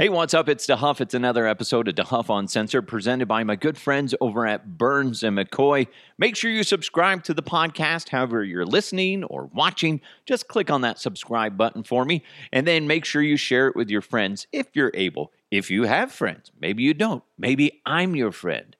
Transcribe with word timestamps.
Hey, 0.00 0.08
what's 0.08 0.32
up? 0.32 0.48
It's 0.48 0.66
DeHuff. 0.66 1.02
It's 1.02 1.12
another 1.12 1.46
episode 1.46 1.86
of 1.86 1.94
DeHuff 1.94 2.34
Uncensored 2.34 2.88
presented 2.88 3.28
by 3.28 3.44
my 3.44 3.54
good 3.54 3.76
friends 3.76 4.14
over 4.18 4.46
at 4.46 4.78
Burns 4.78 5.22
and 5.22 5.36
McCoy. 5.36 5.88
Make 6.16 6.36
sure 6.36 6.50
you 6.50 6.64
subscribe 6.64 7.22
to 7.24 7.34
the 7.34 7.42
podcast, 7.42 8.08
however 8.08 8.42
you're 8.42 8.64
listening 8.64 9.24
or 9.24 9.50
watching. 9.52 10.00
Just 10.24 10.48
click 10.48 10.70
on 10.70 10.80
that 10.80 10.98
subscribe 10.98 11.58
button 11.58 11.82
for 11.82 12.06
me, 12.06 12.24
and 12.50 12.66
then 12.66 12.86
make 12.86 13.04
sure 13.04 13.20
you 13.20 13.36
share 13.36 13.68
it 13.68 13.76
with 13.76 13.90
your 13.90 14.00
friends 14.00 14.46
if 14.52 14.68
you're 14.72 14.90
able. 14.94 15.32
If 15.50 15.70
you 15.70 15.82
have 15.82 16.10
friends, 16.10 16.50
maybe 16.58 16.82
you 16.82 16.94
don't. 16.94 17.22
Maybe 17.36 17.82
I'm 17.84 18.16
your 18.16 18.32
friend. 18.32 18.74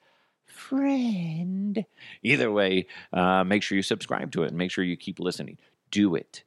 Friend. 0.47 1.85
Either 2.23 2.51
way, 2.51 2.87
uh, 3.13 3.45
make 3.45 3.63
sure 3.63 3.77
you 3.77 3.83
subscribe 3.83 4.33
to 4.33 4.45
it 4.45 4.49
and 4.49 4.57
make 4.57 4.71
sure 4.71 4.85
you 4.85 4.97
keep 4.97 5.21
listening. 5.21 5.59
Do 5.91 6.15
it. 6.15 6.45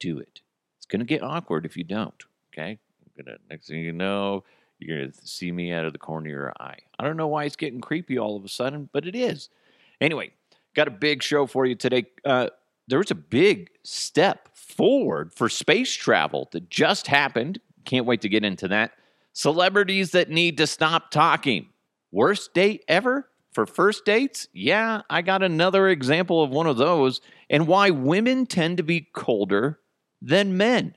Do 0.00 0.18
it. 0.18 0.40
It's 0.78 0.86
going 0.86 1.00
to 1.00 1.04
get 1.04 1.22
awkward 1.22 1.66
if 1.66 1.76
you 1.76 1.84
don't, 1.84 2.24
okay? 2.54 2.78
Gonna 3.16 3.38
next 3.50 3.68
thing 3.68 3.80
you 3.80 3.92
know, 3.92 4.44
you're 4.78 4.98
gonna 4.98 5.12
see 5.12 5.50
me 5.52 5.72
out 5.72 5.84
of 5.84 5.92
the 5.92 5.98
corner 5.98 6.28
of 6.28 6.32
your 6.32 6.52
eye. 6.60 6.78
I 6.98 7.04
don't 7.04 7.16
know 7.16 7.28
why 7.28 7.44
it's 7.44 7.56
getting 7.56 7.80
creepy 7.80 8.18
all 8.18 8.36
of 8.36 8.44
a 8.44 8.48
sudden, 8.48 8.88
but 8.92 9.06
it 9.06 9.14
is. 9.14 9.48
Anyway, 10.00 10.30
got 10.74 10.88
a 10.88 10.92
big 10.92 11.22
show 11.22 11.46
for 11.46 11.66
you 11.66 11.74
today. 11.74 12.06
Uh, 12.24 12.48
there 12.88 12.98
was 12.98 13.10
a 13.10 13.16
big 13.16 13.70
step 13.82 14.48
forward 14.54 15.32
for 15.32 15.48
space 15.48 15.92
travel 15.92 16.48
that 16.52 16.70
just 16.70 17.06
happened. 17.06 17.60
Can't 17.84 18.06
wait 18.06 18.20
to 18.22 18.28
get 18.28 18.44
into 18.44 18.68
that. 18.68 18.92
Celebrities 19.32 20.12
that 20.12 20.30
need 20.30 20.58
to 20.58 20.66
stop 20.66 21.10
talking. 21.10 21.68
Worst 22.12 22.54
date 22.54 22.84
ever 22.88 23.28
for 23.52 23.66
first 23.66 24.04
dates? 24.04 24.48
Yeah, 24.52 25.02
I 25.10 25.22
got 25.22 25.42
another 25.42 25.88
example 25.88 26.42
of 26.42 26.50
one 26.50 26.66
of 26.66 26.76
those. 26.76 27.20
And 27.50 27.66
why 27.66 27.90
women 27.90 28.46
tend 28.46 28.76
to 28.76 28.82
be 28.82 29.08
colder 29.12 29.80
than 30.22 30.56
men. 30.56 30.94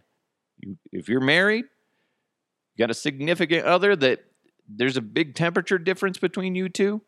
If 0.91 1.09
you're 1.09 1.21
married, 1.21 1.65
got 2.79 2.91
a 2.91 2.95
significant 2.95 3.65
other 3.65 3.95
that 3.95 4.25
there's 4.67 4.97
a 4.97 5.01
big 5.01 5.35
temperature 5.35 5.77
difference 5.77 6.17
between 6.17 6.55
you 6.55 6.69
two? 6.69 7.01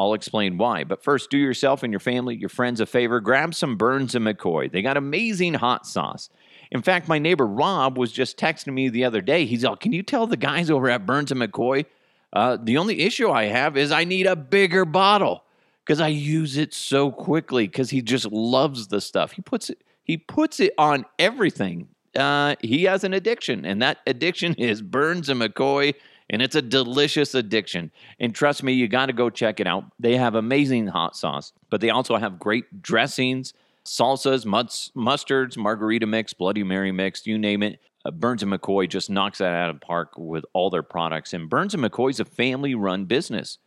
I'll 0.00 0.14
explain 0.14 0.56
why. 0.56 0.84
But 0.84 1.04
first, 1.04 1.28
do 1.28 1.36
yourself 1.36 1.82
and 1.82 1.92
your 1.92 2.00
family, 2.00 2.34
your 2.34 2.48
friends 2.48 2.80
a 2.80 2.86
favor. 2.86 3.20
Grab 3.20 3.54
some 3.54 3.76
Burns 3.76 4.14
and 4.14 4.24
McCoy. 4.24 4.72
They 4.72 4.80
got 4.80 4.96
amazing 4.96 5.54
hot 5.54 5.86
sauce. 5.86 6.30
In 6.70 6.80
fact, 6.80 7.06
my 7.06 7.18
neighbor 7.18 7.46
Rob 7.46 7.98
was 7.98 8.10
just 8.10 8.38
texting 8.38 8.72
me 8.72 8.88
the 8.88 9.04
other 9.04 9.20
day. 9.20 9.44
He's 9.44 9.62
all, 9.62 9.76
Can 9.76 9.92
you 9.92 10.02
tell 10.02 10.26
the 10.26 10.38
guys 10.38 10.70
over 10.70 10.88
at 10.88 11.04
Burns 11.04 11.30
and 11.30 11.40
McCoy? 11.40 11.84
Uh, 12.32 12.56
the 12.62 12.78
only 12.78 13.00
issue 13.00 13.30
I 13.30 13.44
have 13.46 13.76
is 13.76 13.92
I 13.92 14.04
need 14.04 14.26
a 14.26 14.36
bigger 14.36 14.86
bottle 14.86 15.44
because 15.84 16.00
I 16.00 16.08
use 16.08 16.56
it 16.56 16.72
so 16.72 17.10
quickly 17.10 17.66
because 17.66 17.90
he 17.90 18.00
just 18.00 18.24
loves 18.24 18.86
the 18.86 19.02
stuff. 19.02 19.32
He 19.32 19.42
puts 19.42 19.68
it, 19.68 19.82
he 20.02 20.16
puts 20.16 20.60
it 20.60 20.72
on 20.78 21.04
everything 21.18 21.88
uh, 22.16 22.56
he 22.60 22.84
has 22.84 23.04
an 23.04 23.12
addiction, 23.14 23.64
and 23.64 23.80
that 23.82 23.98
addiction 24.06 24.54
is 24.58 24.82
Burns 24.82 25.28
and 25.28 25.40
McCoy, 25.40 25.94
and 26.28 26.42
it's 26.42 26.54
a 26.54 26.62
delicious 26.62 27.34
addiction. 27.34 27.90
And 28.18 28.34
trust 28.34 28.62
me, 28.62 28.72
you 28.72 28.88
got 28.88 29.06
to 29.06 29.12
go 29.12 29.30
check 29.30 29.60
it 29.60 29.66
out. 29.66 29.84
They 29.98 30.16
have 30.16 30.34
amazing 30.34 30.88
hot 30.88 31.16
sauce, 31.16 31.52
but 31.70 31.80
they 31.80 31.90
also 31.90 32.16
have 32.16 32.38
great 32.38 32.82
dressings, 32.82 33.52
salsas, 33.84 34.44
mustards, 34.44 35.56
margarita 35.56 36.06
mix, 36.06 36.32
Bloody 36.32 36.62
Mary 36.62 36.92
mix, 36.92 37.26
you 37.26 37.38
name 37.38 37.62
it. 37.62 37.80
Uh, 38.04 38.10
Burns 38.10 38.42
and 38.42 38.50
McCoy 38.50 38.88
just 38.88 39.10
knocks 39.10 39.38
that 39.38 39.52
out 39.52 39.68
of 39.68 39.80
the 39.80 39.84
park 39.84 40.12
with 40.16 40.44
all 40.54 40.70
their 40.70 40.82
products. 40.82 41.34
And 41.34 41.50
Burns 41.50 41.74
and 41.74 41.82
McCoy 41.82 42.10
is 42.10 42.20
a 42.20 42.24
family-run 42.24 43.04
business. 43.04 43.58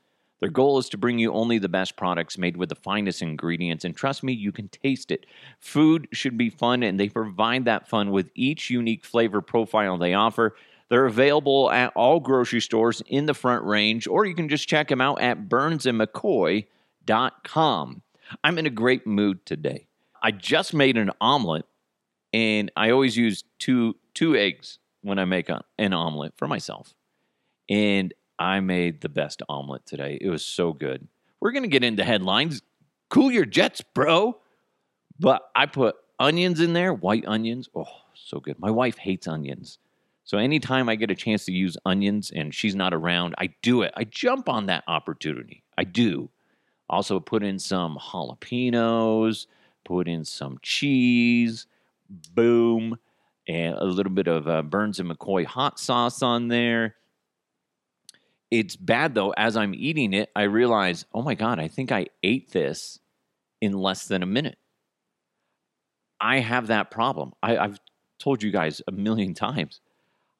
Their 0.43 0.51
goal 0.51 0.77
is 0.77 0.89
to 0.89 0.97
bring 0.97 1.19
you 1.19 1.31
only 1.31 1.57
the 1.57 1.69
best 1.69 1.95
products 1.95 2.37
made 2.37 2.57
with 2.57 2.67
the 2.67 2.75
finest 2.75 3.21
ingredients, 3.21 3.85
and 3.85 3.95
trust 3.95 4.23
me, 4.23 4.33
you 4.33 4.51
can 4.51 4.67
taste 4.67 5.09
it. 5.09 5.25
Food 5.61 6.09
should 6.11 6.37
be 6.37 6.49
fun, 6.49 6.83
and 6.83 6.99
they 6.99 7.07
provide 7.07 7.63
that 7.63 7.87
fun 7.87 8.11
with 8.11 8.29
each 8.35 8.69
unique 8.69 9.05
flavor 9.05 9.41
profile 9.41 9.97
they 9.97 10.13
offer. 10.13 10.57
They're 10.89 11.05
available 11.05 11.71
at 11.71 11.93
all 11.95 12.19
grocery 12.19 12.59
stores 12.59 13.01
in 13.07 13.25
the 13.25 13.33
front 13.33 13.63
range, 13.63 14.05
or 14.05 14.25
you 14.25 14.35
can 14.35 14.49
just 14.49 14.67
check 14.67 14.89
them 14.89 14.99
out 14.99 15.21
at 15.21 15.47
burnsandmccoy.com. 15.47 18.01
I'm 18.43 18.57
in 18.57 18.65
a 18.65 18.69
great 18.69 19.07
mood 19.07 19.45
today. 19.45 19.87
I 20.21 20.31
just 20.31 20.73
made 20.73 20.97
an 20.97 21.11
omelet, 21.21 21.65
and 22.33 22.69
I 22.75 22.89
always 22.89 23.15
use 23.15 23.45
two 23.59 23.95
two 24.13 24.35
eggs 24.35 24.79
when 25.03 25.19
I 25.19 25.23
make 25.23 25.47
a, 25.47 25.63
an 25.77 25.93
omelet 25.93 26.33
for 26.35 26.49
myself. 26.49 26.93
And 27.69 28.13
I 28.39 28.59
made 28.59 29.01
the 29.01 29.09
best 29.09 29.41
omelet 29.47 29.85
today. 29.85 30.17
It 30.19 30.29
was 30.29 30.45
so 30.45 30.73
good. 30.73 31.07
We're 31.39 31.51
going 31.51 31.63
to 31.63 31.69
get 31.69 31.83
into 31.83 32.03
headlines. 32.03 32.61
Cool 33.09 33.31
your 33.31 33.45
jets, 33.45 33.81
bro. 33.81 34.37
But 35.19 35.43
I 35.55 35.65
put 35.65 35.95
onions 36.19 36.59
in 36.59 36.73
there, 36.73 36.93
white 36.93 37.25
onions. 37.27 37.69
Oh, 37.75 37.85
so 38.15 38.39
good. 38.39 38.59
My 38.59 38.71
wife 38.71 38.97
hates 38.97 39.27
onions. 39.27 39.77
So 40.25 40.37
anytime 40.37 40.87
I 40.87 40.95
get 40.95 41.11
a 41.11 41.15
chance 41.15 41.45
to 41.45 41.51
use 41.51 41.77
onions 41.85 42.31
and 42.33 42.55
she's 42.55 42.75
not 42.75 42.93
around, 42.93 43.35
I 43.37 43.53
do 43.61 43.81
it. 43.81 43.93
I 43.95 44.05
jump 44.05 44.47
on 44.47 44.67
that 44.67 44.83
opportunity. 44.87 45.63
I 45.77 45.83
do. 45.83 46.29
Also 46.89 47.19
put 47.19 47.43
in 47.43 47.59
some 47.59 47.97
jalapenos, 47.97 49.47
put 49.83 50.07
in 50.07 50.23
some 50.23 50.59
cheese, 50.61 51.67
boom, 52.33 52.97
and 53.47 53.75
a 53.75 53.83
little 53.83 54.11
bit 54.11 54.27
of 54.27 54.47
uh, 54.47 54.61
Burns 54.61 54.99
and 54.99 55.09
McCoy 55.09 55.45
hot 55.45 55.79
sauce 55.79 56.21
on 56.21 56.47
there. 56.47 56.95
It's 58.53 58.75
bad 58.75 59.15
though. 59.15 59.31
As 59.31 59.57
I'm 59.57 59.73
eating 59.73 60.13
it, 60.13 60.29
I 60.35 60.43
realize, 60.43 61.05
oh 61.11 61.23
my 61.23 61.33
God, 61.33 61.57
I 61.57 61.67
think 61.67 61.91
I 61.91 62.05
ate 62.21 62.51
this 62.51 62.99
in 63.61 63.73
less 63.73 64.07
than 64.07 64.21
a 64.21 64.27
minute. 64.27 64.59
I 66.21 66.37
have 66.37 66.67
that 66.67 66.91
problem. 66.91 67.33
I, 67.41 67.57
I've 67.57 67.79
told 68.19 68.43
you 68.43 68.51
guys 68.51 68.79
a 68.87 68.91
million 68.91 69.33
times. 69.47 69.81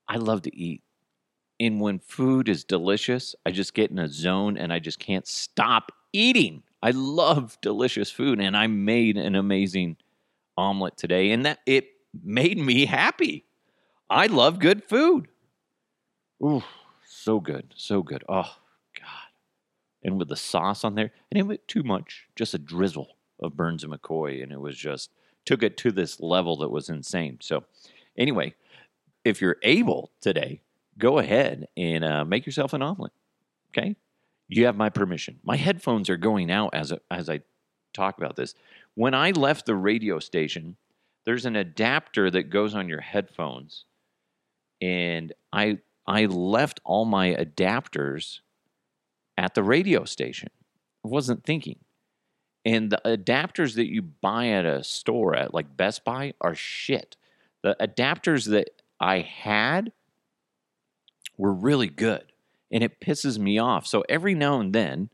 I 0.08 0.18
love 0.18 0.44
to 0.44 0.56
eat. 0.56 0.84
And 1.60 1.82
when 1.82 1.98
food 1.98 2.50
is 2.50 2.64
delicious, 2.64 3.34
I 3.48 3.52
just 3.52 3.74
get 3.74 3.90
in 3.90 3.98
a 3.98 4.08
zone 4.08 4.58
and 4.58 4.72
I 4.72 4.78
just 4.78 5.00
can't 5.00 5.26
stop 5.26 5.92
eating. 6.14 6.62
I 6.84 6.92
love 6.92 7.58
delicious 7.62 8.12
food 8.12 8.40
and 8.40 8.56
I 8.56 8.68
made 8.68 9.18
an 9.18 9.34
amazing 9.34 9.98
omelet 10.56 10.98
today 10.98 11.32
and 11.32 11.48
that 11.48 11.62
it 11.66 11.88
made 12.24 12.60
me 12.60 12.86
happy. 12.86 13.46
I 14.08 14.28
love 14.28 14.60
good 14.60 14.84
food. 14.84 15.30
Ooh. 16.44 16.62
So 17.24 17.40
good. 17.40 17.74
So 17.78 18.04
good. 18.04 18.26
Oh, 18.28 18.58
God. 19.00 19.32
And 20.04 20.20
with 20.20 20.28
the 20.28 20.36
sauce 20.36 20.84
on 20.84 20.96
there, 20.96 21.12
and 21.32 21.40
it 21.40 21.44
went 21.44 21.66
too 21.70 21.82
much, 21.82 22.28
just 22.36 22.54
a 22.54 22.58
drizzle 22.58 23.16
of 23.40 23.56
Burns 23.56 23.86
and 23.86 23.94
McCoy. 23.94 24.44
And 24.44 24.52
it 24.52 24.60
was 24.60 24.78
just, 24.78 25.10
took 25.46 25.64
it 25.64 25.78
to 25.78 25.92
this 25.94 26.20
level 26.20 26.58
that 26.58 26.70
was 26.70 26.90
insane. 26.90 27.38
So, 27.42 27.64
anyway, 28.18 28.56
if 29.24 29.40
you're 29.40 29.56
able 29.64 30.12
today, 30.20 30.60
go 30.98 31.20
ahead 31.20 31.70
and 31.78 32.04
uh, 32.04 32.26
make 32.26 32.46
yourself 32.46 32.74
an 32.74 32.82
omelet. 32.82 33.14
Okay? 33.70 33.96
You 34.50 34.66
have 34.66 34.76
my 34.76 34.90
permission. 34.90 35.40
My 35.46 35.56
headphones 35.56 36.10
are 36.10 36.18
going 36.18 36.52
out 36.52 36.74
as, 36.74 36.92
a, 36.92 37.00
as 37.10 37.30
I 37.30 37.40
talk 37.94 38.18
about 38.18 38.36
this. 38.36 38.54
When 38.96 39.14
I 39.14 39.32
left 39.32 39.66
the 39.66 39.76
radio 39.76 40.20
station, 40.20 40.76
there's 41.24 41.46
an 41.46 41.56
adapter 41.56 42.30
that 42.32 42.50
goes 42.50 42.76
on 42.76 42.90
your 42.90 43.00
headphones. 43.00 43.86
And 44.82 45.32
I 45.54 45.78
I 46.06 46.26
left 46.26 46.80
all 46.84 47.06
my 47.06 47.34
adapters 47.34 48.40
at 49.38 49.56
the 49.56 49.64
radio 49.64 50.04
station. 50.06 50.50
I 51.06 51.08
wasn't 51.08 51.44
thinking. 51.44 51.80
And 52.66 52.90
the 52.90 53.02
adapters 53.06 53.76
that 53.76 53.92
you 53.92 54.02
buy 54.02 54.48
at 54.50 54.66
a 54.66 54.84
store 54.84 55.36
at 55.36 55.54
like 55.54 55.76
Best 55.76 56.06
Buy 56.06 56.34
are 56.40 56.56
shit. 56.56 57.18
The 57.62 57.76
adapters 57.80 58.50
that 58.50 58.70
I 59.00 59.20
had 59.20 59.92
were 61.38 61.54
really 61.54 61.88
good 61.88 62.24
and 62.72 62.84
it 62.84 63.00
pisses 63.00 63.38
me 63.38 63.60
off. 63.60 63.86
So 63.86 64.04
every 64.08 64.34
now 64.34 64.60
and 64.60 64.74
then 64.74 65.10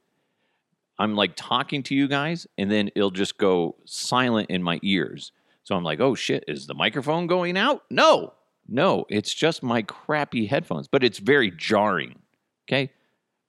I'm 0.97 1.16
like 1.16 1.33
talking 1.35 1.81
to 1.83 1.95
you 1.95 2.07
guys 2.07 2.45
and 2.57 2.69
then 2.71 2.89
it'll 2.95 3.11
just 3.11 3.38
go 3.38 3.75
silent 3.85 4.50
in 4.50 4.61
my 4.61 4.79
ears. 4.83 5.31
So 5.63 5.75
I'm 5.75 5.83
like, 5.83 6.00
oh 6.00 6.16
shit, 6.16 6.44
is 6.47 6.67
the 6.67 6.73
microphone 6.73 7.27
going 7.27 7.57
out? 7.57 7.83
No, 7.89 8.33
no, 8.69 9.06
it's 9.09 9.34
just 9.34 9.63
my 9.63 9.81
crappy 9.81 10.46
headphones, 10.46 10.88
but 10.88 11.03
it's 11.03 11.19
very 11.19 11.51
jarring. 11.51 12.19
Okay. 12.68 12.92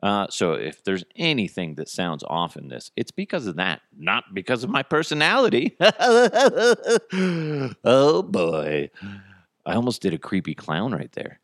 Uh, 0.03 0.27
so 0.31 0.53
if 0.53 0.83
there's 0.83 1.05
anything 1.17 1.75
that 1.75 1.89
sounds 1.89 2.25
off 2.27 2.57
in 2.57 2.69
this, 2.69 2.91
it's 2.97 3.11
because 3.11 3.47
of 3.47 3.57
that, 3.57 3.83
not 3.97 4.33
because 4.33 4.65
of 4.65 4.71
my 4.71 4.83
personality. 4.83 5.77
oh 7.85 8.23
boy. 8.23 8.91
I 9.67 9.75
almost 9.75 10.01
did 10.01 10.15
a 10.15 10.19
creepy 10.19 10.55
clown 10.55 10.93
right 10.93 11.13
there. 11.13 11.41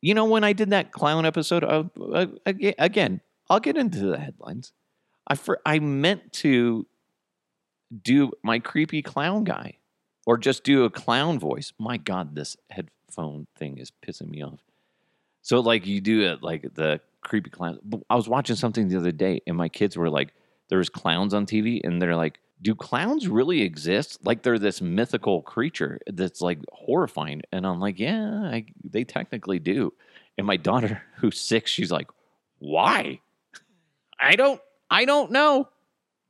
You 0.00 0.14
know, 0.14 0.24
when 0.24 0.42
I 0.42 0.52
did 0.52 0.70
that 0.70 0.90
clown 0.90 1.24
episode, 1.24 1.62
uh, 1.64 1.84
again, 2.46 3.20
I'll 3.48 3.60
get 3.60 3.76
into 3.76 4.00
the 4.00 4.18
headlines. 4.18 4.72
I, 5.30 5.38
I 5.64 5.78
meant 5.78 6.32
to 6.34 6.86
do 8.02 8.32
my 8.42 8.58
creepy 8.58 9.02
clown 9.02 9.44
guy 9.44 9.78
or 10.26 10.36
just 10.36 10.64
do 10.64 10.84
a 10.84 10.90
clown 10.90 11.38
voice. 11.38 11.72
My 11.78 11.96
God, 11.96 12.34
this 12.34 12.56
head, 12.70 12.90
phone 13.14 13.46
thing 13.56 13.78
is 13.78 13.92
pissing 14.06 14.28
me 14.28 14.42
off. 14.42 14.60
So 15.42 15.60
like 15.60 15.86
you 15.86 16.00
do 16.00 16.22
it 16.22 16.42
like 16.42 16.74
the 16.74 17.00
creepy 17.20 17.50
clown. 17.50 17.78
I 18.08 18.16
was 18.16 18.28
watching 18.28 18.56
something 18.56 18.88
the 18.88 18.96
other 18.96 19.12
day, 19.12 19.40
and 19.46 19.56
my 19.56 19.68
kids 19.68 19.96
were 19.96 20.10
like, 20.10 20.32
"There 20.68 20.78
was 20.78 20.88
clowns 20.88 21.34
on 21.34 21.46
TV, 21.46 21.80
and 21.84 22.00
they're 22.00 22.16
like 22.16 22.38
do 22.64 22.74
clowns 22.74 23.28
really 23.28 23.60
exist? 23.60 24.24
Like 24.24 24.42
they're 24.42 24.58
this 24.58 24.80
mythical 24.80 25.42
creature 25.42 26.00
that's 26.06 26.40
like 26.40 26.58
horrifying. 26.72 27.42
And 27.52 27.66
I'm 27.66 27.78
like, 27.78 28.00
yeah, 28.00 28.42
I, 28.44 28.66
they 28.82 29.04
technically 29.04 29.58
do. 29.58 29.92
And 30.38 30.46
my 30.46 30.56
daughter, 30.56 31.02
who's 31.16 31.38
six, 31.38 31.70
she's 31.70 31.92
like, 31.92 32.08
why? 32.58 33.20
I 34.18 34.36
don't, 34.36 34.60
I 34.90 35.04
don't 35.04 35.30
know. 35.30 35.68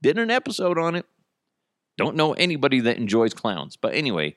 Did 0.02 0.18
an 0.18 0.30
episode 0.30 0.76
on 0.76 0.96
it. 0.96 1.06
Don't 1.96 2.16
know 2.16 2.32
anybody 2.32 2.80
that 2.80 2.96
enjoys 2.96 3.32
clowns. 3.32 3.76
But 3.76 3.94
anyway, 3.94 4.36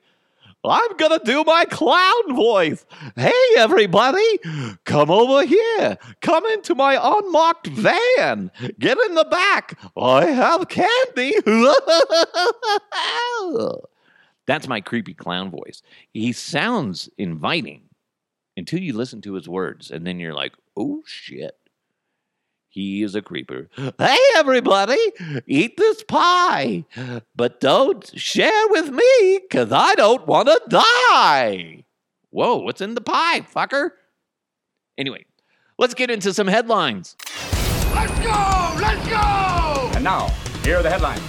I'm 0.64 0.98
going 0.98 1.18
to 1.18 1.22
do 1.24 1.44
my 1.44 1.66
clown 1.66 2.36
voice. 2.36 2.86
Hey, 3.16 3.32
everybody, 3.58 4.40
come 4.86 5.10
over 5.10 5.46
here. 5.46 5.98
Come 6.22 6.46
into 6.48 6.76
my 6.76 7.00
unmarked 7.02 7.68
van. 7.68 8.52
Get 8.80 8.98
in 8.98 9.16
the 9.16 9.28
back. 9.30 9.80
I 9.96 10.26
have 10.26 10.68
candy. 10.68 11.34
That's 14.48 14.68
my 14.68 14.82
creepy 14.82 15.14
clown 15.14 15.52
voice. 15.52 15.82
He 16.14 16.34
sounds 16.34 17.10
inviting 17.18 17.84
until 18.56 18.80
you 18.80 18.94
listen 18.94 19.22
to 19.22 19.34
his 19.34 19.48
words, 19.48 19.92
and 19.92 20.06
then 20.06 20.20
you're 20.20 20.34
like, 20.34 20.54
oh 20.76 21.04
shit. 21.06 21.56
He 22.78 23.02
is 23.02 23.16
a 23.16 23.24
creeper. 23.24 23.70
Hey, 23.98 24.20
everybody, 24.36 25.00
eat 25.48 25.78
this 25.78 26.04
pie, 26.04 26.86
but 27.36 27.60
don't 27.60 28.08
share 28.16 28.68
with 28.68 28.92
me 28.92 29.40
because 29.42 29.72
I 29.72 29.96
don't 29.96 30.28
want 30.28 30.48
to 30.48 30.62
die. 30.70 31.86
Whoa, 32.30 32.58
what's 32.58 32.80
in 32.80 32.94
the 32.94 33.02
pie, 33.02 33.42
fucker? 33.42 33.94
Anyway, 34.96 35.26
let's 35.80 35.96
get 35.96 36.12
into 36.12 36.36
some 36.36 36.46
headlines. 36.46 37.16
Let's 37.96 38.14
go! 38.20 38.76
Let's 38.80 39.08
go! 39.10 39.90
And 39.96 40.04
now, 40.04 40.28
here 40.64 40.78
are 40.78 40.84
the 40.84 40.92
headlines. 40.92 41.20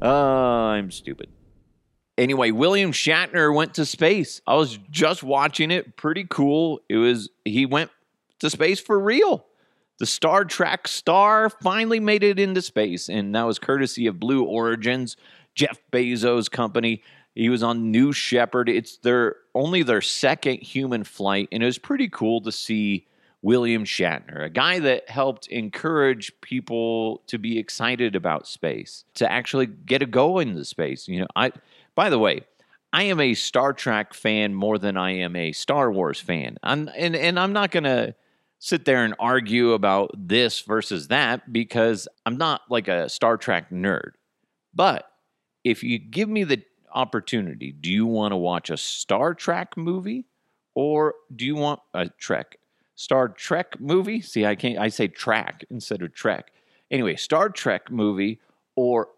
Uh, 0.00 0.06
I'm 0.06 0.92
stupid. 0.92 1.28
Anyway, 2.18 2.50
William 2.50 2.92
Shatner 2.92 3.54
went 3.54 3.74
to 3.74 3.86
space. 3.86 4.42
I 4.44 4.56
was 4.56 4.76
just 4.90 5.22
watching 5.22 5.70
it. 5.70 5.96
Pretty 5.96 6.26
cool. 6.28 6.80
It 6.88 6.96
was, 6.96 7.30
he 7.44 7.64
went 7.64 7.92
to 8.40 8.50
space 8.50 8.80
for 8.80 8.98
real. 8.98 9.46
The 10.00 10.06
Star 10.06 10.44
Trek 10.44 10.88
star 10.88 11.48
finally 11.48 12.00
made 12.00 12.24
it 12.24 12.38
into 12.38 12.60
space, 12.60 13.08
and 13.08 13.34
that 13.34 13.42
was 13.42 13.58
courtesy 13.58 14.06
of 14.06 14.20
Blue 14.20 14.44
Origins, 14.44 15.16
Jeff 15.54 15.78
Bezos' 15.92 16.50
company. 16.50 17.02
He 17.34 17.48
was 17.48 17.62
on 17.62 17.90
New 17.92 18.12
Shepard. 18.12 18.68
It's 18.68 18.98
their 18.98 19.36
only 19.54 19.82
their 19.82 20.00
second 20.00 20.58
human 20.62 21.04
flight, 21.04 21.48
and 21.52 21.62
it 21.62 21.66
was 21.66 21.78
pretty 21.78 22.08
cool 22.08 22.40
to 22.42 22.52
see 22.52 23.06
William 23.42 23.84
Shatner, 23.84 24.44
a 24.44 24.50
guy 24.50 24.80
that 24.80 25.08
helped 25.08 25.46
encourage 25.48 26.32
people 26.40 27.22
to 27.28 27.38
be 27.38 27.58
excited 27.58 28.16
about 28.16 28.48
space, 28.48 29.04
to 29.14 29.30
actually 29.30 29.66
get 29.66 30.02
a 30.02 30.06
go 30.06 30.38
into 30.38 30.64
space. 30.64 31.06
You 31.06 31.20
know, 31.20 31.28
I 31.36 31.52
by 31.98 32.10
the 32.10 32.18
way, 32.18 32.42
I 32.92 33.02
am 33.02 33.18
a 33.18 33.34
Star 33.34 33.72
Trek 33.72 34.14
fan 34.14 34.54
more 34.54 34.78
than 34.78 34.96
I 34.96 35.16
am 35.16 35.34
a 35.34 35.50
Star 35.50 35.90
Wars 35.90 36.20
fan. 36.20 36.56
I'm, 36.62 36.88
and 36.96 37.16
and 37.16 37.40
I'm 37.40 37.52
not 37.52 37.72
gonna 37.72 38.14
sit 38.60 38.84
there 38.84 39.04
and 39.04 39.16
argue 39.18 39.72
about 39.72 40.12
this 40.16 40.60
versus 40.60 41.08
that 41.08 41.52
because 41.52 42.06
I'm 42.24 42.36
not 42.36 42.60
like 42.70 42.86
a 42.86 43.08
Star 43.08 43.36
Trek 43.36 43.70
nerd. 43.70 44.12
But 44.72 45.10
if 45.64 45.82
you 45.82 45.98
give 45.98 46.28
me 46.28 46.44
the 46.44 46.62
opportunity, 46.94 47.72
do 47.72 47.90
you 47.90 48.06
want 48.06 48.30
to 48.30 48.36
watch 48.36 48.70
a 48.70 48.76
Star 48.76 49.34
Trek 49.34 49.76
movie 49.76 50.24
or 50.76 51.16
do 51.34 51.44
you 51.44 51.56
want 51.56 51.80
a 51.94 52.08
Trek 52.10 52.60
Star 52.94 53.28
Trek 53.28 53.80
movie? 53.80 54.20
See, 54.20 54.46
I 54.46 54.54
can't 54.54 54.78
I 54.78 54.86
say 54.86 55.08
track 55.08 55.64
instead 55.68 56.02
of 56.02 56.14
Trek. 56.14 56.52
Anyway, 56.92 57.16
Star 57.16 57.48
Trek 57.48 57.90
movie 57.90 58.38
or 58.76 59.08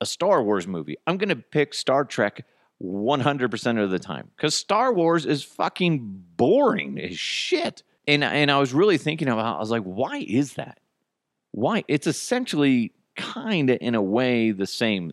a 0.00 0.06
Star 0.06 0.42
Wars 0.42 0.66
movie. 0.66 0.96
I'm 1.06 1.16
going 1.16 1.28
to 1.28 1.36
pick 1.36 1.74
Star 1.74 2.04
Trek 2.04 2.44
100% 2.82 3.82
of 3.82 3.90
the 3.90 3.98
time 3.98 4.30
cuz 4.36 4.54
Star 4.54 4.92
Wars 4.92 5.24
is 5.24 5.42
fucking 5.42 6.24
boring 6.36 6.98
as 7.00 7.18
shit. 7.18 7.82
And 8.06 8.22
and 8.24 8.50
I 8.50 8.58
was 8.58 8.74
really 8.74 8.98
thinking 8.98 9.28
about 9.28 9.56
I 9.56 9.58
was 9.60 9.70
like 9.70 9.84
why 9.84 10.18
is 10.18 10.54
that? 10.54 10.80
Why? 11.52 11.84
It's 11.88 12.06
essentially 12.06 12.92
kind 13.16 13.70
of 13.70 13.78
in 13.80 13.94
a 13.94 14.02
way 14.02 14.50
the 14.50 14.66
same 14.66 15.12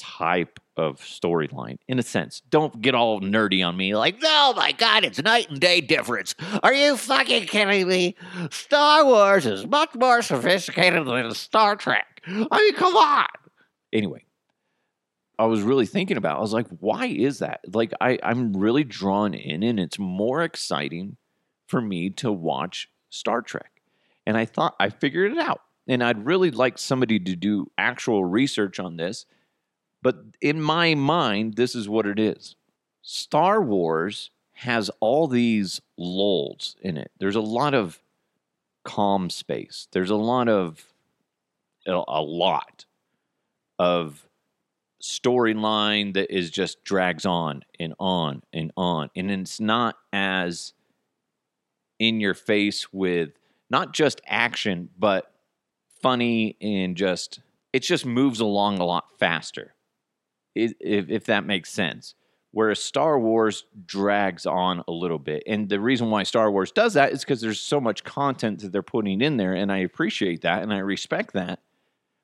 type 0.00 0.60
of 0.76 1.00
storyline 1.00 1.76
in 1.86 1.98
a 1.98 2.02
sense. 2.02 2.40
Don't 2.48 2.80
get 2.80 2.94
all 2.94 3.20
nerdy 3.20 3.66
on 3.66 3.76
me 3.76 3.94
like, 3.94 4.16
oh 4.22 4.54
my 4.56 4.72
God, 4.72 5.04
it's 5.04 5.22
night 5.22 5.50
and 5.50 5.60
day 5.60 5.80
difference. 5.80 6.34
Are 6.62 6.72
you 6.72 6.96
fucking 6.96 7.46
kidding 7.46 7.86
me? 7.86 8.16
Star 8.50 9.04
Wars 9.04 9.44
is 9.46 9.66
much 9.66 9.94
more 9.94 10.22
sophisticated 10.22 11.06
than 11.06 11.34
Star 11.34 11.76
Trek. 11.76 12.22
I 12.26 12.58
mean, 12.58 12.74
come 12.74 12.96
on. 12.96 13.26
Anyway, 13.92 14.24
I 15.38 15.46
was 15.46 15.62
really 15.62 15.86
thinking 15.86 16.16
about, 16.16 16.38
I 16.38 16.40
was 16.40 16.52
like, 16.52 16.68
why 16.80 17.06
is 17.06 17.38
that? 17.38 17.60
Like, 17.72 17.92
I, 18.00 18.18
I'm 18.22 18.56
really 18.56 18.84
drawn 18.84 19.34
in 19.34 19.62
and 19.62 19.80
it's 19.80 19.98
more 19.98 20.42
exciting 20.42 21.16
for 21.66 21.80
me 21.80 22.10
to 22.10 22.30
watch 22.30 22.88
Star 23.08 23.42
Trek. 23.42 23.82
And 24.26 24.36
I 24.36 24.44
thought 24.44 24.76
I 24.78 24.90
figured 24.90 25.32
it 25.32 25.38
out. 25.38 25.62
And 25.88 26.04
I'd 26.04 26.26
really 26.26 26.50
like 26.50 26.78
somebody 26.78 27.18
to 27.18 27.34
do 27.34 27.70
actual 27.78 28.24
research 28.24 28.78
on 28.78 28.96
this 28.96 29.26
but 30.02 30.16
in 30.40 30.60
my 30.60 30.94
mind, 30.94 31.56
this 31.56 31.74
is 31.74 31.88
what 31.88 32.06
it 32.06 32.18
is 32.18 32.56
Star 33.02 33.60
Wars 33.60 34.30
has 34.54 34.90
all 35.00 35.26
these 35.26 35.80
lulls 35.96 36.76
in 36.82 36.96
it. 36.96 37.10
There's 37.18 37.36
a 37.36 37.40
lot 37.40 37.74
of 37.74 38.02
calm 38.84 39.30
space, 39.30 39.88
there's 39.92 40.10
a 40.10 40.16
lot 40.16 40.48
of, 40.48 40.86
a 41.86 42.22
lot 42.22 42.84
of 43.80 44.28
storyline 45.02 46.12
that 46.12 46.30
is 46.30 46.50
just 46.50 46.84
drags 46.84 47.24
on 47.24 47.62
and 47.80 47.94
on 47.98 48.42
and 48.52 48.70
on. 48.76 49.08
And 49.16 49.30
it's 49.30 49.58
not 49.58 49.96
as 50.12 50.74
in 51.98 52.20
your 52.20 52.34
face 52.34 52.92
with 52.92 53.30
not 53.70 53.94
just 53.94 54.20
action, 54.26 54.90
but 54.98 55.32
funny 56.02 56.58
and 56.60 56.94
just, 56.94 57.40
it 57.72 57.80
just 57.80 58.04
moves 58.04 58.40
along 58.40 58.80
a 58.80 58.84
lot 58.84 59.18
faster 59.18 59.74
if, 60.54 60.74
if 60.78 61.24
that 61.24 61.46
makes 61.46 61.72
sense. 61.72 62.14
Whereas 62.52 62.82
Star 62.82 63.18
Wars 63.18 63.64
drags 63.86 64.44
on 64.44 64.84
a 64.86 64.92
little 64.92 65.18
bit. 65.18 65.42
And 65.46 65.70
the 65.70 65.80
reason 65.80 66.10
why 66.10 66.24
Star 66.24 66.50
Wars 66.50 66.70
does 66.70 66.94
that 66.94 67.12
is 67.12 67.20
because 67.20 67.40
there's 67.40 67.60
so 67.60 67.80
much 67.80 68.04
content 68.04 68.60
that 68.60 68.72
they're 68.72 68.82
putting 68.82 69.22
in 69.22 69.38
there. 69.38 69.54
And 69.54 69.72
I 69.72 69.78
appreciate 69.78 70.42
that 70.42 70.62
and 70.62 70.70
I 70.70 70.78
respect 70.80 71.32
that. 71.32 71.60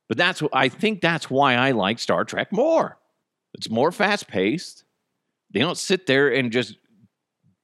But 0.09 0.17
that's 0.17 0.43
I 0.53 0.69
think 0.69 1.01
that's 1.01 1.31
why 1.31 1.55
I 1.55 1.73
like 1.73 1.99
Star 1.99 2.25
Trek 2.25 2.53
more. 2.53 2.99
It's 3.55 3.71
more 3.71 3.91
fast 3.91 4.29
paced. 4.29 4.85
They 5.53 5.61
don't 5.61 5.79
sit 5.79 6.07
there 6.07 6.29
and 6.29 6.53
just 6.53 6.77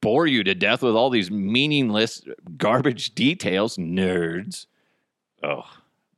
bore 0.01 0.27
you 0.27 0.43
to 0.43 0.55
death 0.55 0.81
with 0.81 0.95
all 0.95 1.09
these 1.09 1.31
meaningless 1.31 2.21
garbage 2.57 3.15
details. 3.15 3.77
Nerds. 3.77 4.65
Oh, 5.41 5.63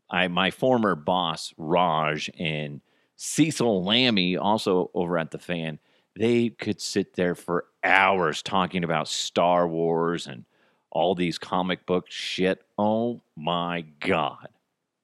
I 0.09 0.27
my 0.27 0.51
former 0.51 0.95
boss, 0.95 1.53
Raj, 1.57 2.29
and 2.39 2.81
Cecil 3.17 3.83
Lammey, 3.83 4.37
also 4.39 4.91
over 4.93 5.17
at 5.17 5.31
the 5.31 5.37
fan, 5.37 5.79
they 6.15 6.49
could 6.49 6.81
sit 6.81 7.13
there 7.15 7.35
for 7.35 7.65
hours 7.83 8.41
talking 8.41 8.83
about 8.83 9.07
Star 9.07 9.67
Wars 9.67 10.27
and 10.27 10.45
all 10.91 11.13
these 11.13 11.37
comic 11.37 11.85
book 11.85 12.05
shit. 12.09 12.63
Oh 12.77 13.21
my 13.35 13.81
God. 13.99 14.47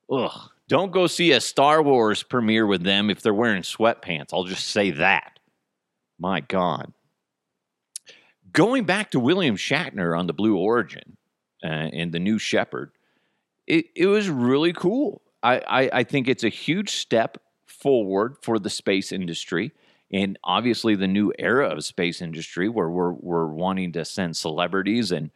Ugh. 0.09 0.49
Don't 0.71 0.93
go 0.93 1.05
see 1.05 1.33
a 1.33 1.41
Star 1.41 1.83
Wars 1.83 2.23
premiere 2.23 2.65
with 2.65 2.83
them 2.83 3.09
if 3.09 3.21
they're 3.21 3.33
wearing 3.33 3.61
sweatpants. 3.61 4.29
I'll 4.31 4.45
just 4.45 4.69
say 4.69 4.91
that. 4.91 5.37
My 6.17 6.39
God. 6.39 6.93
Going 8.53 8.85
back 8.85 9.11
to 9.11 9.19
William 9.19 9.57
Shatner 9.57 10.17
on 10.17 10.27
the 10.27 10.33
Blue 10.33 10.55
Origin 10.55 11.17
uh, 11.61 11.67
and 11.67 12.13
the 12.13 12.19
New 12.19 12.39
Shepard, 12.39 12.91
it, 13.67 13.87
it 13.97 14.05
was 14.05 14.29
really 14.29 14.71
cool. 14.71 15.21
I, 15.43 15.57
I, 15.57 15.89
I 15.91 16.03
think 16.05 16.29
it's 16.29 16.45
a 16.45 16.49
huge 16.49 16.91
step 16.91 17.37
forward 17.65 18.37
for 18.41 18.57
the 18.57 18.69
space 18.69 19.11
industry 19.11 19.73
and 20.09 20.39
obviously 20.41 20.95
the 20.95 21.05
new 21.05 21.33
era 21.37 21.67
of 21.67 21.83
space 21.83 22.21
industry 22.21 22.69
where 22.69 22.89
we're 22.89 23.11
we're 23.11 23.47
wanting 23.47 23.91
to 23.91 24.05
send 24.05 24.37
celebrities 24.37 25.11
and 25.11 25.31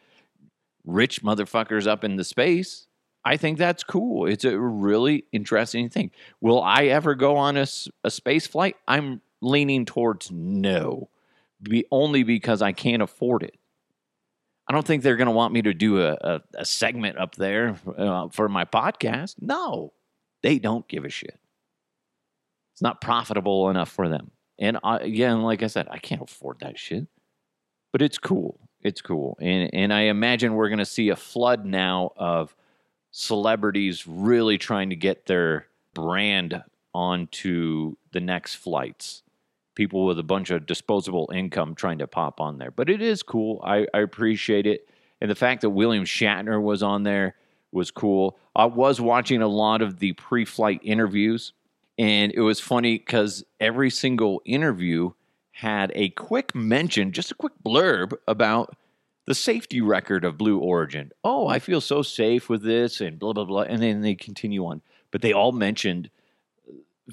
rich 0.86 1.22
motherfuckers 1.22 1.86
up 1.86 2.04
into 2.04 2.24
space. 2.24 2.85
I 3.26 3.36
think 3.36 3.58
that's 3.58 3.82
cool. 3.82 4.26
It's 4.26 4.44
a 4.44 4.56
really 4.56 5.24
interesting 5.32 5.88
thing. 5.88 6.12
Will 6.40 6.62
I 6.62 6.84
ever 6.84 7.16
go 7.16 7.36
on 7.36 7.56
a, 7.56 7.66
a 8.04 8.10
space 8.10 8.46
flight? 8.46 8.76
I'm 8.86 9.20
leaning 9.42 9.84
towards 9.84 10.30
no, 10.30 11.10
be, 11.60 11.86
only 11.90 12.22
because 12.22 12.62
I 12.62 12.70
can't 12.70 13.02
afford 13.02 13.42
it. 13.42 13.58
I 14.68 14.72
don't 14.72 14.86
think 14.86 15.02
they're 15.02 15.16
going 15.16 15.26
to 15.26 15.32
want 15.32 15.52
me 15.52 15.62
to 15.62 15.74
do 15.74 16.00
a, 16.02 16.12
a, 16.12 16.40
a 16.54 16.64
segment 16.64 17.18
up 17.18 17.34
there 17.34 17.76
uh, 17.98 18.28
for 18.28 18.48
my 18.48 18.64
podcast. 18.64 19.34
No, 19.40 19.92
they 20.44 20.60
don't 20.60 20.86
give 20.86 21.04
a 21.04 21.10
shit. 21.10 21.36
It's 22.74 22.82
not 22.82 23.00
profitable 23.00 23.70
enough 23.70 23.90
for 23.90 24.08
them. 24.08 24.30
And 24.56 24.78
I, 24.84 24.98
again, 24.98 25.42
like 25.42 25.64
I 25.64 25.66
said, 25.66 25.88
I 25.90 25.98
can't 25.98 26.22
afford 26.22 26.60
that 26.60 26.78
shit. 26.78 27.08
But 27.90 28.02
it's 28.02 28.18
cool. 28.18 28.60
It's 28.82 29.00
cool. 29.02 29.36
And 29.40 29.68
and 29.72 29.92
I 29.92 30.02
imagine 30.02 30.54
we're 30.54 30.68
going 30.68 30.78
to 30.78 30.84
see 30.84 31.08
a 31.08 31.16
flood 31.16 31.64
now 31.64 32.12
of 32.16 32.54
celebrities 33.18 34.06
really 34.06 34.58
trying 34.58 34.90
to 34.90 34.96
get 34.96 35.24
their 35.24 35.66
brand 35.94 36.62
onto 36.94 37.96
the 38.12 38.20
next 38.20 38.56
flights. 38.56 39.22
People 39.74 40.04
with 40.04 40.18
a 40.18 40.22
bunch 40.22 40.50
of 40.50 40.66
disposable 40.66 41.30
income 41.34 41.74
trying 41.74 41.96
to 41.96 42.06
pop 42.06 42.42
on 42.42 42.58
there. 42.58 42.70
But 42.70 42.90
it 42.90 43.00
is 43.00 43.22
cool. 43.22 43.62
I, 43.64 43.86
I 43.94 44.00
appreciate 44.00 44.66
it. 44.66 44.90
And 45.22 45.30
the 45.30 45.34
fact 45.34 45.62
that 45.62 45.70
William 45.70 46.04
Shatner 46.04 46.60
was 46.62 46.82
on 46.82 47.04
there 47.04 47.36
was 47.72 47.90
cool. 47.90 48.38
I 48.54 48.66
was 48.66 49.00
watching 49.00 49.40
a 49.40 49.48
lot 49.48 49.80
of 49.80 49.98
the 49.98 50.12
pre 50.12 50.44
flight 50.44 50.80
interviews, 50.82 51.54
and 51.98 52.32
it 52.34 52.40
was 52.42 52.60
funny 52.60 52.98
because 52.98 53.46
every 53.60 53.88
single 53.88 54.42
interview 54.44 55.12
had 55.52 55.90
a 55.94 56.10
quick 56.10 56.54
mention, 56.54 57.12
just 57.12 57.30
a 57.30 57.34
quick 57.34 57.54
blurb 57.64 58.12
about 58.28 58.76
the 59.26 59.34
safety 59.34 59.80
record 59.80 60.24
of 60.24 60.38
Blue 60.38 60.58
Origin. 60.58 61.10
Oh, 61.24 61.48
I 61.48 61.58
feel 61.58 61.80
so 61.80 62.02
safe 62.02 62.48
with 62.48 62.62
this, 62.62 63.00
and 63.00 63.18
blah, 63.18 63.32
blah, 63.32 63.44
blah. 63.44 63.62
And 63.62 63.82
then 63.82 64.00
they 64.00 64.14
continue 64.14 64.64
on. 64.66 64.82
But 65.10 65.22
they 65.22 65.32
all 65.32 65.52
mentioned 65.52 66.10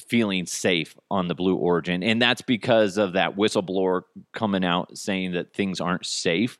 feeling 0.07 0.45
safe 0.45 0.95
on 1.11 1.27
the 1.27 1.35
Blue 1.35 1.55
Origin. 1.55 2.03
And 2.03 2.21
that's 2.21 2.41
because 2.41 2.97
of 2.97 3.13
that 3.13 3.35
whistleblower 3.35 4.03
coming 4.31 4.63
out 4.65 4.97
saying 4.97 5.33
that 5.33 5.53
things 5.53 5.79
aren't 5.79 6.05
safe 6.05 6.57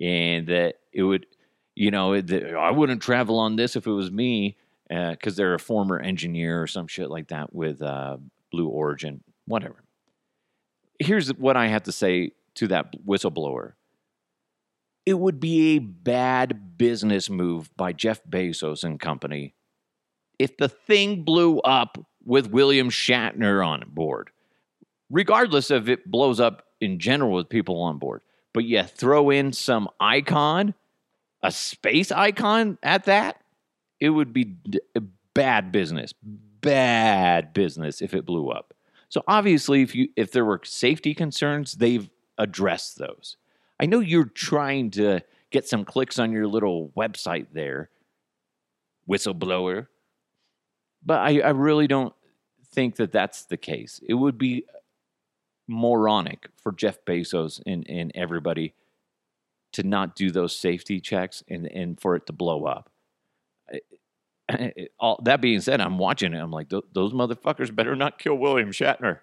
and 0.00 0.46
that 0.48 0.76
it 0.92 1.02
would, 1.02 1.26
you 1.74 1.90
know, 1.90 2.14
I 2.14 2.70
wouldn't 2.70 3.02
travel 3.02 3.38
on 3.38 3.56
this 3.56 3.76
if 3.76 3.86
it 3.86 3.92
was 3.92 4.10
me 4.10 4.56
because 4.88 5.34
uh, 5.34 5.36
they're 5.36 5.54
a 5.54 5.58
former 5.58 5.98
engineer 5.98 6.62
or 6.62 6.66
some 6.66 6.86
shit 6.86 7.10
like 7.10 7.28
that 7.28 7.54
with 7.54 7.82
uh, 7.82 8.16
Blue 8.50 8.68
Origin, 8.68 9.22
whatever. 9.46 9.82
Here's 10.98 11.34
what 11.34 11.56
I 11.56 11.68
have 11.68 11.82
to 11.84 11.92
say 11.92 12.32
to 12.56 12.68
that 12.68 12.94
whistleblower 13.04 13.72
it 15.06 15.14
would 15.14 15.40
be 15.40 15.76
a 15.76 15.78
bad 15.78 16.78
business 16.78 17.28
move 17.28 17.74
by 17.76 17.92
Jeff 17.92 18.22
Bezos 18.24 18.84
and 18.84 18.98
company 18.98 19.54
if 20.38 20.56
the 20.56 20.68
thing 20.68 21.22
blew 21.22 21.58
up 21.60 21.98
with 22.24 22.50
William 22.50 22.90
Shatner 22.90 23.64
on 23.66 23.84
board, 23.88 24.30
regardless 25.10 25.70
of 25.70 25.88
it 25.88 26.10
blows 26.10 26.40
up 26.40 26.66
in 26.80 26.98
general 26.98 27.32
with 27.32 27.48
people 27.48 27.80
on 27.82 27.98
board. 27.98 28.22
But 28.52 28.64
yeah, 28.64 28.84
throw 28.84 29.30
in 29.30 29.52
some 29.52 29.88
icon, 30.00 30.74
a 31.42 31.50
space 31.50 32.10
icon 32.10 32.78
at 32.82 33.04
that, 33.04 33.42
it 34.00 34.10
would 34.10 34.32
be 34.32 34.44
d- 34.44 34.80
bad 35.34 35.72
business. 35.72 36.12
Bad 36.22 37.52
business 37.52 38.00
if 38.00 38.14
it 38.14 38.24
blew 38.24 38.48
up. 38.48 38.74
So 39.08 39.22
obviously, 39.28 39.82
if 39.82 39.94
you 39.94 40.08
if 40.16 40.32
there 40.32 40.44
were 40.44 40.60
safety 40.64 41.14
concerns, 41.14 41.72
they've 41.72 42.08
addressed 42.38 42.98
those. 42.98 43.36
I 43.80 43.86
know 43.86 44.00
you're 44.00 44.24
trying 44.24 44.90
to 44.92 45.20
get 45.50 45.68
some 45.68 45.84
clicks 45.84 46.18
on 46.18 46.32
your 46.32 46.46
little 46.46 46.92
website 46.96 47.48
there, 47.52 47.90
whistleblower, 49.08 49.88
but 51.04 51.20
I, 51.20 51.40
I 51.40 51.50
really 51.50 51.86
don't 51.86 52.14
think 52.72 52.96
that 52.96 53.12
that's 53.12 53.44
the 53.44 53.56
case. 53.56 54.00
It 54.06 54.14
would 54.14 54.38
be 54.38 54.64
moronic 55.66 56.48
for 56.62 56.72
Jeff 56.72 57.04
Bezos 57.04 57.60
and, 57.66 57.88
and 57.88 58.12
everybody 58.14 58.74
to 59.72 59.82
not 59.82 60.14
do 60.14 60.30
those 60.30 60.56
safety 60.56 61.00
checks 61.00 61.42
and, 61.48 61.66
and 61.66 62.00
for 62.00 62.14
it 62.16 62.26
to 62.26 62.32
blow 62.32 62.64
up. 62.64 62.90
all, 64.98 65.20
that 65.24 65.40
being 65.40 65.60
said, 65.60 65.80
I'm 65.80 65.98
watching 65.98 66.32
it. 66.32 66.38
I'm 66.38 66.50
like, 66.50 66.68
those 66.68 67.12
motherfuckers 67.12 67.74
better 67.74 67.96
not 67.96 68.18
kill 68.18 68.36
William 68.36 68.70
Shatner. 68.70 69.20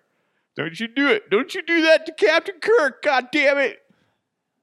Don't 0.56 0.78
you 0.80 0.88
do 0.88 1.08
it. 1.08 1.30
Don't 1.30 1.56
you 1.56 1.62
do 1.62 1.84
that 1.84 2.06
to 2.06 2.14
Captain 2.14 2.60
Kirk. 2.60 3.02
God 3.04 3.30
damn 3.32 3.58
it. 3.58 3.80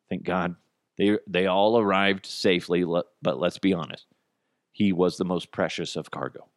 Thank 0.09 0.25
God. 0.25 0.57
They, 0.97 1.19
they 1.27 1.47
all 1.47 1.79
arrived 1.79 2.27
safely, 2.27 2.85
but 2.85 3.38
let's 3.38 3.59
be 3.59 3.73
honest. 3.73 4.07
He 4.73 4.93
was 4.93 5.17
the 5.17 5.25
most 5.25 5.53
precious 5.53 5.97
of 5.97 6.11
cargo. 6.11 6.49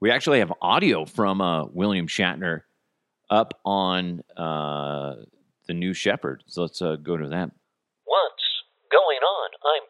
We 0.00 0.10
actually 0.10 0.40
have 0.40 0.52
audio 0.60 1.04
from 1.04 1.40
uh, 1.40 1.66
William 1.66 2.06
Shatner 2.06 2.62
up 3.30 3.58
on 3.64 4.22
uh, 4.36 5.16
the 5.66 5.74
New 5.74 5.94
Shepard. 5.94 6.44
So 6.46 6.62
let's 6.62 6.80
uh, 6.80 6.96
go 6.96 7.16
to 7.16 7.28
that. 7.28 7.50
Once 8.06 8.42
going 8.92 9.24
on, 9.24 9.48
I'm 9.64 9.88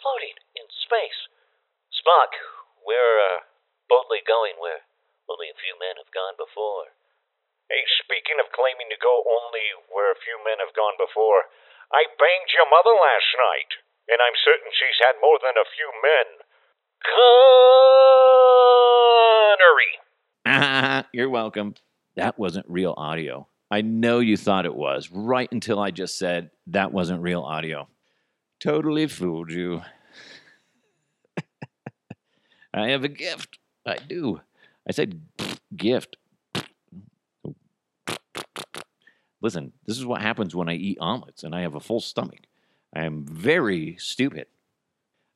floating 0.00 0.38
in 0.54 0.66
space. 0.70 1.20
Spock, 1.90 2.32
we're 2.86 3.18
uh, 3.18 3.42
boldly 3.90 4.22
going 4.26 4.54
where 4.62 4.86
only 5.28 5.50
a 5.50 5.58
few 5.58 5.74
men 5.78 5.98
have 5.98 6.14
gone 6.14 6.38
before. 6.38 6.95
Hey, 7.66 7.82
speaking 7.98 8.38
of 8.38 8.54
claiming 8.54 8.86
to 8.94 8.98
go 9.02 9.26
only 9.26 9.74
where 9.90 10.14
a 10.14 10.22
few 10.22 10.38
men 10.46 10.62
have 10.62 10.70
gone 10.78 10.94
before, 11.02 11.50
I 11.90 12.06
banged 12.14 12.54
your 12.54 12.70
mother 12.70 12.94
last 12.94 13.34
night, 13.34 13.82
and 14.06 14.22
I'm 14.22 14.38
certain 14.38 14.70
she's 14.70 15.02
had 15.02 15.18
more 15.18 15.42
than 15.42 15.58
a 15.58 15.66
few 15.74 15.90
men. 15.98 16.46
Connery. 20.46 21.10
You're 21.12 21.30
welcome. 21.30 21.74
That 22.14 22.38
wasn't 22.38 22.70
real 22.70 22.94
audio. 22.96 23.48
I 23.68 23.82
know 23.82 24.20
you 24.20 24.36
thought 24.36 24.64
it 24.64 24.76
was, 24.76 25.10
right 25.10 25.50
until 25.50 25.80
I 25.80 25.90
just 25.90 26.16
said 26.18 26.50
that 26.68 26.92
wasn't 26.92 27.20
real 27.20 27.42
audio. 27.42 27.88
Totally 28.60 29.08
fooled 29.08 29.50
you. 29.50 29.82
I 32.72 32.90
have 32.90 33.02
a 33.02 33.08
gift. 33.08 33.58
I 33.84 33.96
do. 33.96 34.40
I 34.88 34.92
said 34.92 35.20
gift. 35.76 36.16
Listen, 39.46 39.72
this 39.86 39.96
is 39.96 40.04
what 40.04 40.22
happens 40.22 40.56
when 40.56 40.68
I 40.68 40.74
eat 40.74 40.98
omelets 41.00 41.44
and 41.44 41.54
I 41.54 41.60
have 41.60 41.76
a 41.76 41.80
full 41.80 42.00
stomach. 42.00 42.40
I 42.92 43.04
am 43.04 43.24
very 43.24 43.94
stupid. 43.96 44.48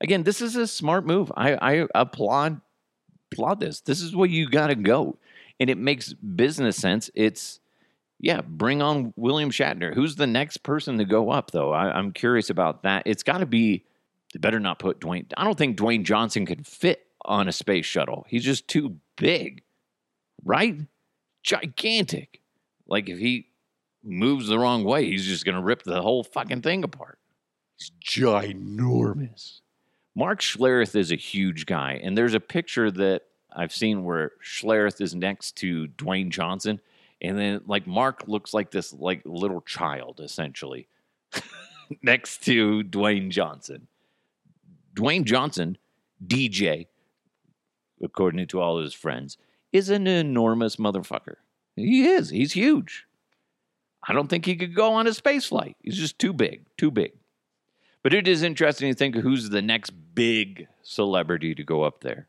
Again, 0.00 0.24
this 0.24 0.40
is 0.40 0.56
a 0.56 0.66
smart 0.66 1.06
move. 1.06 1.30
I, 1.36 1.54
I 1.54 1.86
applaud 1.94 2.60
applaud 3.30 3.60
this. 3.60 3.82
This 3.82 4.02
is 4.02 4.16
where 4.16 4.28
you 4.28 4.50
got 4.50 4.66
to 4.66 4.74
go, 4.74 5.16
and 5.60 5.70
it 5.70 5.78
makes 5.78 6.12
business 6.12 6.76
sense. 6.76 7.08
It's 7.14 7.60
yeah, 8.18 8.40
bring 8.40 8.82
on 8.82 9.14
William 9.14 9.52
Shatner. 9.52 9.94
Who's 9.94 10.16
the 10.16 10.26
next 10.26 10.64
person 10.64 10.98
to 10.98 11.04
go 11.04 11.30
up 11.30 11.52
though? 11.52 11.70
I, 11.70 11.96
I'm 11.96 12.10
curious 12.10 12.50
about 12.50 12.82
that. 12.82 13.04
It's 13.06 13.22
got 13.22 13.38
to 13.38 13.46
be. 13.46 13.84
They 14.32 14.40
better 14.40 14.58
not 14.58 14.80
put 14.80 14.98
Dwayne. 14.98 15.26
I 15.36 15.44
don't 15.44 15.56
think 15.56 15.78
Dwayne 15.78 16.02
Johnson 16.02 16.46
could 16.46 16.66
fit 16.66 17.06
on 17.24 17.46
a 17.46 17.52
space 17.52 17.86
shuttle. 17.86 18.26
He's 18.28 18.42
just 18.42 18.66
too 18.66 18.96
big, 19.14 19.62
right? 20.44 20.80
Gigantic. 21.44 22.40
Like 22.88 23.08
if 23.08 23.16
he 23.16 23.49
moves 24.02 24.48
the 24.48 24.58
wrong 24.58 24.84
way, 24.84 25.06
he's 25.06 25.26
just 25.26 25.44
going 25.44 25.56
to 25.56 25.62
rip 25.62 25.82
the 25.82 26.02
whole 26.02 26.24
fucking 26.24 26.62
thing 26.62 26.84
apart. 26.84 27.18
He's 27.76 27.90
ginormous. 28.04 29.60
Mark 30.14 30.40
Schlereth 30.40 30.96
is 30.96 31.12
a 31.12 31.16
huge 31.16 31.66
guy, 31.66 32.00
and 32.02 32.16
there's 32.16 32.34
a 32.34 32.40
picture 32.40 32.90
that 32.90 33.22
I've 33.54 33.72
seen 33.72 34.04
where 34.04 34.32
Schlereth 34.44 35.00
is 35.00 35.14
next 35.14 35.56
to 35.58 35.88
Dwayne 35.88 36.30
Johnson, 36.30 36.80
and 37.22 37.38
then 37.38 37.60
like 37.66 37.86
Mark 37.86 38.24
looks 38.26 38.52
like 38.52 38.70
this 38.70 38.92
like 38.92 39.22
little 39.24 39.60
child 39.60 40.20
essentially 40.22 40.88
next 42.02 42.42
to 42.44 42.82
Dwayne 42.84 43.30
Johnson. 43.30 43.86
Dwayne 44.94 45.24
Johnson, 45.24 45.78
DJ, 46.26 46.86
according 48.02 48.46
to 48.48 48.60
all 48.60 48.80
his 48.80 48.94
friends, 48.94 49.38
is 49.72 49.88
an 49.88 50.06
enormous 50.06 50.76
motherfucker. 50.76 51.36
He 51.76 52.06
is. 52.06 52.30
He's 52.30 52.52
huge. 52.52 53.06
I 54.06 54.12
don't 54.12 54.28
think 54.28 54.46
he 54.46 54.56
could 54.56 54.74
go 54.74 54.94
on 54.94 55.06
a 55.06 55.14
space 55.14 55.46
flight. 55.46 55.76
He's 55.82 55.98
just 55.98 56.18
too 56.18 56.32
big, 56.32 56.66
too 56.76 56.90
big. 56.90 57.12
But 58.02 58.14
it 58.14 58.26
is 58.26 58.42
interesting 58.42 58.90
to 58.90 58.96
think 58.96 59.14
who's 59.14 59.50
the 59.50 59.62
next 59.62 59.90
big 60.14 60.68
celebrity 60.82 61.54
to 61.54 61.64
go 61.64 61.82
up 61.82 62.00
there. 62.00 62.28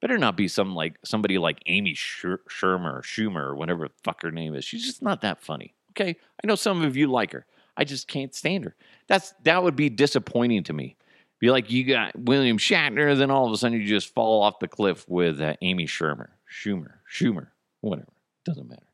Better 0.00 0.18
not 0.18 0.36
be 0.36 0.48
some 0.48 0.74
like 0.74 0.98
somebody 1.04 1.38
like 1.38 1.62
Amy 1.66 1.94
Sher- 1.94 2.42
Shermer, 2.50 3.00
Schumer, 3.02 3.46
or 3.46 3.54
whatever 3.54 3.88
fuck 4.02 4.22
her 4.22 4.32
name 4.32 4.54
is. 4.54 4.64
She's 4.64 4.84
just 4.84 5.02
not 5.02 5.22
that 5.22 5.40
funny. 5.40 5.74
Okay, 5.92 6.16
I 6.42 6.46
know 6.46 6.56
some 6.56 6.82
of 6.82 6.96
you 6.96 7.06
like 7.06 7.32
her. 7.32 7.46
I 7.76 7.84
just 7.84 8.06
can't 8.06 8.34
stand 8.34 8.64
her. 8.64 8.74
That's 9.06 9.32
that 9.44 9.62
would 9.62 9.76
be 9.76 9.88
disappointing 9.88 10.64
to 10.64 10.72
me. 10.72 10.96
Be 11.40 11.50
like 11.50 11.70
you 11.70 11.84
got 11.84 12.18
William 12.18 12.58
Shatner, 12.58 13.16
then 13.16 13.30
all 13.30 13.46
of 13.46 13.52
a 13.52 13.56
sudden 13.56 13.80
you 13.80 13.86
just 13.86 14.12
fall 14.12 14.42
off 14.42 14.58
the 14.58 14.68
cliff 14.68 15.08
with 15.08 15.40
uh, 15.40 15.54
Amy 15.62 15.86
Shermer, 15.86 16.28
Schumer, 16.52 16.94
Schumer, 17.10 17.48
whatever. 17.80 18.12
Doesn't 18.44 18.68
matter. 18.68 18.86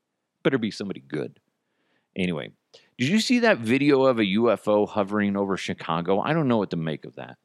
Better 0.45 0.59
be 0.59 0.71
somebody 0.71 1.01
good. 1.01 1.40
Anyway, 2.21 2.51
did 2.99 3.09
you 3.09 3.19
see 3.19 3.39
that 3.39 3.59
video 3.59 4.05
of 4.05 4.19
a 4.19 4.25
UFO 4.25 4.87
hovering 4.87 5.37
over 5.37 5.57
Chicago? 5.57 6.21
I 6.21 6.35
don't 6.35 6.49
know 6.49 6.59
what 6.59 6.71
to 6.71 6.77
make 6.77 7.07
of 7.07 7.15
that. 7.15 7.39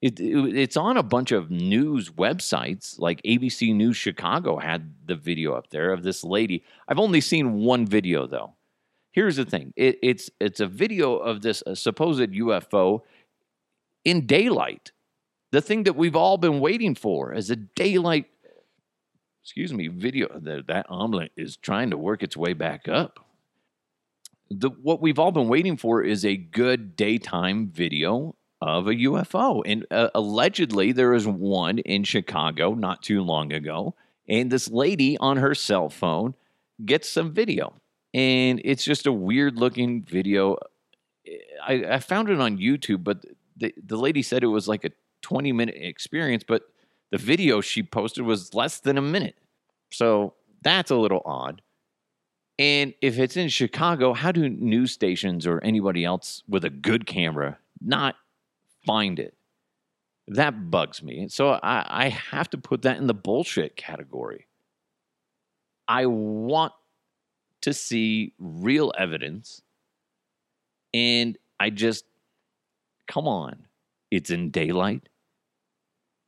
It, 0.00 0.18
it, 0.18 0.56
it's 0.56 0.78
on 0.78 0.96
a 0.96 1.02
bunch 1.02 1.30
of 1.30 1.50
news 1.50 2.08
websites, 2.10 2.98
like 2.98 3.20
ABC 3.22 3.74
News 3.74 3.98
Chicago 3.98 4.58
had 4.58 4.94
the 5.04 5.14
video 5.14 5.52
up 5.52 5.68
there 5.70 5.92
of 5.92 6.02
this 6.04 6.24
lady. 6.24 6.64
I've 6.88 6.98
only 6.98 7.20
seen 7.20 7.54
one 7.64 7.84
video 7.84 8.26
though. 8.26 8.54
Here's 9.10 9.36
the 9.36 9.44
thing: 9.44 9.74
it, 9.76 9.98
it's 10.02 10.30
it's 10.40 10.60
a 10.60 10.66
video 10.66 11.16
of 11.16 11.42
this 11.42 11.62
uh, 11.66 11.74
supposed 11.74 12.20
UFO 12.20 13.00
in 14.04 14.24
daylight. 14.26 14.92
The 15.50 15.60
thing 15.60 15.82
that 15.82 15.96
we've 15.96 16.16
all 16.16 16.38
been 16.38 16.60
waiting 16.60 16.94
for 16.94 17.34
is 17.34 17.50
a 17.50 17.56
daylight. 17.56 18.26
Excuse 19.42 19.74
me, 19.74 19.88
video 19.88 20.28
that 20.38 20.66
that 20.68 20.86
omelet 20.88 21.32
is 21.36 21.56
trying 21.56 21.90
to 21.90 21.98
work 21.98 22.22
its 22.22 22.36
way 22.36 22.52
back 22.54 22.88
up. 22.88 23.27
The 24.50 24.70
what 24.70 25.00
we've 25.00 25.18
all 25.18 25.32
been 25.32 25.48
waiting 25.48 25.76
for 25.76 26.02
is 26.02 26.24
a 26.24 26.36
good 26.36 26.96
daytime 26.96 27.68
video 27.68 28.34
of 28.60 28.88
a 28.88 28.94
UFO. 28.94 29.62
And 29.64 29.86
uh, 29.90 30.08
allegedly, 30.14 30.92
there 30.92 31.10
was 31.10 31.26
one 31.26 31.78
in 31.78 32.04
Chicago 32.04 32.74
not 32.74 33.02
too 33.02 33.22
long 33.22 33.52
ago. 33.52 33.94
And 34.28 34.50
this 34.50 34.70
lady 34.70 35.16
on 35.18 35.36
her 35.38 35.54
cell 35.54 35.88
phone 35.88 36.34
gets 36.84 37.08
some 37.08 37.32
video. 37.32 37.74
And 38.14 38.60
it's 38.64 38.84
just 38.84 39.06
a 39.06 39.12
weird 39.12 39.58
looking 39.58 40.02
video. 40.02 40.56
I, 41.66 41.84
I 41.90 41.98
found 42.00 42.30
it 42.30 42.40
on 42.40 42.58
YouTube, 42.58 43.04
but 43.04 43.24
the, 43.56 43.74
the 43.84 43.96
lady 43.96 44.22
said 44.22 44.42
it 44.42 44.48
was 44.48 44.68
like 44.68 44.84
a 44.84 44.90
20 45.22 45.52
minute 45.52 45.76
experience, 45.76 46.44
but 46.46 46.62
the 47.10 47.18
video 47.18 47.60
she 47.60 47.82
posted 47.82 48.24
was 48.24 48.54
less 48.54 48.80
than 48.80 48.98
a 48.98 49.02
minute. 49.02 49.36
So 49.90 50.34
that's 50.62 50.90
a 50.90 50.96
little 50.96 51.22
odd. 51.24 51.62
And 52.58 52.94
if 53.00 53.18
it's 53.18 53.36
in 53.36 53.48
Chicago, 53.48 54.12
how 54.14 54.32
do 54.32 54.48
news 54.48 54.92
stations 54.92 55.46
or 55.46 55.62
anybody 55.62 56.04
else 56.04 56.42
with 56.48 56.64
a 56.64 56.70
good 56.70 57.06
camera 57.06 57.58
not 57.80 58.16
find 58.84 59.18
it? 59.18 59.34
That 60.26 60.70
bugs 60.70 61.02
me. 61.02 61.28
So 61.28 61.50
I, 61.50 61.86
I 61.88 62.08
have 62.08 62.50
to 62.50 62.58
put 62.58 62.82
that 62.82 62.98
in 62.98 63.06
the 63.06 63.14
bullshit 63.14 63.76
category. 63.76 64.46
I 65.86 66.06
want 66.06 66.72
to 67.62 67.72
see 67.72 68.34
real 68.38 68.92
evidence. 68.98 69.62
And 70.92 71.38
I 71.60 71.70
just, 71.70 72.04
come 73.06 73.26
on. 73.26 73.66
It's 74.10 74.30
in 74.30 74.50
daylight. 74.50 75.08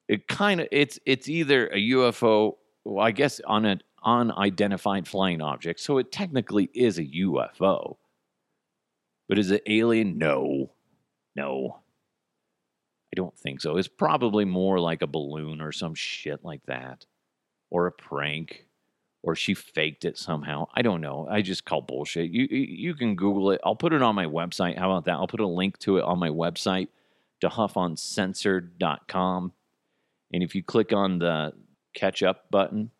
It 0.08 0.28
kind 0.28 0.60
of, 0.60 0.68
it's, 0.70 0.98
it's 1.06 1.28
either 1.28 1.66
a 1.68 1.76
UFO, 1.90 2.56
well, 2.84 3.04
I 3.04 3.10
guess 3.10 3.40
on 3.46 3.64
an 3.64 3.82
unidentified 4.04 5.06
flying 5.06 5.40
object. 5.40 5.80
So 5.80 5.98
it 5.98 6.12
technically 6.12 6.70
is 6.74 6.98
a 6.98 7.04
UFO. 7.04 7.96
But 9.28 9.38
is 9.38 9.50
it 9.50 9.62
alien? 9.66 10.18
No. 10.18 10.72
No. 11.36 11.80
I 13.12 13.16
don't 13.16 13.36
think 13.38 13.60
so. 13.60 13.76
It's 13.76 13.88
probably 13.88 14.44
more 14.44 14.80
like 14.80 15.02
a 15.02 15.06
balloon 15.06 15.60
or 15.60 15.72
some 15.72 15.94
shit 15.94 16.44
like 16.44 16.64
that. 16.66 17.06
Or 17.70 17.86
a 17.86 17.92
prank. 17.92 18.66
Or 19.22 19.36
she 19.36 19.54
faked 19.54 20.04
it 20.04 20.16
somehow. 20.16 20.66
I 20.74 20.82
don't 20.82 21.02
know. 21.02 21.28
I 21.30 21.42
just 21.42 21.66
call 21.66 21.82
bullshit. 21.82 22.30
You 22.30 22.48
you 22.50 22.94
can 22.94 23.16
Google 23.16 23.50
it. 23.50 23.60
I'll 23.62 23.76
put 23.76 23.92
it 23.92 24.00
on 24.00 24.14
my 24.14 24.24
website. 24.24 24.78
How 24.78 24.90
about 24.90 25.04
that? 25.04 25.16
I'll 25.16 25.28
put 25.28 25.40
a 25.40 25.46
link 25.46 25.76
to 25.80 25.98
it 25.98 26.04
on 26.04 26.18
my 26.18 26.30
website, 26.30 26.88
dehuffuncensored.com. 27.42 29.52
And 30.32 30.42
if 30.42 30.54
you 30.54 30.62
click 30.62 30.94
on 30.94 31.18
the 31.18 31.52
catch 31.94 32.22
up 32.22 32.50
button 32.50 32.90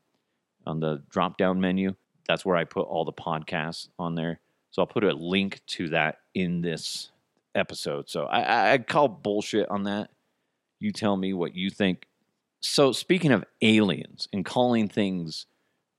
on 0.71 0.81
the 0.81 1.03
drop 1.11 1.37
down 1.37 1.61
menu, 1.61 1.95
that's 2.27 2.45
where 2.45 2.57
I 2.57 2.65
put 2.65 2.87
all 2.87 3.05
the 3.05 3.13
podcasts 3.13 3.89
on 3.99 4.15
there. 4.15 4.41
So 4.71 4.81
I'll 4.81 4.87
put 4.87 5.05
a 5.05 5.13
link 5.13 5.61
to 5.69 5.89
that 5.89 6.21
in 6.33 6.63
this 6.63 7.11
episode. 7.55 8.09
So 8.09 8.25
I, 8.25 8.41
I, 8.41 8.73
I 8.73 8.79
call 8.79 9.09
bullshit 9.09 9.69
on 9.69 9.83
that. 9.85 10.11
You 10.79 10.93
tell 10.93 11.17
me 11.17 11.33
what 11.35 11.55
you 11.55 11.71
think. 11.71 12.07
So 12.61 12.93
speaking 12.93 13.33
of 13.33 13.45
aliens 13.61 14.29
and 14.33 14.45
calling 14.45 14.89
things 14.89 15.47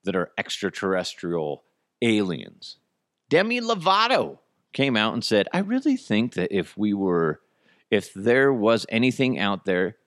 that 0.04 0.16
are 0.16 0.32
extraterrestrial 0.38 1.63
aliens, 2.01 2.78
Demi 3.30 3.60
Lovato 3.62 4.40
came 4.74 4.96
out 4.96 5.13
and 5.13 5.24
said, 5.24 5.48
I 5.54 5.60
really 5.60 5.98
think 5.98 6.34
that 6.36 6.56
if 6.56 6.78
we 6.78 6.94
were, 6.94 7.42
if 7.90 8.13
there 8.13 8.54
was 8.54 8.86
anything 8.90 9.38
out 9.38 9.66
there 9.66 9.98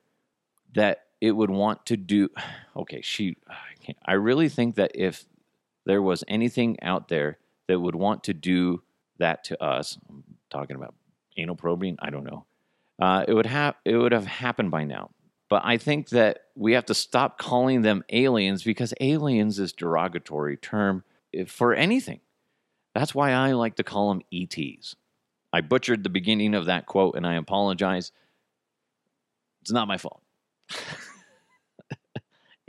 that 0.75 1.03
it 1.21 1.33
would 1.33 1.50
want 1.50 1.87
to 1.87 1.97
do, 1.97 2.30
okay, 2.76 3.00
she, 3.02 3.37
I, 3.49 3.94
I 4.04 4.12
really 4.14 4.49
think 4.49 4.76
that 4.76 4.92
if 4.94 5.25
there 5.87 6.02
was 6.02 6.25
anything 6.28 6.78
out 6.83 7.09
there 7.09 7.38
that 7.68 7.80
would 7.80 7.94
want 7.94 8.25
to 8.25 8.35
do 8.35 8.83
that 9.18 9.44
to 9.44 9.62
us, 9.62 9.99
I'm 10.09 10.25
talking 10.50 10.76
about 10.76 10.94
anal 11.37 11.56
probing, 11.56 11.97
I 12.00 12.11
don't 12.11 12.25
know. 12.25 12.44
Uh, 13.00 13.25
it 13.26 13.35
would 13.35 13.47
have 13.47 13.75
it 13.85 13.97
would 13.97 14.12
have 14.12 14.26
happened 14.26 14.71
by 14.71 14.85
now. 14.85 15.11
But 15.49 15.62
I 15.64 15.76
think 15.76 16.11
that 16.11 16.44
we 16.54 16.73
have 16.73 16.87
to 16.87 16.94
stop 16.94 17.38
calling 17.38 17.83
them 17.83 18.02
aliens 18.09 18.62
because 18.62 18.94
aliens 19.00 19.59
is 19.59 19.73
derogatory 19.73 20.56
term 20.56 21.04
eh, 21.35 21.44
for 21.44 21.75
anything. 21.75 22.21
That's 22.94 23.14
why 23.14 23.33
I 23.33 23.52
like 23.52 23.76
to 23.76 23.85
call 23.85 24.09
them 24.09 24.22
ETs. 24.33 24.96
I 25.53 25.61
butchered 25.61 26.03
the 26.03 26.09
beginning 26.09 26.55
of 26.55 26.66
that 26.66 26.87
quote 26.87 27.16
and 27.16 27.27
I 27.27 27.35
apologize. 27.35 28.11
It's 29.62 29.72
not 29.72 29.88
my 29.88 29.98
fault. 29.98 30.22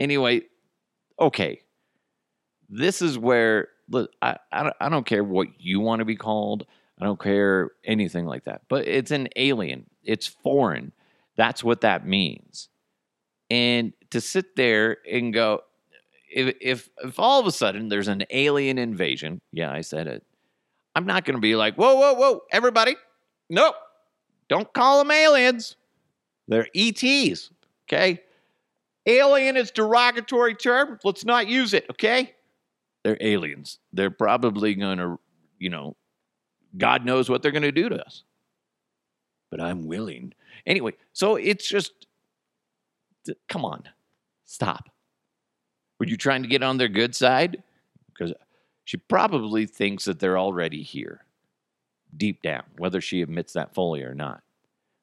anyway, 0.00 0.42
okay. 1.20 1.60
This 2.68 3.00
is 3.02 3.18
where 3.18 3.68
look, 3.88 4.10
I, 4.20 4.36
I, 4.52 4.62
don't- 4.64 4.76
I 4.80 4.88
don't 4.88 5.06
care 5.06 5.22
what 5.24 5.48
you 5.58 5.80
want 5.80 6.00
to 6.00 6.04
be 6.04 6.16
called. 6.16 6.66
I 7.00 7.04
don't 7.04 7.20
care 7.20 7.70
anything 7.84 8.26
like 8.26 8.44
that. 8.44 8.62
But 8.68 8.88
it's 8.88 9.10
an 9.10 9.28
alien. 9.36 9.86
It's 10.02 10.26
foreign. 10.26 10.92
That's 11.36 11.62
what 11.62 11.82
that 11.82 12.06
means. 12.06 12.68
And 13.50 13.92
to 14.10 14.20
sit 14.20 14.56
there 14.56 14.98
and 15.10 15.32
go, 15.32 15.60
if 16.32 16.56
if 16.60 16.88
if 17.04 17.18
all 17.20 17.38
of 17.38 17.46
a 17.46 17.52
sudden 17.52 17.88
there's 17.88 18.08
an 18.08 18.24
alien 18.30 18.78
invasion, 18.78 19.40
yeah, 19.52 19.70
I 19.70 19.82
said 19.82 20.06
it. 20.08 20.24
I'm 20.96 21.06
not 21.06 21.24
going 21.24 21.36
to 21.36 21.40
be 21.40 21.54
like, 21.54 21.76
whoa, 21.76 21.94
whoa, 21.94 22.14
whoa, 22.14 22.40
everybody, 22.50 22.96
nope, 23.50 23.74
don't 24.48 24.72
call 24.72 24.98
them 24.98 25.10
aliens. 25.10 25.76
They're 26.48 26.66
ETs. 26.74 27.50
Okay, 27.86 28.20
alien 29.06 29.56
is 29.56 29.70
derogatory 29.70 30.54
term. 30.54 30.98
Let's 31.04 31.24
not 31.24 31.48
use 31.48 31.74
it. 31.74 31.86
Okay, 31.90 32.34
they're 33.06 33.16
aliens. 33.20 33.78
They're 33.92 34.10
probably 34.10 34.74
going 34.74 34.98
to, 34.98 35.18
you 35.58 35.70
know, 35.70 35.96
God 36.76 37.04
knows 37.04 37.28
what 37.28 37.40
they're 37.40 37.52
going 37.52 37.62
to 37.62 37.72
do 37.72 37.88
to 37.88 38.04
us. 38.04 38.24
But 39.50 39.60
I'm 39.60 39.86
willing. 39.86 40.34
Anyway, 40.66 40.94
so 41.12 41.36
it's 41.36 41.68
just, 41.68 41.92
come 43.48 43.64
on, 43.64 43.84
stop. 44.44 44.90
Were 46.00 46.06
you 46.06 46.16
trying 46.16 46.42
to 46.42 46.48
get 46.48 46.62
on 46.62 46.78
their 46.78 46.88
good 46.88 47.14
side? 47.14 47.62
Because 48.12 48.32
she 48.84 48.96
probably 48.96 49.66
thinks 49.66 50.04
that 50.06 50.18
they're 50.18 50.38
already 50.38 50.82
here, 50.82 51.24
deep 52.16 52.42
down, 52.42 52.64
whether 52.76 53.00
she 53.00 53.22
admits 53.22 53.52
that 53.52 53.72
fully 53.72 54.02
or 54.02 54.14
not. 54.14 54.42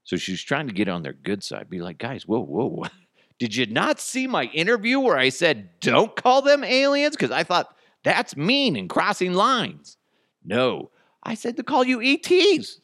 So 0.03 0.17
she's 0.17 0.41
trying 0.41 0.67
to 0.67 0.73
get 0.73 0.89
on 0.89 1.03
their 1.03 1.13
good 1.13 1.43
side. 1.43 1.69
Be 1.69 1.79
like, 1.81 1.97
guys, 1.97 2.27
whoa, 2.27 2.43
whoa. 2.43 2.83
Did 3.39 3.55
you 3.55 3.65
not 3.65 3.99
see 3.99 4.27
my 4.27 4.45
interview 4.45 4.99
where 4.99 5.17
I 5.17 5.29
said, 5.29 5.69
don't 5.79 6.15
call 6.15 6.41
them 6.41 6.63
aliens? 6.63 7.15
Because 7.15 7.31
I 7.31 7.43
thought 7.43 7.75
that's 8.03 8.37
mean 8.37 8.75
and 8.75 8.89
crossing 8.89 9.33
lines. 9.33 9.97
No, 10.43 10.91
I 11.23 11.35
said 11.35 11.57
to 11.57 11.63
call 11.63 11.83
you 11.83 12.01
ETs. 12.01 12.79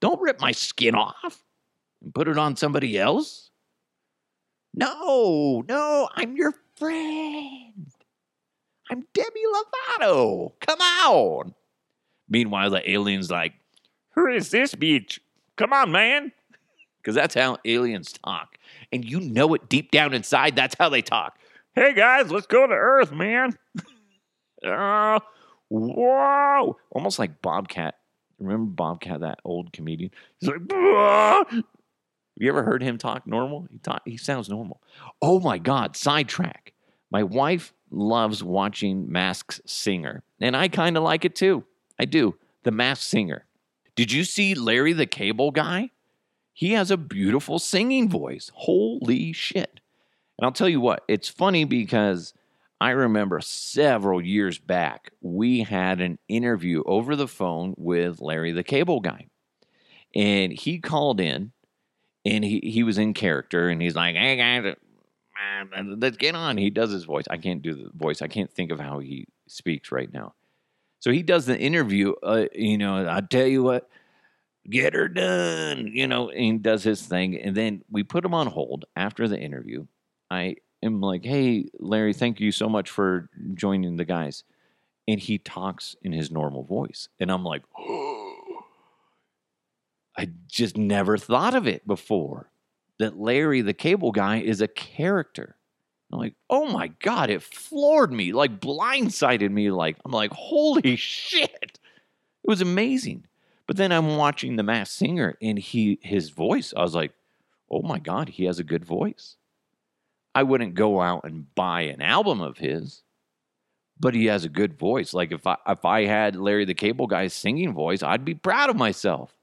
Don't 0.00 0.20
rip 0.20 0.40
my 0.40 0.52
skin 0.52 0.94
off 0.94 1.44
and 2.02 2.14
put 2.14 2.28
it 2.28 2.38
on 2.38 2.56
somebody 2.56 2.98
else. 2.98 3.50
No, 4.74 5.62
no, 5.68 6.08
I'm 6.14 6.36
your 6.36 6.54
friend. 6.76 7.86
I'm 8.90 9.06
Debbie 9.14 9.40
Lovato. 10.00 10.52
Come 10.60 10.80
on. 10.80 11.54
Meanwhile, 12.28 12.70
the 12.70 12.90
alien's 12.90 13.30
like, 13.30 13.52
Who 14.14 14.26
is 14.28 14.50
this 14.50 14.74
bitch? 14.74 15.18
Come 15.56 15.72
on, 15.72 15.92
man. 15.92 16.32
Because 17.02 17.14
that's 17.14 17.34
how 17.34 17.58
aliens 17.64 18.12
talk. 18.12 18.58
And 18.92 19.04
you 19.04 19.20
know 19.20 19.54
it 19.54 19.68
deep 19.68 19.90
down 19.90 20.14
inside, 20.14 20.56
that's 20.56 20.76
how 20.78 20.88
they 20.88 21.02
talk. 21.02 21.38
Hey 21.74 21.94
guys, 21.94 22.30
let's 22.30 22.46
go 22.46 22.66
to 22.66 22.74
Earth, 22.74 23.12
man. 23.12 23.56
Uh, 24.64 25.18
whoa. 25.70 26.76
Almost 26.92 27.18
like 27.18 27.42
Bobcat. 27.42 27.96
Remember 28.38 28.70
Bobcat, 28.70 29.22
that 29.22 29.40
old 29.44 29.72
comedian? 29.72 30.12
He's 30.38 30.48
like. 30.48 30.60
Have 30.70 32.42
you 32.42 32.48
ever 32.48 32.62
heard 32.62 32.82
him 32.82 32.96
talk 32.96 33.26
normal? 33.26 33.66
He 33.70 33.78
talk, 33.78 34.02
he 34.06 34.16
sounds 34.16 34.48
normal. 34.48 34.80
Oh 35.20 35.38
my 35.38 35.58
God, 35.58 35.96
sidetrack. 35.96 36.72
My 37.10 37.22
wife 37.22 37.74
loves 37.90 38.42
watching 38.42 39.12
Masked 39.12 39.68
Singer, 39.68 40.22
and 40.40 40.56
I 40.56 40.68
kind 40.68 40.96
of 40.96 41.02
like 41.02 41.24
it 41.26 41.34
too. 41.34 41.64
I 41.98 42.06
do. 42.06 42.36
The 42.62 42.70
Masked 42.70 43.04
Singer. 43.04 43.44
Did 43.94 44.12
you 44.12 44.24
see 44.24 44.54
Larry 44.54 44.94
the 44.94 45.06
Cable 45.06 45.50
Guy? 45.50 45.90
He 46.52 46.72
has 46.72 46.90
a 46.90 46.96
beautiful 46.96 47.58
singing 47.58 48.08
voice. 48.08 48.50
Holy 48.54 49.32
shit. 49.32 49.80
And 50.38 50.44
I'll 50.44 50.52
tell 50.52 50.68
you 50.68 50.80
what, 50.80 51.04
it's 51.08 51.28
funny 51.28 51.64
because 51.64 52.34
I 52.80 52.90
remember 52.90 53.40
several 53.40 54.20
years 54.20 54.58
back, 54.58 55.12
we 55.20 55.60
had 55.62 56.00
an 56.00 56.18
interview 56.28 56.82
over 56.84 57.14
the 57.14 57.28
phone 57.28 57.74
with 57.76 58.20
Larry 58.20 58.52
the 58.52 58.64
Cable 58.64 59.00
Guy. 59.00 59.28
And 60.14 60.52
he 60.52 60.78
called 60.78 61.20
in 61.20 61.52
and 62.24 62.44
he, 62.44 62.60
he 62.62 62.82
was 62.82 62.98
in 62.98 63.14
character 63.14 63.68
and 63.68 63.80
he's 63.80 63.94
like, 63.94 64.16
hey 64.16 64.36
guys, 64.36 64.74
let's 65.96 66.16
get 66.16 66.34
on. 66.34 66.56
He 66.56 66.70
does 66.70 66.90
his 66.90 67.04
voice. 67.04 67.24
I 67.30 67.36
can't 67.36 67.62
do 67.62 67.74
the 67.74 67.90
voice. 67.94 68.20
I 68.20 68.28
can't 68.28 68.50
think 68.50 68.72
of 68.72 68.80
how 68.80 68.98
he 68.98 69.26
speaks 69.46 69.92
right 69.92 70.12
now. 70.12 70.34
So 71.00 71.10
he 71.10 71.22
does 71.22 71.46
the 71.46 71.58
interview. 71.58 72.12
Uh, 72.22 72.46
you 72.52 72.78
know, 72.78 73.08
I 73.08 73.20
tell 73.20 73.46
you 73.46 73.62
what, 73.62 73.88
get 74.68 74.94
her 74.94 75.08
done. 75.08 75.88
You 75.92 76.06
know, 76.06 76.30
and 76.30 76.62
does 76.62 76.84
his 76.84 77.02
thing. 77.02 77.38
And 77.40 77.54
then 77.56 77.82
we 77.90 78.02
put 78.02 78.24
him 78.24 78.34
on 78.34 78.46
hold 78.48 78.84
after 78.96 79.28
the 79.28 79.38
interview. 79.38 79.86
I 80.30 80.56
am 80.82 81.00
like, 81.00 81.24
hey, 81.24 81.66
Larry, 81.78 82.12
thank 82.14 82.40
you 82.40 82.52
so 82.52 82.68
much 82.68 82.90
for 82.90 83.28
joining 83.54 83.96
the 83.96 84.04
guys. 84.04 84.44
and 85.08 85.18
he 85.20 85.38
talks 85.38 85.96
in 86.02 86.12
his 86.12 86.30
normal 86.30 86.62
voice. 86.64 87.08
And 87.20 87.30
I'm 87.30 87.44
like, 87.44 87.62
oh, 87.78 88.60
I 90.16 90.28
just 90.46 90.76
never 90.76 91.16
thought 91.18 91.54
of 91.54 91.66
it 91.66 91.86
before 91.86 92.50
that 92.98 93.18
Larry, 93.18 93.62
the 93.62 93.72
cable 93.74 94.12
guy, 94.12 94.38
is 94.40 94.60
a 94.60 94.68
character. 94.68 95.56
I'm 96.12 96.18
like, 96.18 96.34
oh 96.50 96.66
my 96.66 96.88
God, 97.00 97.30
it 97.30 97.42
floored 97.42 98.12
me, 98.12 98.32
like 98.32 98.60
blindsided 98.60 99.50
me. 99.50 99.70
Like, 99.70 99.96
I'm 100.04 100.12
like, 100.12 100.30
holy 100.32 100.96
shit. 100.96 101.50
It 102.44 102.48
was 102.48 102.60
amazing. 102.60 103.24
But 103.66 103.76
then 103.76 103.92
I'm 103.92 104.16
watching 104.16 104.56
The 104.56 104.62
Masked 104.62 104.94
Singer 104.94 105.36
and 105.40 105.58
he 105.58 105.98
his 106.02 106.30
voice, 106.30 106.74
I 106.76 106.82
was 106.82 106.94
like, 106.94 107.12
oh 107.70 107.82
my 107.82 107.98
God, 107.98 108.30
he 108.30 108.44
has 108.44 108.58
a 108.58 108.64
good 108.64 108.84
voice. 108.84 109.36
I 110.34 110.42
wouldn't 110.42 110.74
go 110.74 111.00
out 111.00 111.24
and 111.24 111.54
buy 111.54 111.82
an 111.82 112.00
album 112.00 112.40
of 112.40 112.58
his, 112.58 113.02
but 114.00 114.14
he 114.14 114.26
has 114.26 114.44
a 114.44 114.48
good 114.48 114.78
voice. 114.78 115.14
Like 115.14 115.32
if 115.32 115.46
I 115.46 115.56
if 115.66 115.84
I 115.84 116.04
had 116.06 116.36
Larry 116.36 116.64
the 116.64 116.74
Cable 116.74 117.06
Guy's 117.06 117.34
singing 117.34 117.72
voice, 117.72 118.02
I'd 118.02 118.24
be 118.24 118.34
proud 118.34 118.70
of 118.70 118.76
myself. 118.76 119.34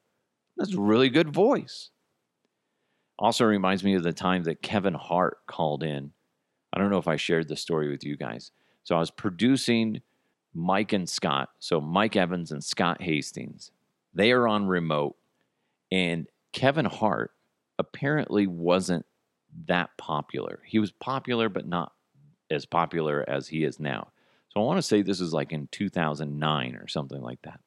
That's 0.57 0.73
a 0.73 0.81
really 0.81 1.09
good 1.09 1.29
voice. 1.29 1.89
Also 3.17 3.45
reminds 3.45 3.83
me 3.83 3.95
of 3.95 4.03
the 4.03 4.13
time 4.13 4.43
that 4.43 4.61
Kevin 4.61 4.93
Hart 4.93 5.39
called 5.45 5.83
in. 5.83 6.11
I 6.73 6.79
don't 6.79 6.89
know 6.89 6.97
if 6.97 7.07
I 7.07 7.15
shared 7.15 7.47
the 7.47 7.55
story 7.55 7.89
with 7.89 8.03
you 8.03 8.15
guys. 8.15 8.51
So 8.83 8.95
I 8.95 8.99
was 8.99 9.11
producing 9.11 10.01
Mike 10.53 10.93
and 10.93 11.07
Scott. 11.07 11.49
So 11.59 11.81
Mike 11.81 12.15
Evans 12.15 12.51
and 12.51 12.63
Scott 12.63 13.01
Hastings. 13.01 13.71
They 14.13 14.31
are 14.31 14.47
on 14.47 14.67
remote, 14.67 15.15
and 15.91 16.27
Kevin 16.53 16.85
Hart 16.85 17.31
apparently 17.77 18.47
wasn't 18.47 19.05
that 19.67 19.89
popular. 19.97 20.61
He 20.65 20.79
was 20.79 20.91
popular, 20.91 21.49
but 21.49 21.67
not 21.67 21.93
as 22.51 22.65
popular 22.65 23.23
as 23.27 23.47
he 23.47 23.63
is 23.63 23.79
now. 23.79 24.09
So 24.49 24.61
I 24.61 24.63
want 24.63 24.77
to 24.77 24.83
say 24.83 25.01
this 25.01 25.21
is 25.21 25.33
like 25.33 25.51
in 25.51 25.67
2009 25.71 26.75
or 26.75 26.87
something 26.87 27.21
like 27.21 27.41
that. 27.43 27.59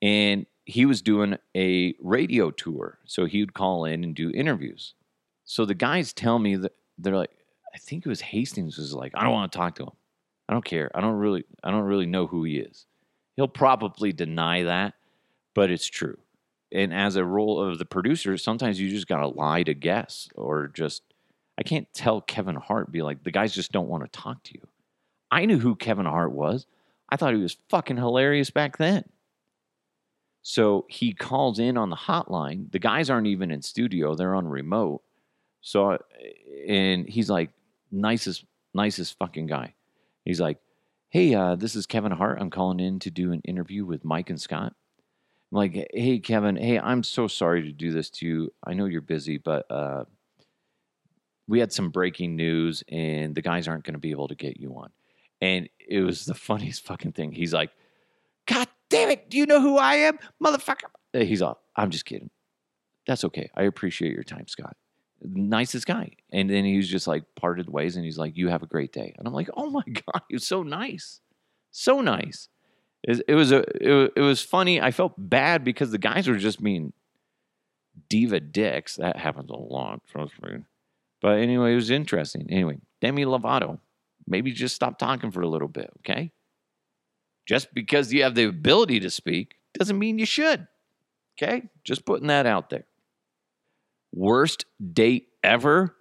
And 0.00 0.46
he 0.64 0.86
was 0.86 1.02
doing 1.02 1.36
a 1.56 1.94
radio 2.00 2.50
tour. 2.50 2.98
So 3.04 3.24
he 3.24 3.40
would 3.40 3.54
call 3.54 3.84
in 3.84 4.04
and 4.04 4.14
do 4.14 4.30
interviews. 4.30 4.94
So 5.44 5.64
the 5.64 5.74
guys 5.74 6.12
tell 6.12 6.38
me 6.38 6.56
that 6.56 6.72
they're 6.98 7.16
like, 7.16 7.30
I 7.74 7.78
think 7.78 8.06
it 8.06 8.08
was 8.08 8.20
Hastings 8.20 8.78
was 8.78 8.94
like, 8.94 9.12
I 9.14 9.24
don't 9.24 9.32
want 9.32 9.50
to 9.50 9.58
talk 9.58 9.74
to 9.76 9.84
him. 9.84 9.92
I 10.48 10.52
don't 10.52 10.64
care. 10.64 10.90
I 10.94 11.00
don't 11.00 11.14
really 11.14 11.44
I 11.64 11.70
don't 11.70 11.84
really 11.84 12.06
know 12.06 12.26
who 12.26 12.44
he 12.44 12.58
is. 12.58 12.86
He'll 13.36 13.48
probably 13.48 14.12
deny 14.12 14.64
that, 14.64 14.94
but 15.54 15.70
it's 15.70 15.86
true. 15.86 16.18
And 16.70 16.92
as 16.92 17.16
a 17.16 17.24
role 17.24 17.62
of 17.62 17.78
the 17.78 17.84
producer, 17.84 18.36
sometimes 18.38 18.80
you 18.80 18.90
just 18.90 19.08
gotta 19.08 19.28
lie 19.28 19.62
to 19.64 19.74
guess 19.74 20.28
or 20.34 20.68
just 20.68 21.02
I 21.58 21.62
can't 21.62 21.92
tell 21.92 22.20
Kevin 22.20 22.56
Hart 22.56 22.90
be 22.90 23.02
like, 23.02 23.24
the 23.24 23.30
guys 23.30 23.54
just 23.54 23.72
don't 23.72 23.88
want 23.88 24.04
to 24.04 24.20
talk 24.20 24.42
to 24.44 24.54
you. 24.54 24.66
I 25.30 25.44
knew 25.44 25.58
who 25.58 25.74
Kevin 25.76 26.06
Hart 26.06 26.32
was. 26.32 26.66
I 27.08 27.16
thought 27.16 27.34
he 27.34 27.40
was 27.40 27.56
fucking 27.68 27.98
hilarious 27.98 28.50
back 28.50 28.78
then. 28.78 29.04
So 30.42 30.86
he 30.88 31.12
calls 31.12 31.58
in 31.58 31.76
on 31.76 31.90
the 31.90 31.96
hotline. 31.96 32.70
The 32.72 32.78
guys 32.78 33.10
aren't 33.10 33.28
even 33.28 33.50
in 33.50 33.62
studio, 33.62 34.14
they're 34.14 34.34
on 34.34 34.48
remote. 34.48 35.02
So 35.60 35.98
and 36.66 37.08
he's 37.08 37.30
like 37.30 37.50
nicest 37.90 38.44
nicest 38.74 39.18
fucking 39.18 39.46
guy. 39.46 39.74
He's 40.24 40.40
like, 40.40 40.58
"Hey, 41.12 41.34
uh, 41.34 41.56
this 41.56 41.76
is 41.76 41.84
Kevin 41.84 42.12
Hart. 42.12 42.38
I'm 42.40 42.48
calling 42.48 42.80
in 42.80 42.98
to 43.00 43.10
do 43.10 43.32
an 43.32 43.42
interview 43.44 43.84
with 43.84 44.02
Mike 44.02 44.30
and 44.30 44.40
Scott." 44.40 44.72
I'm 45.52 45.56
like, 45.58 45.74
"Hey, 45.92 46.18
Kevin. 46.20 46.56
Hey, 46.56 46.78
I'm 46.78 47.02
so 47.02 47.26
sorry 47.28 47.60
to 47.64 47.70
do 47.70 47.92
this 47.92 48.08
to 48.12 48.26
you. 48.26 48.54
I 48.64 48.72
know 48.72 48.86
you're 48.86 49.02
busy, 49.02 49.36
but 49.36 49.70
uh, 49.70 50.06
we 51.46 51.60
had 51.60 51.70
some 51.70 51.90
breaking 51.90 52.34
news, 52.34 52.82
and 52.88 53.34
the 53.34 53.42
guys 53.42 53.68
aren't 53.68 53.84
going 53.84 53.92
to 53.92 54.00
be 54.00 54.10
able 54.10 54.28
to 54.28 54.34
get 54.34 54.56
you 54.58 54.72
on." 54.74 54.88
And 55.42 55.68
it 55.86 56.00
was 56.00 56.24
the 56.24 56.34
funniest 56.48 56.86
fucking 56.86 57.12
thing. 57.12 57.32
He's 57.32 57.52
like, 57.52 57.72
"God 58.46 58.68
damn 58.88 59.10
it! 59.10 59.28
Do 59.28 59.36
you 59.36 59.44
know 59.44 59.60
who 59.60 59.76
I 59.76 59.96
am, 59.96 60.18
motherfucker?" 60.42 60.88
He's 61.12 61.42
all, 61.42 61.60
"I'm 61.76 61.90
just 61.90 62.06
kidding. 62.06 62.30
That's 63.06 63.24
okay. 63.24 63.50
I 63.54 63.64
appreciate 63.64 64.14
your 64.14 64.24
time, 64.24 64.48
Scott." 64.48 64.78
Nicest 65.24 65.86
guy. 65.86 66.12
And 66.32 66.48
then 66.50 66.64
he 66.64 66.76
was 66.76 66.88
just 66.88 67.06
like 67.06 67.24
parted 67.36 67.68
ways 67.68 67.96
and 67.96 68.04
he's 68.04 68.18
like, 68.18 68.36
You 68.36 68.48
have 68.48 68.62
a 68.62 68.66
great 68.66 68.92
day. 68.92 69.14
And 69.18 69.26
I'm 69.26 69.34
like, 69.34 69.50
Oh 69.56 69.70
my 69.70 69.82
God, 69.86 70.22
he 70.28 70.34
was 70.34 70.46
so 70.46 70.62
nice. 70.62 71.20
So 71.70 72.00
nice. 72.00 72.48
It, 73.02 73.22
it 73.28 73.34
was 73.34 73.52
a 73.52 73.60
it, 73.80 74.12
it 74.16 74.20
was 74.20 74.42
funny. 74.42 74.80
I 74.80 74.90
felt 74.90 75.14
bad 75.16 75.64
because 75.64 75.90
the 75.90 75.98
guys 75.98 76.28
were 76.28 76.36
just 76.36 76.62
being 76.62 76.92
diva 78.08 78.40
dicks. 78.40 78.96
That 78.96 79.16
happens 79.16 79.50
a 79.50 79.56
lot, 79.56 80.02
trust 80.10 80.40
me. 80.42 80.64
But 81.20 81.38
anyway, 81.38 81.72
it 81.72 81.76
was 81.76 81.90
interesting. 81.90 82.46
Anyway, 82.50 82.78
Demi 83.00 83.24
Lovato, 83.24 83.78
maybe 84.26 84.52
just 84.52 84.74
stop 84.74 84.98
talking 84.98 85.30
for 85.30 85.40
a 85.40 85.48
little 85.48 85.68
bit, 85.68 85.90
okay? 86.00 86.32
Just 87.46 87.72
because 87.74 88.12
you 88.12 88.22
have 88.22 88.34
the 88.34 88.44
ability 88.44 89.00
to 89.00 89.10
speak 89.10 89.56
doesn't 89.74 89.98
mean 89.98 90.18
you 90.18 90.26
should. 90.26 90.66
Okay? 91.36 91.68
Just 91.84 92.04
putting 92.04 92.28
that 92.28 92.46
out 92.46 92.70
there. 92.70 92.84
Worst 94.12 94.66
date 94.92 95.28
ever? 95.42 95.96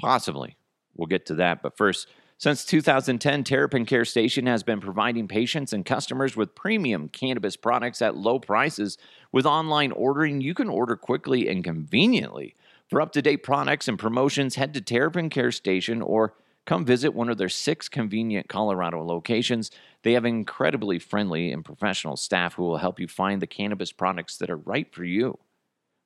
Possibly. 0.00 0.56
We'll 0.96 1.06
get 1.06 1.26
to 1.26 1.34
that. 1.36 1.62
But 1.62 1.76
first, 1.76 2.08
since 2.38 2.64
2010, 2.64 3.44
Terrapin 3.44 3.84
Care 3.84 4.04
Station 4.04 4.46
has 4.46 4.62
been 4.62 4.80
providing 4.80 5.28
patients 5.28 5.72
and 5.72 5.84
customers 5.84 6.36
with 6.36 6.54
premium 6.54 7.08
cannabis 7.08 7.54
products 7.54 8.00
at 8.00 8.16
low 8.16 8.38
prices. 8.38 8.96
With 9.30 9.46
online 9.46 9.92
ordering, 9.92 10.40
you 10.40 10.54
can 10.54 10.68
order 10.68 10.96
quickly 10.96 11.48
and 11.48 11.62
conveniently. 11.62 12.54
For 12.88 13.00
up 13.00 13.12
to 13.12 13.22
date 13.22 13.42
products 13.42 13.88
and 13.88 13.98
promotions, 13.98 14.56
head 14.56 14.74
to 14.74 14.80
Terrapin 14.80 15.28
Care 15.28 15.52
Station 15.52 16.02
or 16.02 16.34
come 16.64 16.84
visit 16.84 17.14
one 17.14 17.28
of 17.28 17.38
their 17.38 17.48
six 17.48 17.88
convenient 17.88 18.48
Colorado 18.48 19.04
locations. 19.04 19.70
They 20.02 20.14
have 20.14 20.24
incredibly 20.24 20.98
friendly 20.98 21.52
and 21.52 21.64
professional 21.64 22.16
staff 22.16 22.54
who 22.54 22.64
will 22.64 22.78
help 22.78 22.98
you 22.98 23.06
find 23.06 23.40
the 23.40 23.46
cannabis 23.46 23.92
products 23.92 24.38
that 24.38 24.50
are 24.50 24.56
right 24.56 24.92
for 24.92 25.04
you 25.04 25.38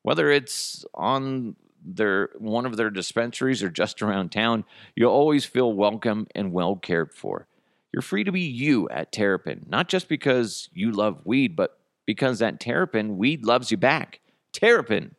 whether 0.05 0.31
it's 0.31 0.85
on 0.95 1.57
their 1.85 2.31
one 2.39 2.67
of 2.67 2.77
their 2.77 2.91
dispensaries 2.91 3.63
or 3.63 3.71
just 3.71 4.01
around 4.01 4.31
town, 4.31 4.65
you'll 4.95 5.11
always 5.11 5.45
feel 5.45 5.73
welcome 5.73 6.29
and 6.35 6.53
well 6.53 6.77
cared 6.77 7.13
for. 7.13 7.49
You're 7.93 8.03
free 8.03 8.23
to 8.25 8.33
be 8.33 8.43
you 8.43 8.89
at 8.91 9.13
Terrapin, 9.13 9.67
not 9.69 9.89
just 9.89 10.09
because 10.09 10.69
you 10.73 10.93
love 10.93 11.21
weed, 11.25 11.57
but 11.57 11.79
because 12.07 12.43
at 12.43 12.61
Terrapin, 12.61 13.17
weed 13.17 13.45
loves 13.45 13.71
you 13.71 13.77
back. 13.77 14.21
Terrapin, 14.53 15.15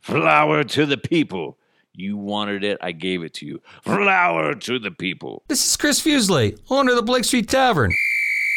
flower 0.00 0.64
to 0.64 0.84
the 0.84 0.98
people. 0.98 1.56
You 1.92 2.16
wanted 2.16 2.64
it, 2.64 2.78
I 2.80 2.90
gave 2.90 3.22
it 3.22 3.34
to 3.34 3.46
you. 3.46 3.62
Flower 3.82 4.54
to 4.54 4.78
the 4.80 4.90
people. 4.90 5.44
This 5.46 5.64
is 5.64 5.76
Chris 5.76 6.00
Fusley, 6.00 6.58
owner 6.68 6.90
of 6.90 6.96
the 6.96 7.02
Blake 7.02 7.24
Street 7.24 7.48
Tavern. 7.48 7.92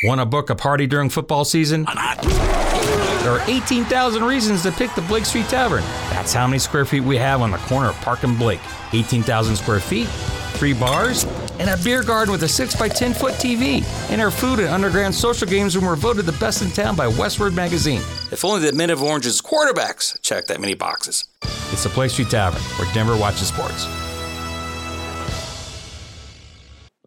Want 0.04 0.22
to 0.22 0.26
book 0.26 0.52
a 0.52 0.56
party 0.56 0.86
during 0.86 1.10
football 1.10 1.44
season? 1.44 1.84
There 1.86 3.32
are 3.32 3.42
18,000 3.48 4.24
reasons 4.24 4.62
to 4.64 4.72
pick 4.72 4.94
the 4.94 5.02
Blake 5.02 5.26
Street 5.26 5.48
Tavern. 5.48 5.82
That's 6.12 6.34
how 6.34 6.46
many 6.46 6.60
square 6.60 6.86
feet 6.86 7.02
we 7.02 7.18
have 7.18 7.42
on 7.42 7.50
the 7.50 7.58
corner 7.58 7.90
of 7.90 7.96
Park 8.02 8.24
and 8.24 8.38
Blake. 8.38 8.60
18,000 8.94 9.56
square 9.56 9.80
feet, 9.80 10.08
three 10.54 10.74
bars, 10.74 11.24
and 11.60 11.68
a 11.70 11.84
beer 11.84 12.04
garden 12.04 12.32
with 12.32 12.44
a 12.44 12.48
6 12.48 12.76
by 12.76 12.88
10 12.88 13.16
foot 13.16 13.34
TV. 13.34 13.84
And 14.12 14.22
our 14.22 14.30
food 14.30 14.60
and 14.60 14.68
underground 14.68 15.16
social 15.16 15.48
games 15.48 15.76
room 15.76 15.88
were 15.88 15.96
voted 15.96 16.28
the 16.28 16.32
best 16.34 16.62
in 16.62 16.70
town 16.70 16.96
by 16.96 17.08
Westword 17.08 17.56
Magazine. 17.56 18.02
If 18.32 18.46
only 18.46 18.70
the 18.70 18.78
Men 18.78 18.92
of 18.92 19.02
Orange's 19.02 19.42
quarterbacks 19.42 20.22
checked 20.22 20.48
that 20.50 20.62
many 20.62 20.76
boxes. 20.76 21.26
It's 21.72 21.84
the 21.84 21.90
Blake 21.90 22.12
Street 22.12 22.30
Tavern, 22.30 22.62
where 22.78 22.94
Denver 22.94 23.18
watches 23.18 23.48
sports. 23.48 23.88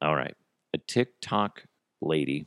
All 0.02 0.16
right. 0.16 0.34
A 0.74 0.78
TikTok 0.78 1.62
lady, 2.02 2.46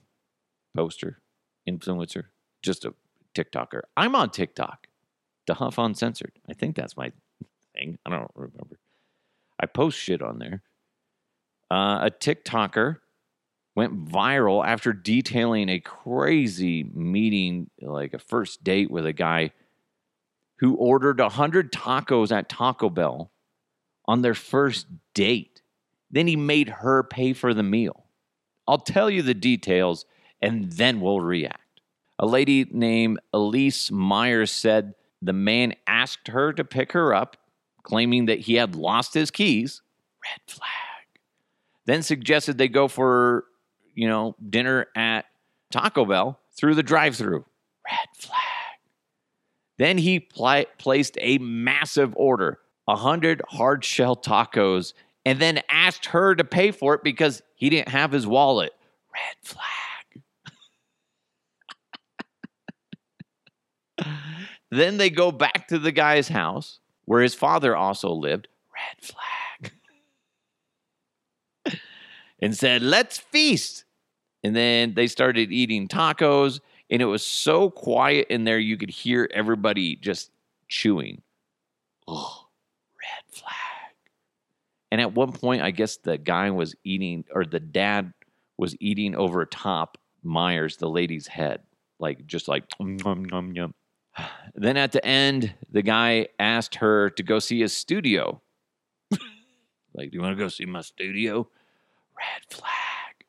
poster, 0.76 1.22
influencer, 1.68 2.26
just 2.62 2.86
a 2.86 2.94
TikToker. 3.36 3.82
I'm 3.96 4.16
on 4.16 4.30
TikTok. 4.30 4.88
DeHuff 5.48 5.84
Uncensored. 5.84 6.34
I 6.50 6.54
think 6.54 6.76
that's 6.76 6.96
my 6.96 7.12
thing. 7.76 7.98
I 8.06 8.10
don't 8.10 8.32
remember. 8.36 8.80
I 9.60 9.66
post 9.66 9.98
shit 9.98 10.22
on 10.22 10.40
there. 10.40 10.62
Uh, 11.70 12.06
a 12.06 12.12
TikToker 12.12 12.98
went 13.76 14.06
viral 14.06 14.66
after 14.66 14.94
detailing 14.94 15.70
a 15.70 15.80
crazy 15.80 16.84
meeting, 16.84 17.70
like 17.82 18.14
a 18.14 18.20
first 18.20 18.64
date 18.64 18.92
with 18.92 19.06
a 19.06 19.14
guy 19.14 19.52
who 20.58 20.76
ordered 20.76 21.20
100 21.20 21.72
tacos 21.72 22.32
at 22.32 22.48
Taco 22.48 22.90
Bell 22.90 23.32
on 24.06 24.22
their 24.22 24.36
first 24.36 24.88
date. 25.14 25.62
Then 26.12 26.28
he 26.28 26.36
made 26.36 26.70
her 26.70 27.04
pay 27.04 27.34
for 27.34 27.54
the 27.54 27.64
meal. 27.64 28.06
I'll 28.68 28.78
tell 28.78 29.10
you 29.10 29.24
the 29.24 29.34
details 29.34 30.06
and 30.44 30.74
then 30.74 31.00
we'll 31.00 31.22
react. 31.22 31.80
A 32.20 32.28
lady 32.28 32.68
named 32.70 33.20
Elyse 33.34 33.90
Myers 33.90 34.52
said 34.52 34.94
the 35.22 35.34
man 35.34 35.74
asked 35.88 36.28
her 36.28 36.52
to 36.54 36.66
pick 36.66 36.92
her 36.92 37.16
up, 37.16 37.38
claiming 37.82 38.26
that 38.26 38.42
he 38.42 38.56
had 38.56 38.76
lost 38.76 39.14
his 39.14 39.32
keys. 39.32 39.82
Red 40.24 40.42
flag. 40.46 40.70
Then 41.86 42.04
suggested 42.04 42.58
they 42.58 42.68
go 42.68 42.90
for, 42.90 43.46
you 43.96 44.08
know, 44.08 44.36
dinner 44.50 44.88
at 44.96 45.26
Taco 45.72 46.06
Bell 46.06 46.40
through 46.58 46.76
the 46.76 46.84
drive 46.84 47.16
through. 47.16 47.46
Red 47.90 48.10
flag. 48.16 48.40
Then 49.78 49.98
he 49.98 50.20
pl- 50.20 50.66
placed 50.78 51.18
a 51.22 51.38
massive 51.38 52.14
order 52.18 52.60
100 52.86 53.42
hard 53.48 53.86
shell 53.86 54.18
tacos 54.18 54.94
and 55.26 55.40
then 55.40 55.62
asked 55.70 56.08
her 56.08 56.36
to 56.36 56.44
pay 56.44 56.72
for 56.72 56.94
it 56.96 57.04
because 57.04 57.42
he 57.56 57.70
didn't 57.70 57.90
have 57.90 58.12
his 58.12 58.28
wallet. 58.28 58.74
red 59.14 59.36
flag. 59.42 59.93
Then 64.76 64.98
they 64.98 65.10
go 65.10 65.32
back 65.32 65.68
to 65.68 65.80
the 65.80 65.92
guy's 65.92 66.28
house 66.30 66.80
where 67.06 67.22
his 67.22 67.36
father 67.36 67.76
also 67.76 68.12
lived, 68.12 68.48
red 68.74 69.14
flag. 71.66 71.80
and 72.40 72.56
said, 72.56 72.82
Let's 72.82 73.18
feast. 73.18 73.86
And 74.44 74.56
then 74.56 74.94
they 74.94 75.08
started 75.08 75.52
eating 75.54 75.88
tacos, 75.88 76.60
and 76.90 77.02
it 77.02 77.06
was 77.06 77.26
so 77.26 77.70
quiet 77.70 78.28
in 78.30 78.44
there 78.44 78.60
you 78.60 78.78
could 78.78 78.90
hear 78.90 79.30
everybody 79.34 79.96
just 79.96 80.32
chewing. 80.68 81.22
Oh, 82.08 82.48
red 83.00 83.24
flag. 83.32 83.96
And 84.92 85.00
at 85.00 85.14
one 85.14 85.32
point, 85.32 85.62
I 85.62 85.72
guess 85.72 85.98
the 85.98 86.18
guy 86.18 86.52
was 86.52 86.76
eating, 86.84 87.24
or 87.34 87.46
the 87.46 87.62
dad 87.62 88.14
was 88.58 88.76
eating 88.80 89.16
over 89.16 89.46
top 89.46 89.98
Myers, 90.24 90.78
the 90.78 90.90
lady's 90.90 91.28
head, 91.28 91.62
like 92.00 92.26
just 92.26 92.48
like 92.48 92.64
yum, 92.80 93.26
yum, 93.26 93.52
yum. 93.54 93.74
Then 94.56 94.78
at 94.78 94.92
the 94.92 95.04
end, 95.06 95.54
the 95.72 95.82
guy 95.82 96.28
asked 96.40 96.76
her 96.76 97.10
to 97.12 97.24
go 97.24 97.40
see 97.40 97.60
his 97.62 97.74
studio. 97.74 98.42
like, 99.94 100.12
do 100.12 100.18
you 100.18 100.22
want 100.22 100.38
to 100.38 100.44
go 100.44 100.48
see 100.48 100.66
my 100.66 100.82
studio? 100.82 101.48
Red 102.16 102.46
flag. 102.50 103.26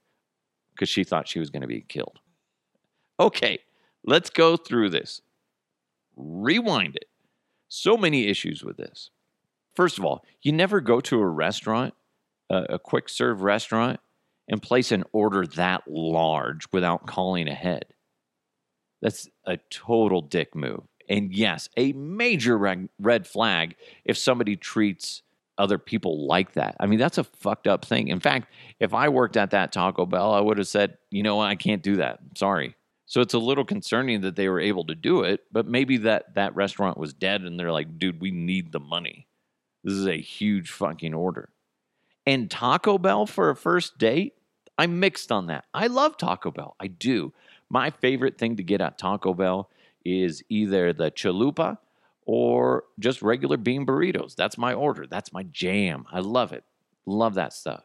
Because 0.74 0.88
she 0.88 1.04
thought 1.04 1.28
she 1.28 1.38
was 1.38 1.50
going 1.50 1.62
to 1.62 1.68
be 1.68 1.80
killed. 1.80 2.18
Okay, 3.18 3.60
let's 4.04 4.28
go 4.28 4.56
through 4.56 4.90
this. 4.90 5.22
Rewind 6.16 6.96
it. 6.96 7.08
So 7.68 7.96
many 7.96 8.26
issues 8.26 8.62
with 8.62 8.76
this. 8.76 9.10
First 9.74 9.98
of 9.98 10.04
all, 10.04 10.24
you 10.42 10.52
never 10.52 10.80
go 10.80 11.00
to 11.00 11.18
a 11.18 11.26
restaurant, 11.26 11.94
a, 12.50 12.74
a 12.74 12.78
quick 12.78 13.08
serve 13.08 13.42
restaurant, 13.42 14.00
and 14.48 14.62
place 14.62 14.92
an 14.92 15.04
order 15.12 15.46
that 15.46 15.82
large 15.88 16.66
without 16.72 17.06
calling 17.06 17.48
ahead. 17.48 17.86
That's 19.04 19.28
a 19.44 19.58
total 19.68 20.22
dick 20.22 20.54
move. 20.54 20.80
And 21.10 21.30
yes, 21.30 21.68
a 21.76 21.92
major 21.92 22.56
red 22.56 23.26
flag 23.26 23.76
if 24.06 24.16
somebody 24.16 24.56
treats 24.56 25.20
other 25.58 25.76
people 25.76 26.26
like 26.26 26.54
that. 26.54 26.74
I 26.80 26.86
mean, 26.86 26.98
that's 26.98 27.18
a 27.18 27.24
fucked 27.24 27.66
up 27.66 27.84
thing. 27.84 28.08
In 28.08 28.18
fact, 28.18 28.50
if 28.80 28.94
I 28.94 29.10
worked 29.10 29.36
at 29.36 29.50
that 29.50 29.72
Taco 29.72 30.06
Bell, 30.06 30.32
I 30.32 30.40
would 30.40 30.56
have 30.56 30.66
said, 30.66 30.96
you 31.10 31.22
know 31.22 31.38
I 31.38 31.54
can't 31.54 31.82
do 31.82 31.96
that. 31.96 32.20
I'm 32.22 32.34
Sorry. 32.34 32.76
So 33.04 33.20
it's 33.20 33.34
a 33.34 33.38
little 33.38 33.66
concerning 33.66 34.22
that 34.22 34.36
they 34.36 34.48
were 34.48 34.58
able 34.58 34.86
to 34.86 34.94
do 34.94 35.22
it, 35.22 35.42
but 35.52 35.66
maybe 35.66 35.98
that 35.98 36.34
that 36.34 36.56
restaurant 36.56 36.96
was 36.96 37.12
dead 37.12 37.42
and 37.42 37.60
they're 37.60 37.70
like, 37.70 37.98
dude, 37.98 38.22
we 38.22 38.30
need 38.30 38.72
the 38.72 38.80
money. 38.80 39.26
This 39.84 39.92
is 39.92 40.06
a 40.06 40.16
huge 40.16 40.70
fucking 40.70 41.12
order. 41.12 41.50
And 42.24 42.50
Taco 42.50 42.96
Bell 42.96 43.26
for 43.26 43.50
a 43.50 43.54
first 43.54 43.98
date, 43.98 44.32
I'm 44.78 44.98
mixed 44.98 45.30
on 45.30 45.48
that. 45.48 45.66
I 45.74 45.88
love 45.88 46.16
Taco 46.16 46.50
Bell. 46.50 46.74
I 46.80 46.86
do. 46.86 47.34
My 47.74 47.90
favorite 47.90 48.38
thing 48.38 48.54
to 48.58 48.62
get 48.62 48.80
at 48.80 48.98
Taco 48.98 49.34
Bell 49.34 49.68
is 50.04 50.44
either 50.48 50.92
the 50.92 51.10
chalupa 51.10 51.78
or 52.24 52.84
just 53.00 53.20
regular 53.20 53.56
bean 53.56 53.84
burritos. 53.84 54.36
That's 54.36 54.56
my 54.56 54.74
order. 54.74 55.08
That's 55.08 55.32
my 55.32 55.42
jam. 55.50 56.04
I 56.12 56.20
love 56.20 56.52
it. 56.52 56.62
Love 57.04 57.34
that 57.34 57.52
stuff. 57.52 57.82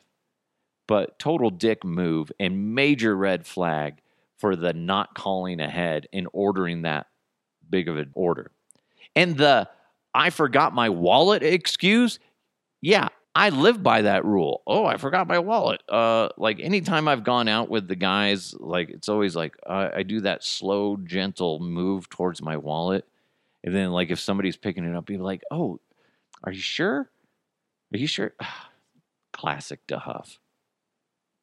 But 0.85 1.17
total 1.17 1.49
dick 1.49 1.83
move 1.83 2.31
and 2.39 2.75
major 2.75 3.15
red 3.15 3.47
flag 3.47 3.95
for 4.37 4.55
the 4.55 4.73
not 4.73 5.15
calling 5.15 5.59
ahead 5.59 6.05
and 6.13 6.27
ordering 6.33 6.83
that 6.83 7.07
big 7.67 7.89
of 7.89 7.97
an 7.97 8.11
order. 8.13 8.51
And 9.15 9.37
the 9.37 9.69
I 10.13 10.29
forgot 10.29 10.71
my 10.75 10.89
wallet 10.89 11.41
excuse, 11.41 12.19
yeah, 12.79 13.07
I 13.35 13.49
live 13.49 13.83
by 13.83 14.01
that 14.03 14.25
rule. 14.25 14.63
Oh, 14.65 14.85
I 14.85 14.97
forgot 14.97 15.27
my 15.27 15.39
wallet. 15.39 15.81
Uh, 15.87 16.29
like 16.37 16.59
anytime 16.59 17.07
I've 17.07 17.23
gone 17.23 17.47
out 17.47 17.69
with 17.69 17.87
the 17.87 17.95
guys, 17.95 18.55
like 18.59 18.89
it's 18.89 19.07
always 19.07 19.35
like 19.35 19.55
uh, 19.65 19.89
I 19.95 20.03
do 20.03 20.21
that 20.21 20.43
slow, 20.43 20.97
gentle 20.97 21.59
move 21.59 22.09
towards 22.09 22.41
my 22.41 22.57
wallet, 22.57 23.05
and 23.63 23.73
then 23.73 23.91
like 23.91 24.09
if 24.09 24.19
somebody's 24.19 24.57
picking 24.57 24.83
it 24.83 24.95
up, 24.95 25.05
be 25.05 25.17
like, 25.17 25.41
"Oh, 25.51 25.79
are 26.43 26.51
you 26.51 26.59
sure? 26.59 27.09
Are 27.93 27.97
you 27.97 28.07
sure?" 28.07 28.33
Classic 29.33 29.85
DeHuff. 29.87 30.37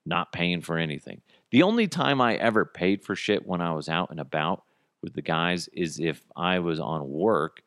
Not 0.04 0.32
paying 0.32 0.60
for 0.60 0.76
anything. 0.76 1.22
The 1.50 1.62
only 1.62 1.88
time 1.88 2.20
I 2.20 2.34
ever 2.36 2.64
paid 2.64 3.02
for 3.04 3.14
shit 3.16 3.46
when 3.46 3.60
I 3.60 3.72
was 3.72 3.88
out 3.88 4.10
and 4.10 4.20
about 4.20 4.64
with 5.02 5.14
the 5.14 5.22
guys 5.22 5.68
is 5.72 5.98
if 5.98 6.22
I 6.36 6.58
was 6.58 6.78
on 6.78 7.08
work 7.10 7.62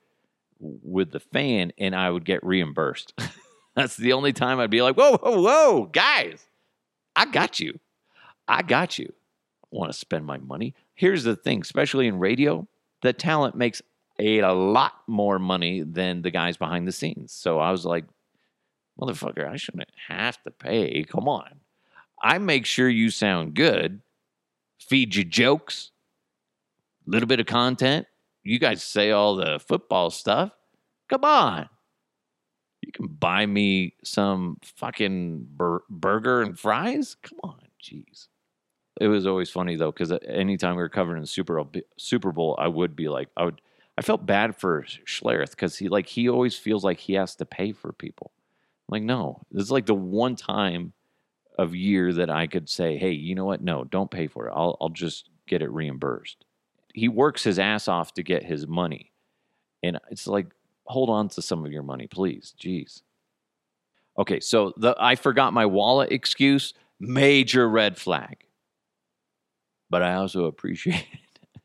with 0.60 1.12
the 1.12 1.19
fan 1.19 1.71
and 1.77 1.95
I 1.95 2.10
would 2.10 2.25
get 2.25 2.43
reimbursed. 2.43 3.13
That's 3.79 3.95
the 3.95 4.11
only 4.11 4.33
time 4.33 4.59
I'd 4.59 4.69
be 4.69 4.81
like, 4.81 4.97
whoa, 4.97 5.17
whoa, 5.17 5.41
whoa, 5.41 5.85
guys, 5.85 6.45
I 7.15 7.25
got 7.25 7.61
you. 7.61 7.79
I 8.45 8.61
got 8.61 8.99
you. 8.99 9.13
I 9.63 9.67
want 9.71 9.89
to 9.89 9.97
spend 9.97 10.25
my 10.25 10.37
money. 10.37 10.75
Here's 10.95 11.23
the 11.23 11.37
thing, 11.37 11.61
especially 11.61 12.07
in 12.07 12.19
radio, 12.19 12.67
the 13.03 13.13
talent 13.13 13.55
makes 13.55 13.81
a 14.19 14.41
lot 14.41 14.95
more 15.07 15.39
money 15.39 15.81
than 15.81 16.23
the 16.23 16.29
guys 16.29 16.57
behind 16.57 16.89
the 16.89 16.91
scenes. 16.91 17.31
So 17.31 17.59
I 17.59 17.71
was 17.71 17.85
like, 17.85 18.03
motherfucker, 18.99 19.49
I 19.49 19.55
shouldn't 19.55 19.87
have 20.09 20.43
to 20.43 20.51
pay. 20.51 21.05
Come 21.05 21.29
on. 21.29 21.61
I 22.21 22.37
make 22.37 22.65
sure 22.65 22.89
you 22.89 23.09
sound 23.09 23.53
good, 23.53 24.01
feed 24.77 25.15
you 25.15 25.23
jokes, 25.23 25.91
a 27.07 27.11
little 27.11 27.27
bit 27.27 27.39
of 27.39 27.45
content. 27.45 28.07
You 28.43 28.59
guys 28.59 28.83
say 28.83 29.11
all 29.11 29.37
the 29.37 29.57
football 29.57 30.09
stuff. 30.09 30.51
Come 31.07 31.23
on. 31.23 31.69
You 32.81 32.91
can 32.91 33.07
buy 33.07 33.45
me 33.45 33.95
some 34.03 34.57
fucking 34.61 35.47
bur- 35.55 35.83
burger 35.89 36.41
and 36.41 36.57
fries? 36.57 37.15
Come 37.21 37.39
on, 37.43 37.61
jeez. 37.83 38.27
It 38.99 39.07
was 39.07 39.25
always 39.25 39.49
funny 39.49 39.75
though, 39.75 39.91
because 39.91 40.11
uh, 40.11 40.19
anytime 40.27 40.75
we 40.75 40.81
were 40.81 40.89
covering 40.89 41.21
the 41.21 41.27
Super 41.27 41.55
Bowl, 41.63 41.71
Super 41.97 42.31
Bowl, 42.31 42.55
I 42.59 42.67
would 42.67 42.95
be 42.95 43.09
like, 43.09 43.29
I 43.37 43.45
would, 43.45 43.61
I 43.97 44.01
felt 44.01 44.25
bad 44.25 44.55
for 44.55 44.83
Schlereth 44.83 45.51
because 45.51 45.77
he 45.77 45.89
like 45.89 46.07
he 46.07 46.29
always 46.29 46.55
feels 46.55 46.83
like 46.83 46.99
he 46.99 47.13
has 47.13 47.35
to 47.35 47.45
pay 47.45 47.71
for 47.71 47.93
people. 47.93 48.31
I'm 48.87 48.93
like, 48.93 49.03
no, 49.03 49.41
this 49.51 49.63
is 49.63 49.71
like 49.71 49.85
the 49.85 49.93
one 49.93 50.35
time 50.35 50.93
of 51.57 51.75
year 51.75 52.13
that 52.13 52.29
I 52.29 52.47
could 52.47 52.69
say, 52.69 52.97
hey, 52.97 53.11
you 53.11 53.35
know 53.35 53.45
what? 53.45 53.61
No, 53.61 53.83
don't 53.83 54.09
pay 54.09 54.27
for 54.27 54.47
it. 54.47 54.53
I'll 54.55 54.77
I'll 54.81 54.89
just 54.89 55.29
get 55.47 55.61
it 55.61 55.71
reimbursed. 55.71 56.45
He 56.93 57.07
works 57.07 57.43
his 57.43 57.59
ass 57.59 57.87
off 57.87 58.13
to 58.15 58.23
get 58.23 58.43
his 58.43 58.67
money, 58.67 59.11
and 59.83 59.99
it's 60.09 60.27
like 60.27 60.47
hold 60.89 61.10
on 61.10 61.30
to 61.30 61.41
some 61.41 61.65
of 61.65 61.71
your 61.71 61.84
money, 61.84 62.08
please. 62.08 62.54
Jeez. 62.60 63.02
Okay, 64.17 64.39
so 64.39 64.73
the 64.75 64.95
I 64.99 65.15
forgot 65.15 65.54
my 65.54 65.65
wallet 65.65 66.12
excuse, 66.12 66.73
major 66.99 67.69
red 67.69 67.97
flag. 67.97 68.45
But 69.89 70.04
I 70.04 70.15
also 70.15 70.45
appreciate 70.45 71.06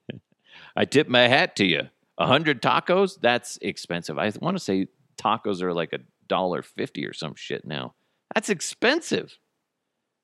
it. 0.08 0.20
I 0.76 0.84
tip 0.84 1.08
my 1.08 1.26
hat 1.26 1.56
to 1.56 1.64
you. 1.64 1.88
A 2.18 2.26
hundred 2.26 2.62
tacos, 2.62 3.18
that's 3.20 3.58
expensive. 3.60 4.18
I 4.18 4.30
want 4.40 4.56
to 4.56 4.62
say 4.62 4.86
tacos 5.16 5.62
are 5.62 5.72
like 5.72 5.92
a 5.92 5.98
dollar 6.28 6.62
fifty 6.62 7.04
or 7.06 7.12
some 7.12 7.34
shit 7.34 7.66
now. 7.66 7.94
That's 8.34 8.50
expensive. 8.50 9.36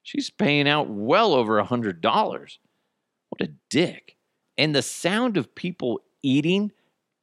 She's 0.02 0.30
paying 0.30 0.68
out 0.68 0.88
well 0.88 1.34
over 1.34 1.58
a 1.58 1.64
hundred 1.64 2.00
dollars. 2.00 2.58
What 3.30 3.48
a 3.48 3.52
dick. 3.70 4.16
And 4.56 4.74
the 4.74 4.82
sound 4.82 5.36
of 5.36 5.54
people 5.54 6.00
eating 6.22 6.72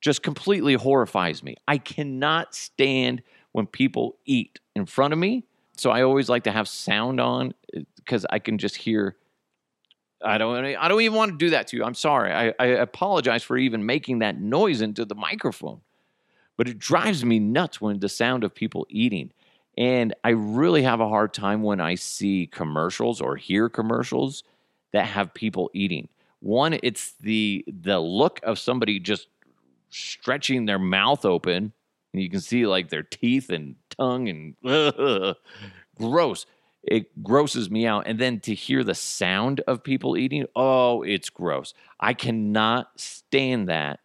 just 0.01 0.21
completely 0.23 0.75
horrifies 0.75 1.43
me. 1.43 1.55
I 1.67 1.77
cannot 1.77 2.53
stand 2.53 3.23
when 3.51 3.65
people 3.65 4.17
eat 4.25 4.60
in 4.75 4.86
front 4.86 5.13
of 5.13 5.19
me. 5.19 5.43
So 5.77 5.91
I 5.91 6.03
always 6.03 6.29
like 6.29 6.43
to 6.43 6.51
have 6.51 6.67
sound 6.67 7.19
on 7.19 7.53
eh, 7.73 7.81
because 7.95 8.25
I 8.29 8.39
can 8.39 8.57
just 8.57 8.75
hear. 8.75 9.15
I 10.23 10.38
don't. 10.38 10.65
I 10.65 10.88
don't 10.88 11.01
even 11.01 11.15
want 11.15 11.31
to 11.31 11.38
do 11.38 11.51
that 11.51 11.67
to 11.67 11.77
you. 11.77 11.83
I'm 11.83 11.93
sorry. 11.93 12.31
I, 12.31 12.53
I 12.60 12.65
apologize 12.67 13.43
for 13.43 13.57
even 13.57 13.86
making 13.86 14.19
that 14.19 14.39
noise 14.39 14.81
into 14.81 15.05
the 15.05 15.13
microphone, 15.13 15.81
but 16.57 16.67
it 16.67 16.79
drives 16.79 17.23
me 17.23 17.39
nuts 17.39 17.79
when 17.79 17.99
the 17.99 18.10
sound 18.10 18.43
of 18.43 18.55
people 18.55 18.88
eating. 18.89 19.31
And 19.77 20.15
I 20.23 20.29
really 20.29 20.81
have 20.81 20.99
a 20.99 21.07
hard 21.07 21.36
time 21.36 21.62
when 21.62 21.79
I 21.79 21.93
see 21.93 22.47
commercials 22.51 23.21
or 23.21 23.36
hear 23.36 23.69
commercials 23.69 24.43
that 24.91 25.05
have 25.05 25.36
people 25.36 25.69
eating. 25.73 26.10
One, 26.39 26.79
it's 26.81 27.13
the 27.19 27.63
the 27.67 27.99
look 27.99 28.39
of 28.41 28.57
somebody 28.57 28.99
just 28.99 29.27
stretching 29.89 30.65
their 30.65 30.80
mouth 30.80 31.26
open. 31.26 31.73
And 32.13 32.21
you 32.21 32.30
can 32.30 32.39
see 32.39 32.65
like 32.65 32.89
their 32.89 33.04
teeth 33.04 33.50
and 33.50 33.76
tongue 33.89 34.30
and 34.30 34.56
uh, 34.65 35.34
gross. 35.97 36.45
It 36.84 37.21
grosses 37.23 37.69
me 37.69 37.86
out. 37.86 38.08
And 38.08 38.17
then 38.17 38.39
to 38.41 38.54
hear 38.54 38.84
the 38.84 38.95
sound 38.95 39.62
of 39.67 39.84
people 39.84 40.17
eating, 40.17 40.45
oh, 40.56 41.04
it's 41.04 41.30
gross. 41.30 41.73
I 42.00 42.13
cannot 42.13 43.00
stand 43.00 43.67
that. 43.69 44.00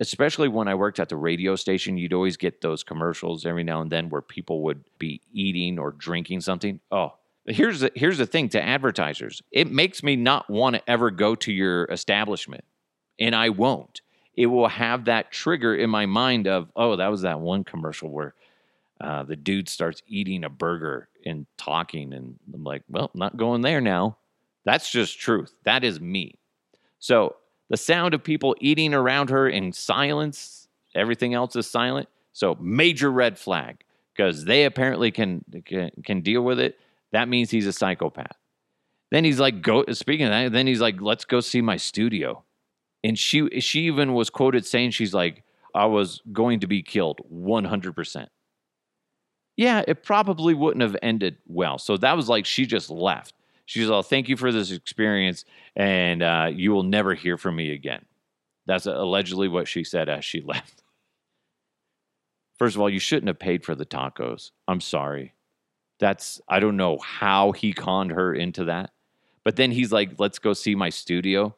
Especially 0.00 0.48
when 0.48 0.68
I 0.68 0.74
worked 0.74 0.98
at 0.98 1.08
the 1.08 1.16
radio 1.16 1.54
station, 1.56 1.96
you'd 1.96 2.12
always 2.12 2.36
get 2.36 2.60
those 2.60 2.82
commercials 2.82 3.46
every 3.46 3.62
now 3.62 3.80
and 3.80 3.90
then 3.90 4.10
where 4.10 4.20
people 4.20 4.62
would 4.62 4.84
be 4.98 5.22
eating 5.32 5.78
or 5.78 5.92
drinking 5.92 6.40
something. 6.40 6.80
Oh, 6.90 7.14
here's 7.46 7.80
the, 7.80 7.92
here's 7.94 8.18
the 8.18 8.26
thing 8.26 8.48
to 8.50 8.62
advertisers 8.62 9.42
it 9.52 9.70
makes 9.70 10.02
me 10.02 10.16
not 10.16 10.50
want 10.50 10.76
to 10.76 10.90
ever 10.90 11.10
go 11.10 11.34
to 11.36 11.52
your 11.52 11.84
establishment, 11.86 12.64
and 13.20 13.36
I 13.36 13.50
won't 13.50 14.00
it 14.36 14.46
will 14.46 14.68
have 14.68 15.04
that 15.06 15.30
trigger 15.30 15.74
in 15.74 15.90
my 15.90 16.06
mind 16.06 16.46
of, 16.46 16.70
oh, 16.74 16.96
that 16.96 17.08
was 17.08 17.22
that 17.22 17.40
one 17.40 17.64
commercial 17.64 18.10
where 18.10 18.34
uh, 19.00 19.22
the 19.22 19.36
dude 19.36 19.68
starts 19.68 20.02
eating 20.06 20.44
a 20.44 20.48
burger 20.48 21.08
and 21.24 21.46
talking. 21.56 22.12
And 22.12 22.38
I'm 22.52 22.64
like, 22.64 22.82
well, 22.88 23.10
not 23.14 23.36
going 23.36 23.62
there 23.62 23.80
now. 23.80 24.16
That's 24.64 24.90
just 24.90 25.18
truth. 25.18 25.52
That 25.64 25.84
is 25.84 26.00
me. 26.00 26.38
So 26.98 27.36
the 27.68 27.76
sound 27.76 28.14
of 28.14 28.24
people 28.24 28.56
eating 28.60 28.94
around 28.94 29.30
her 29.30 29.48
in 29.48 29.72
silence, 29.72 30.68
everything 30.94 31.34
else 31.34 31.54
is 31.56 31.70
silent. 31.70 32.08
So 32.32 32.56
major 32.60 33.12
red 33.12 33.38
flag 33.38 33.84
because 34.14 34.44
they 34.44 34.64
apparently 34.64 35.10
can, 35.10 35.44
can 35.64 35.90
can 36.04 36.20
deal 36.20 36.42
with 36.42 36.58
it. 36.58 36.78
That 37.12 37.28
means 37.28 37.50
he's 37.50 37.66
a 37.66 37.72
psychopath. 37.72 38.36
Then 39.10 39.24
he's 39.24 39.38
like, 39.38 39.62
go. 39.62 39.84
Speaking 39.92 40.26
of 40.26 40.32
that, 40.32 40.52
then 40.52 40.66
he's 40.66 40.80
like, 40.80 41.00
let's 41.00 41.24
go 41.24 41.40
see 41.40 41.60
my 41.60 41.76
studio. 41.76 42.42
And 43.04 43.18
she 43.18 43.60
she 43.60 43.82
even 43.82 44.14
was 44.14 44.30
quoted 44.30 44.66
saying 44.66 44.90
she's 44.90 45.14
like, 45.14 45.44
I 45.74 45.86
was 45.86 46.22
going 46.32 46.60
to 46.60 46.66
be 46.66 46.82
killed 46.82 47.20
100%. 47.32 48.28
Yeah, 49.56 49.84
it 49.86 50.02
probably 50.02 50.54
wouldn't 50.54 50.82
have 50.82 50.96
ended 51.02 51.36
well. 51.46 51.78
So 51.78 51.96
that 51.98 52.16
was 52.16 52.28
like 52.28 52.46
she 52.46 52.66
just 52.66 52.90
left. 52.90 53.34
She's 53.66 53.88
all, 53.88 54.02
thank 54.02 54.28
you 54.28 54.36
for 54.36 54.50
this 54.52 54.70
experience, 54.70 55.44
and 55.76 56.22
uh, 56.22 56.50
you 56.52 56.72
will 56.72 56.82
never 56.82 57.14
hear 57.14 57.38
from 57.38 57.56
me 57.56 57.72
again. 57.72 58.04
That's 58.66 58.86
allegedly 58.86 59.48
what 59.48 59.68
she 59.68 59.84
said 59.84 60.08
as 60.08 60.24
she 60.24 60.40
left. 60.44 60.82
First 62.58 62.76
of 62.76 62.82
all, 62.82 62.90
you 62.90 62.98
shouldn't 62.98 63.28
have 63.28 63.38
paid 63.38 63.64
for 63.64 63.74
the 63.74 63.86
tacos. 63.86 64.50
I'm 64.66 64.80
sorry. 64.80 65.34
That's, 65.98 66.40
I 66.48 66.60
don't 66.60 66.76
know 66.76 66.98
how 66.98 67.52
he 67.52 67.72
conned 67.72 68.12
her 68.12 68.34
into 68.34 68.64
that. 68.64 68.90
But 69.44 69.56
then 69.56 69.70
he's 69.70 69.92
like, 69.92 70.12
let's 70.18 70.38
go 70.38 70.52
see 70.52 70.74
my 70.74 70.88
studio. 70.88 71.54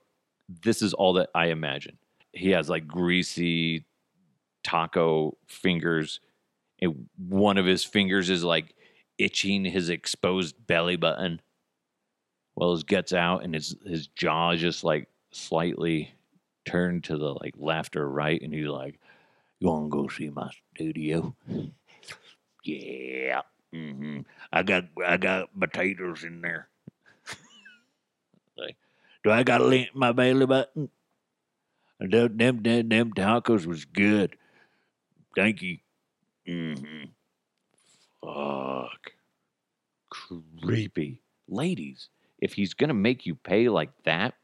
This 0.49 0.83
is 0.83 0.95
all 0.95 1.15
that 1.15 1.31
I 1.35 1.47
imagine. 1.47 1.99
He 2.33 2.51
has 2.51 2.69
like 2.69 2.87
greasy 2.87 3.85
taco 4.63 5.37
fingers, 5.47 6.21
and 6.81 7.09
one 7.17 7.59
of 7.59 7.67
his 7.67 7.85
fingers 7.85 8.31
is 8.31 8.45
like 8.45 8.75
itching 9.19 9.65
his 9.65 9.89
exposed 9.89 10.55
belly 10.67 10.97
button. 10.97 11.41
Well, 12.55 12.73
his 12.73 12.85
guts 12.85 13.13
out, 13.13 13.45
and 13.45 13.55
his 13.55 13.77
his 13.87 14.09
jaw 14.09 14.53
is 14.53 14.61
just 14.61 14.85
like 14.85 15.09
slightly 15.33 16.13
turned 16.67 17.05
to 17.05 17.17
the 17.17 17.35
like 17.35 17.55
left 17.57 17.97
or 17.97 18.09
right, 18.09 18.41
and 18.41 18.53
he's 18.53 18.67
like, 18.67 19.01
"You 19.61 19.69
want 19.69 19.87
to 19.87 19.97
go 19.97 20.09
see 20.09 20.31
my 20.31 20.51
studio?" 20.75 21.35
yeah. 22.65 23.43
mm-hmm. 23.75 24.21
I 24.53 24.63
got 24.63 24.85
I 25.05 25.17
got 25.17 25.59
potatoes 25.59 26.25
in 26.25 26.41
there. 26.41 26.69
like, 28.59 28.77
do 29.27 29.33
I 29.33 29.43
got 29.43 29.61
lint 29.61 29.89
in 29.93 29.99
my 29.99 30.13
belly 30.13 30.47
button? 30.47 30.89
Them, 31.99 32.37
them, 32.37 32.63
them, 32.63 32.89
them 32.89 33.13
tacos 33.13 33.67
was 33.67 33.85
good. 33.85 34.37
Thank 35.35 35.63
you. 35.63 35.79
Mm-hmm. 36.49 37.07
Fuck. 38.23 39.13
Creepy. 40.63 41.23
Ladies, 41.49 42.09
if 42.39 42.53
he's 42.53 42.73
gonna 42.75 42.95
make 42.95 43.27
you 43.27 43.35
pay 43.35 43.69
like 43.69 43.91
that, 44.05 44.35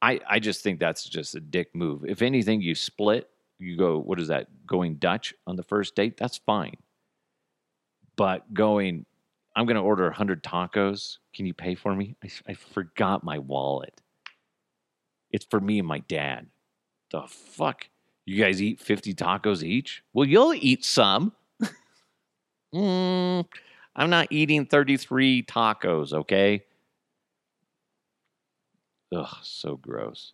I 0.00 0.18
I 0.28 0.40
just 0.40 0.64
think 0.64 0.80
that's 0.80 1.04
just 1.04 1.36
a 1.36 1.40
dick 1.40 1.72
move. 1.72 2.04
If 2.04 2.20
anything, 2.20 2.62
you 2.62 2.74
split, 2.74 3.30
you 3.60 3.76
go, 3.76 4.00
what 4.00 4.18
is 4.18 4.26
that, 4.26 4.48
going 4.66 4.96
Dutch 4.96 5.34
on 5.46 5.54
the 5.54 5.62
first 5.62 5.94
date? 5.94 6.16
That's 6.16 6.38
fine. 6.38 6.78
But 8.16 8.52
going, 8.52 9.06
I'm 9.54 9.66
gonna 9.66 9.82
order 9.82 10.10
hundred 10.10 10.42
tacos. 10.42 11.18
Can 11.34 11.46
you 11.46 11.54
pay 11.54 11.74
for 11.74 11.94
me? 11.94 12.16
I, 12.22 12.28
I 12.48 12.54
forgot 12.54 13.22
my 13.22 13.38
wallet. 13.38 14.00
It's 15.30 15.46
for 15.46 15.60
me 15.60 15.78
and 15.78 15.88
my 15.88 16.00
dad. 16.00 16.46
The 17.10 17.22
fuck? 17.26 17.88
You 18.24 18.42
guys 18.42 18.62
eat 18.62 18.80
50 18.80 19.14
tacos 19.14 19.62
each? 19.62 20.02
Well, 20.12 20.26
you'll 20.26 20.54
eat 20.54 20.84
some. 20.84 21.32
mm, 22.74 23.44
I'm 23.96 24.10
not 24.10 24.28
eating 24.30 24.66
33 24.66 25.42
tacos, 25.42 26.12
okay? 26.12 26.62
Ugh, 29.14 29.36
so 29.42 29.76
gross. 29.76 30.32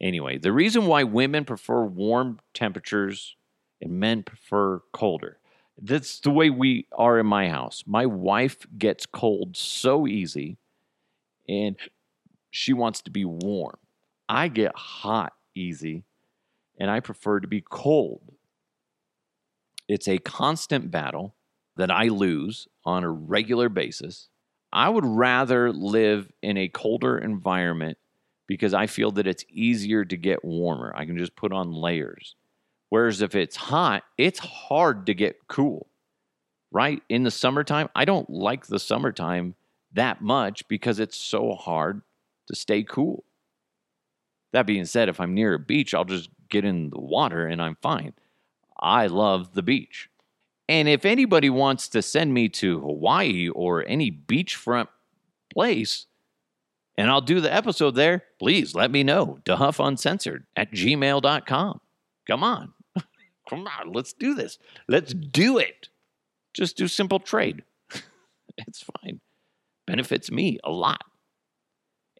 Anyway, 0.00 0.38
the 0.38 0.52
reason 0.52 0.86
why 0.86 1.02
women 1.02 1.44
prefer 1.44 1.84
warm 1.84 2.38
temperatures 2.54 3.36
and 3.80 3.98
men 3.98 4.22
prefer 4.22 4.80
colder. 4.92 5.38
That's 5.80 6.20
the 6.20 6.30
way 6.30 6.50
we 6.50 6.86
are 6.92 7.18
in 7.18 7.26
my 7.26 7.48
house. 7.48 7.84
My 7.86 8.06
wife 8.06 8.66
gets 8.76 9.06
cold 9.06 9.56
so 9.56 10.06
easy 10.06 10.58
and 11.48 11.76
she 12.50 12.72
wants 12.72 13.00
to 13.02 13.10
be 13.10 13.24
warm. 13.24 13.76
I 14.28 14.48
get 14.48 14.74
hot 14.74 15.34
easy 15.54 16.04
and 16.78 16.90
I 16.90 17.00
prefer 17.00 17.40
to 17.40 17.48
be 17.48 17.60
cold. 17.60 18.34
It's 19.86 20.08
a 20.08 20.18
constant 20.18 20.90
battle 20.90 21.34
that 21.76 21.90
I 21.90 22.08
lose 22.08 22.68
on 22.84 23.04
a 23.04 23.10
regular 23.10 23.68
basis. 23.68 24.28
I 24.72 24.88
would 24.88 25.06
rather 25.06 25.72
live 25.72 26.30
in 26.42 26.58
a 26.58 26.68
colder 26.68 27.16
environment 27.16 27.98
because 28.46 28.74
I 28.74 28.86
feel 28.86 29.12
that 29.12 29.26
it's 29.26 29.44
easier 29.48 30.04
to 30.04 30.16
get 30.16 30.44
warmer. 30.44 30.92
I 30.94 31.06
can 31.06 31.16
just 31.16 31.36
put 31.36 31.52
on 31.52 31.72
layers. 31.72 32.34
Whereas 32.90 33.20
if 33.20 33.34
it's 33.34 33.56
hot, 33.56 34.04
it's 34.16 34.38
hard 34.38 35.06
to 35.06 35.14
get 35.14 35.46
cool, 35.48 35.88
right? 36.70 37.02
In 37.08 37.22
the 37.22 37.30
summertime, 37.30 37.88
I 37.94 38.04
don't 38.04 38.30
like 38.30 38.66
the 38.66 38.78
summertime 38.78 39.54
that 39.92 40.22
much 40.22 40.66
because 40.68 40.98
it's 40.98 41.16
so 41.16 41.54
hard 41.54 42.02
to 42.46 42.56
stay 42.56 42.82
cool. 42.82 43.24
That 44.52 44.66
being 44.66 44.86
said, 44.86 45.08
if 45.08 45.20
I'm 45.20 45.34
near 45.34 45.54
a 45.54 45.58
beach, 45.58 45.92
I'll 45.92 46.04
just 46.04 46.30
get 46.48 46.64
in 46.64 46.90
the 46.90 47.00
water 47.00 47.46
and 47.46 47.60
I'm 47.60 47.76
fine. 47.82 48.14
I 48.80 49.06
love 49.06 49.54
the 49.54 49.62
beach. 49.62 50.08
And 50.68 50.88
if 50.88 51.04
anybody 51.04 51.50
wants 51.50 51.88
to 51.88 52.02
send 52.02 52.32
me 52.32 52.48
to 52.50 52.80
Hawaii 52.80 53.48
or 53.48 53.84
any 53.86 54.10
beachfront 54.10 54.88
place, 55.52 56.06
and 56.96 57.10
I'll 57.10 57.20
do 57.20 57.40
the 57.40 57.52
episode 57.52 57.94
there, 57.94 58.24
please 58.38 58.74
let 58.74 58.90
me 58.90 59.02
know. 59.02 59.38
Duff 59.44 59.78
Uncensored 59.78 60.46
at 60.56 60.72
gmail.com. 60.72 61.80
Come 62.26 62.44
on. 62.44 62.74
Come 63.48 63.66
on. 63.66 63.92
Let's 63.92 64.12
do 64.12 64.34
this. 64.34 64.58
Let's 64.88 65.14
do 65.14 65.58
it. 65.58 65.88
Just 66.54 66.76
do 66.76 66.88
simple 66.88 67.20
trade. 67.20 67.62
it's 68.58 68.84
fine. 69.02 69.20
Benefits 69.86 70.30
me 70.30 70.58
a 70.64 70.70
lot. 70.70 71.04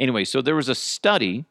Anyway, 0.01 0.25
so 0.25 0.41
there 0.41 0.57
was 0.57 0.69
a 0.69 0.75
study 0.75 1.45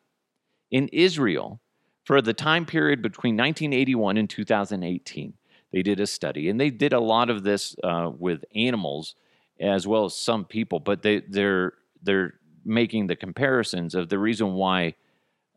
in 0.71 0.87
Israel 0.89 1.59
for 2.05 2.21
the 2.21 2.33
time 2.33 2.65
period 2.65 3.01
between 3.01 3.35
1981 3.35 4.17
and 4.17 4.29
2018. 4.29 5.33
They 5.73 5.81
did 5.83 5.99
a 5.99 6.07
study, 6.07 6.49
and 6.49 6.59
they 6.59 6.69
did 6.69 6.93
a 6.93 6.99
lot 6.99 7.29
of 7.29 7.43
this 7.43 7.75
uh, 7.83 8.09
with 8.17 8.45
animals 8.55 9.15
as 9.59 9.85
well 9.85 10.05
as 10.05 10.15
some 10.15 10.45
people, 10.45 10.79
but 10.79 11.01
they, 11.01 11.21
they're 11.27 11.73
they're 12.03 12.35
making 12.63 13.07
the 13.07 13.15
comparisons 13.15 13.95
of 13.95 14.07
the 14.07 14.19
reason 14.19 14.53
why 14.53 14.93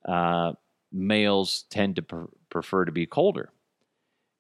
uh, 0.06 0.52
males 0.90 1.64
tend 1.70 1.96
to 1.96 2.02
pre- 2.02 2.26
prefer 2.48 2.85
to 2.85 2.92
be 2.92 3.06
colder 3.06 3.50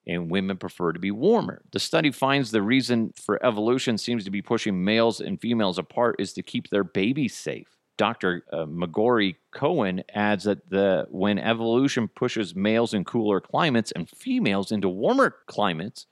and 0.06 0.30
women 0.30 0.56
prefer 0.56 0.92
to 0.92 0.98
be 0.98 1.10
warmer. 1.10 1.62
The 1.72 1.78
study 1.78 2.10
finds 2.10 2.50
the 2.50 2.62
reason 2.62 3.12
for 3.14 3.44
evolution 3.44 3.98
seems 3.98 4.24
to 4.24 4.30
be 4.30 4.42
pushing 4.42 4.84
males 4.84 5.20
and 5.20 5.40
females 5.40 5.78
apart 5.78 6.16
is 6.18 6.32
to 6.34 6.42
keep 6.42 6.70
their 6.70 6.84
babies 6.84 7.36
safe. 7.36 7.76
Dr. 7.96 8.44
Uh, 8.50 8.64
Magory 8.64 9.36
Cohen 9.52 10.02
adds 10.14 10.44
that 10.44 10.70
the 10.70 11.06
when 11.10 11.38
evolution 11.38 12.08
pushes 12.08 12.54
males 12.54 12.94
in 12.94 13.04
cooler 13.04 13.42
climates 13.42 13.92
and 13.92 14.08
females 14.08 14.72
into 14.72 14.88
warmer 14.88 15.36
climates, 15.46 16.06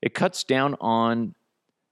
it 0.00 0.14
cuts 0.14 0.44
down 0.44 0.76
on 0.80 1.34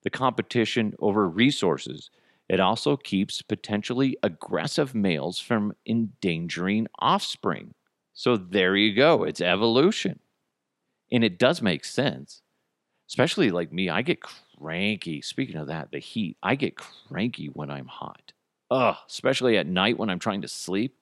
the 0.05 0.11
competition 0.11 0.94
over 1.01 1.29
resources. 1.29 2.11
It 2.49 2.61
also 2.61 2.97
keeps 2.97 3.42
potentially 3.42 4.16
aggressive 4.23 4.94
males 4.94 5.40
from 5.40 5.75
endangering 5.85 6.87
offspring. 7.01 7.75
So 8.12 8.37
there 8.37 8.77
you 8.77 8.94
go. 8.94 9.25
It's 9.25 9.40
evolution. 9.40 10.20
And 11.12 11.25
it 11.25 11.38
does 11.38 11.62
make 11.62 11.85
sense. 11.85 12.43
Especially 13.09 13.51
like 13.51 13.73
me, 13.73 13.90
I 13.90 14.03
get 14.03 14.21
cranky. 14.21 15.21
Speaking 15.21 15.57
of 15.57 15.67
that, 15.67 15.90
the 15.93 15.99
heat, 15.99 16.37
I 16.43 16.55
get 16.55 16.77
cranky 16.77 17.47
when 17.47 17.71
I'm 17.71 17.87
hot. 17.87 18.33
Ugh, 18.71 18.97
especially 19.09 19.59
at 19.59 19.67
night 19.67 19.99
when 19.99 20.11
I'm 20.11 20.19
trying 20.19 20.43
to 20.43 20.49
sleep. 20.49 20.97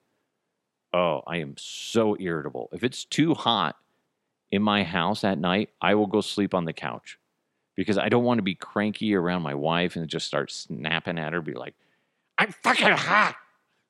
Oh, 0.93 1.21
I 1.25 1.37
am 1.37 1.55
so 1.57 2.15
irritable. 2.19 2.69
If 2.71 2.83
it's 2.83 3.05
too 3.05 3.33
hot 3.33 3.77
in 4.51 4.61
my 4.61 4.83
house 4.83 5.23
at 5.23 5.39
night, 5.39 5.69
I 5.81 5.95
will 5.95 6.07
go 6.07 6.21
sleep 6.21 6.53
on 6.53 6.65
the 6.65 6.73
couch 6.73 7.17
because 7.75 7.97
I 7.97 8.09
don't 8.09 8.25
want 8.25 8.37
to 8.37 8.43
be 8.43 8.53
cranky 8.53 9.15
around 9.15 9.41
my 9.41 9.55
wife 9.55 9.95
and 9.95 10.07
just 10.07 10.27
start 10.27 10.51
snapping 10.51 11.17
at 11.17 11.33
her, 11.33 11.41
be 11.41 11.53
like, 11.53 11.73
I'm 12.37 12.51
fucking 12.51 12.91
hot. 12.91 13.35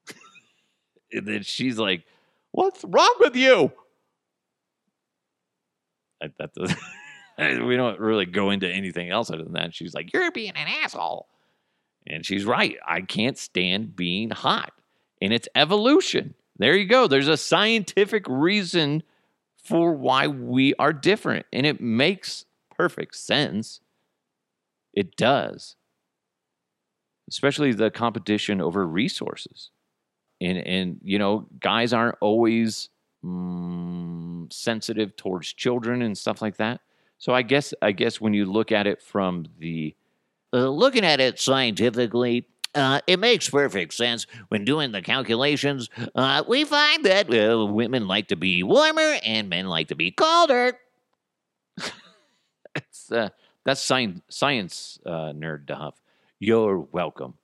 and 1.12 1.28
then 1.28 1.44
she's 1.44 1.78
like, 1.78 2.06
What's 2.52 2.84
wrong 2.84 3.16
with 3.20 3.36
you? 3.36 3.74
I, 6.24 6.30
that 6.40 6.54
does, 6.56 6.76
we 7.68 7.76
don't 7.78 8.00
really 8.00 8.26
go 8.26 8.52
into 8.52 8.70
anything 8.70 9.10
else 9.12 9.30
other 9.32 9.44
than 9.44 9.54
that. 9.54 9.76
She's 9.76 9.94
like, 9.94 10.14
You're 10.14 10.32
being 10.32 10.54
an 10.56 10.68
asshole. 10.84 11.28
And 12.08 12.26
she's 12.26 12.46
right. 12.46 12.78
I 12.88 13.02
can't 13.02 13.38
stand 13.38 13.96
being 13.96 14.32
hot. 14.32 14.74
And 15.22 15.34
it's 15.34 15.50
evolution. 15.56 16.36
There 16.60 16.76
you 16.78 16.86
go. 16.88 17.08
There's 17.08 17.30
a 17.30 17.38
scientific 17.38 18.26
reason 18.28 19.04
for 19.64 19.94
why 19.94 20.28
we 20.28 20.74
are 20.76 20.94
different. 20.94 21.46
And 21.54 21.66
it 21.66 21.82
makes 21.82 22.46
perfect 22.78 23.16
sense. 23.16 23.82
It 24.94 25.16
does. 25.18 25.76
especially 27.30 27.72
the 27.74 27.90
competition 27.92 28.62
over 28.62 28.86
resources. 28.86 29.70
And 30.42 30.58
and 30.58 31.00
you 31.04 31.20
know, 31.20 31.48
guys 31.60 31.94
aren't 31.94 32.18
always 32.22 32.90
mm, 33.24 34.52
sensitive 34.52 35.16
towards 35.16 35.54
children 35.54 36.02
and 36.02 36.18
stuff 36.18 36.42
like 36.42 36.58
that. 36.58 36.82
So 37.18 37.34
I 37.34 37.42
guess 37.42 37.74
I 37.82 37.92
guess 37.94 38.20
when 38.22 38.34
you 38.34 38.46
look 38.46 38.72
at 38.72 38.88
it 38.88 39.02
from 39.02 39.46
the 39.60 39.96
Uh, 40.54 40.70
looking 40.70 41.04
at 41.06 41.20
it 41.20 41.40
scientifically, 41.40 42.48
uh, 42.76 43.02
it 43.08 43.20
makes 43.20 43.50
perfect 43.50 43.94
sense. 43.94 44.28
When 44.50 44.66
doing 44.66 44.92
the 44.92 45.02
calculations, 45.02 45.90
uh, 46.16 46.44
we 46.48 46.64
find 46.66 47.06
that 47.06 47.28
uh, 47.34 47.66
women 47.66 48.08
like 48.08 48.28
to 48.30 48.36
be 48.36 48.64
warmer 48.64 49.18
and 49.26 49.50
men 49.50 49.68
like 49.68 49.88
to 49.90 49.96
be 49.96 50.12
colder. 50.12 50.78
it's 52.76 53.12
uh, 53.12 53.30
that's 53.66 53.82
science 53.82 54.22
science 54.30 55.00
uh, 55.06 55.34
nerd 55.34 55.66
Duff. 55.66 56.02
You're 56.40 56.80
welcome. 56.80 57.36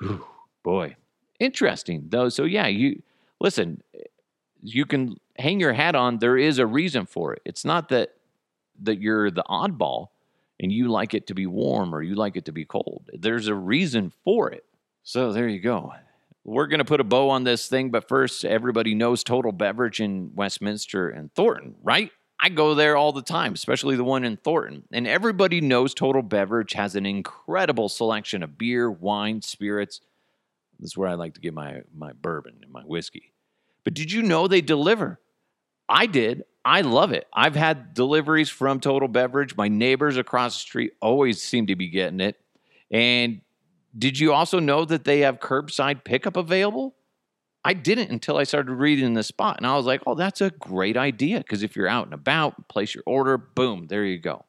Whew, 0.00 0.26
boy, 0.62 0.96
interesting 1.38 2.06
though. 2.08 2.28
So 2.28 2.44
yeah, 2.44 2.66
you 2.66 3.02
listen. 3.40 3.82
You 4.62 4.86
can 4.86 5.16
hang 5.38 5.60
your 5.60 5.72
hat 5.72 5.94
on. 5.94 6.18
There 6.18 6.36
is 6.36 6.58
a 6.58 6.66
reason 6.66 7.06
for 7.06 7.32
it. 7.34 7.42
It's 7.44 7.64
not 7.64 7.88
that 7.88 8.14
that 8.82 9.00
you're 9.00 9.30
the 9.30 9.44
oddball 9.44 10.08
and 10.58 10.72
you 10.72 10.88
like 10.88 11.14
it 11.14 11.26
to 11.26 11.34
be 11.34 11.46
warm 11.46 11.94
or 11.94 12.02
you 12.02 12.14
like 12.14 12.36
it 12.36 12.46
to 12.46 12.52
be 12.52 12.64
cold. 12.64 13.10
There's 13.12 13.48
a 13.48 13.54
reason 13.54 14.12
for 14.24 14.50
it. 14.50 14.64
So 15.02 15.32
there 15.32 15.48
you 15.48 15.60
go. 15.60 15.92
We're 16.44 16.66
going 16.66 16.78
to 16.78 16.84
put 16.84 17.00
a 17.00 17.04
bow 17.04 17.30
on 17.30 17.44
this 17.44 17.68
thing, 17.68 17.90
but 17.90 18.08
first, 18.08 18.44
everybody 18.44 18.94
knows 18.94 19.22
Total 19.22 19.52
Beverage 19.52 20.00
in 20.00 20.32
Westminster 20.34 21.10
and 21.10 21.32
Thornton, 21.34 21.74
right? 21.82 22.10
I 22.42 22.48
go 22.48 22.74
there 22.74 22.96
all 22.96 23.12
the 23.12 23.22
time, 23.22 23.52
especially 23.52 23.96
the 23.96 24.04
one 24.04 24.24
in 24.24 24.38
Thornton. 24.38 24.84
And 24.90 25.06
everybody 25.06 25.60
knows 25.60 25.92
Total 25.92 26.22
Beverage 26.22 26.72
has 26.72 26.96
an 26.96 27.04
incredible 27.04 27.90
selection 27.90 28.42
of 28.42 28.56
beer, 28.56 28.90
wine, 28.90 29.42
spirits. 29.42 30.00
This 30.78 30.92
is 30.92 30.96
where 30.96 31.08
I 31.08 31.14
like 31.14 31.34
to 31.34 31.40
get 31.40 31.52
my, 31.52 31.82
my 31.94 32.12
bourbon 32.12 32.60
and 32.62 32.72
my 32.72 32.82
whiskey. 32.82 33.32
But 33.84 33.94
did 33.94 34.12
you 34.12 34.22
know 34.22 34.46
they 34.46 34.60
deliver? 34.60 35.20
I 35.88 36.06
did. 36.06 36.44
I 36.64 36.82
love 36.82 37.12
it. 37.12 37.26
I've 37.32 37.56
had 37.56 37.94
deliveries 37.94 38.50
from 38.50 38.80
Total 38.80 39.08
Beverage. 39.08 39.56
My 39.56 39.68
neighbors 39.68 40.16
across 40.16 40.54
the 40.54 40.60
street 40.60 40.92
always 41.00 41.42
seem 41.42 41.66
to 41.68 41.76
be 41.76 41.88
getting 41.88 42.20
it. 42.20 42.38
And 42.90 43.40
did 43.96 44.18
you 44.18 44.32
also 44.32 44.60
know 44.60 44.84
that 44.84 45.04
they 45.04 45.20
have 45.20 45.40
curbside 45.40 46.04
pickup 46.04 46.36
available? 46.36 46.96
I 47.64 47.74
didn't 47.74 48.10
until 48.10 48.36
I 48.36 48.44
started 48.44 48.72
reading 48.72 49.14
the 49.14 49.22
spot. 49.22 49.56
And 49.58 49.66
I 49.66 49.76
was 49.76 49.86
like, 49.86 50.02
oh, 50.06 50.14
that's 50.14 50.40
a 50.40 50.50
great 50.50 50.96
idea. 50.96 51.38
Because 51.38 51.62
if 51.62 51.76
you're 51.76 51.88
out 51.88 52.06
and 52.06 52.14
about, 52.14 52.68
place 52.68 52.94
your 52.94 53.04
order, 53.06 53.36
boom, 53.36 53.86
there 53.88 54.04
you 54.04 54.18
go. 54.18 54.44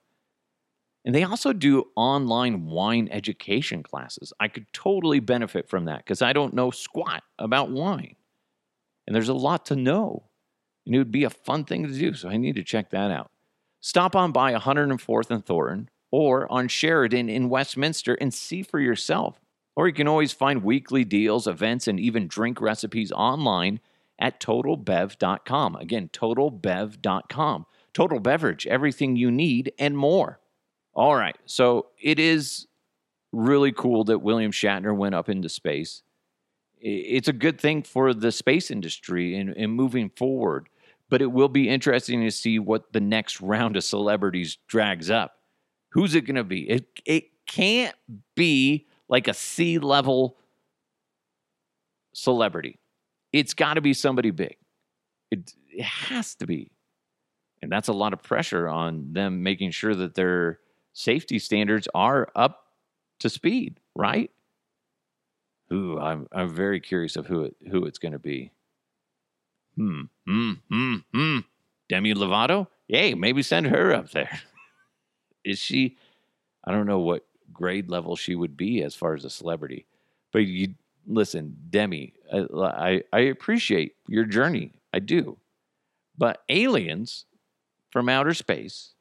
And 1.03 1.15
they 1.15 1.23
also 1.23 1.51
do 1.51 1.85
online 1.95 2.65
wine 2.65 3.09
education 3.11 3.83
classes. 3.83 4.31
I 4.39 4.47
could 4.47 4.71
totally 4.71 5.19
benefit 5.19 5.67
from 5.67 5.85
that 5.85 5.99
because 5.99 6.21
I 6.21 6.31
don't 6.31 6.53
know 6.53 6.71
squat 6.71 7.23
about 7.39 7.71
wine. 7.71 8.15
And 9.05 9.15
there's 9.15 9.29
a 9.29 9.33
lot 9.33 9.65
to 9.67 9.75
know. 9.75 10.23
And 10.85 10.95
it 10.95 10.97
would 10.97 11.11
be 11.11 11.23
a 11.23 11.29
fun 11.29 11.65
thing 11.65 11.87
to 11.87 11.93
do. 11.93 12.13
So 12.13 12.29
I 12.29 12.37
need 12.37 12.55
to 12.55 12.63
check 12.63 12.89
that 12.91 13.11
out. 13.11 13.31
Stop 13.79 14.15
on 14.15 14.31
by 14.31 14.53
104th 14.53 15.31
and 15.31 15.45
Thornton 15.45 15.89
or 16.11 16.51
on 16.51 16.67
Sheridan 16.67 17.29
in 17.29 17.49
Westminster 17.49 18.15
and 18.15 18.33
see 18.33 18.61
for 18.61 18.79
yourself. 18.79 19.39
Or 19.75 19.87
you 19.87 19.93
can 19.93 20.07
always 20.07 20.33
find 20.33 20.63
weekly 20.63 21.03
deals, 21.03 21.47
events, 21.47 21.87
and 21.87 21.99
even 21.99 22.27
drink 22.27 22.59
recipes 22.61 23.11
online 23.11 23.79
at 24.19 24.39
totalbev.com. 24.39 25.75
Again, 25.77 26.09
totalbev.com. 26.13 27.65
Total 27.93 28.19
Beverage, 28.19 28.67
everything 28.67 29.15
you 29.15 29.31
need 29.31 29.73
and 29.79 29.97
more. 29.97 30.39
All 30.93 31.15
right. 31.15 31.37
So 31.45 31.87
it 31.99 32.19
is 32.19 32.67
really 33.31 33.71
cool 33.71 34.03
that 34.05 34.19
William 34.19 34.51
Shatner 34.51 34.95
went 34.95 35.15
up 35.15 35.29
into 35.29 35.49
space. 35.49 36.03
It's 36.83 37.27
a 37.27 37.33
good 37.33 37.61
thing 37.61 37.83
for 37.83 38.13
the 38.13 38.31
space 38.31 38.71
industry 38.71 39.35
and 39.35 39.73
moving 39.73 40.09
forward, 40.09 40.67
but 41.09 41.21
it 41.21 41.31
will 41.31 41.49
be 41.49 41.69
interesting 41.69 42.21
to 42.21 42.31
see 42.31 42.57
what 42.57 42.91
the 42.91 42.99
next 42.99 43.39
round 43.39 43.77
of 43.77 43.83
celebrities 43.83 44.57
drags 44.67 45.11
up. 45.11 45.35
Who's 45.91 46.15
it 46.15 46.21
going 46.21 46.37
to 46.37 46.43
be? 46.43 46.69
It, 46.69 46.87
it 47.05 47.25
can't 47.45 47.95
be 48.35 48.87
like 49.07 49.27
a 49.27 49.33
C 49.33 49.77
level 49.77 50.37
celebrity. 52.13 52.79
It's 53.31 53.53
got 53.53 53.75
to 53.75 53.81
be 53.81 53.93
somebody 53.93 54.31
big. 54.31 54.55
It, 55.29 55.53
it 55.69 55.83
has 55.83 56.35
to 56.35 56.47
be. 56.47 56.71
And 57.61 57.71
that's 57.71 57.89
a 57.89 57.93
lot 57.93 58.13
of 58.13 58.23
pressure 58.23 58.67
on 58.67 59.13
them 59.13 59.43
making 59.43 59.71
sure 59.71 59.93
that 59.93 60.15
their 60.15 60.59
safety 60.93 61.39
standards 61.39 61.87
are 61.93 62.29
up 62.35 62.65
to 63.19 63.29
speed, 63.29 63.79
right? 63.95 64.31
Ooh, 65.71 65.99
I'm 65.99 66.27
I'm 66.31 66.49
very 66.53 66.79
curious 66.79 67.15
of 67.15 67.27
who 67.27 67.43
it 67.43 67.55
who 67.69 67.85
it's 67.85 67.99
going 67.99 68.11
to 68.13 68.19
be. 68.19 68.51
Hmm, 69.75 70.01
hmm, 70.25 70.51
hmm, 70.69 70.95
hmm. 71.13 71.37
Demi 71.89 72.13
Lovato? 72.13 72.67
Yay, 72.87 73.13
maybe 73.13 73.41
send 73.41 73.67
her 73.67 73.93
up 73.93 74.11
there. 74.11 74.41
Is 75.45 75.59
she? 75.59 75.97
I 76.65 76.71
don't 76.71 76.85
know 76.87 76.99
what 76.99 77.25
grade 77.53 77.89
level 77.89 78.15
she 78.15 78.35
would 78.35 78.57
be 78.57 78.83
as 78.83 78.95
far 78.95 79.13
as 79.13 79.25
a 79.25 79.29
celebrity, 79.29 79.85
but 80.31 80.39
you 80.39 80.75
listen, 81.07 81.57
Demi. 81.69 82.13
I 82.33 82.45
I, 82.55 83.03
I 83.13 83.19
appreciate 83.21 83.95
your 84.07 84.25
journey. 84.25 84.73
I 84.93 84.99
do, 84.99 85.37
but 86.17 86.43
aliens 86.49 87.25
from 87.91 88.09
outer 88.09 88.33
space 88.33 88.93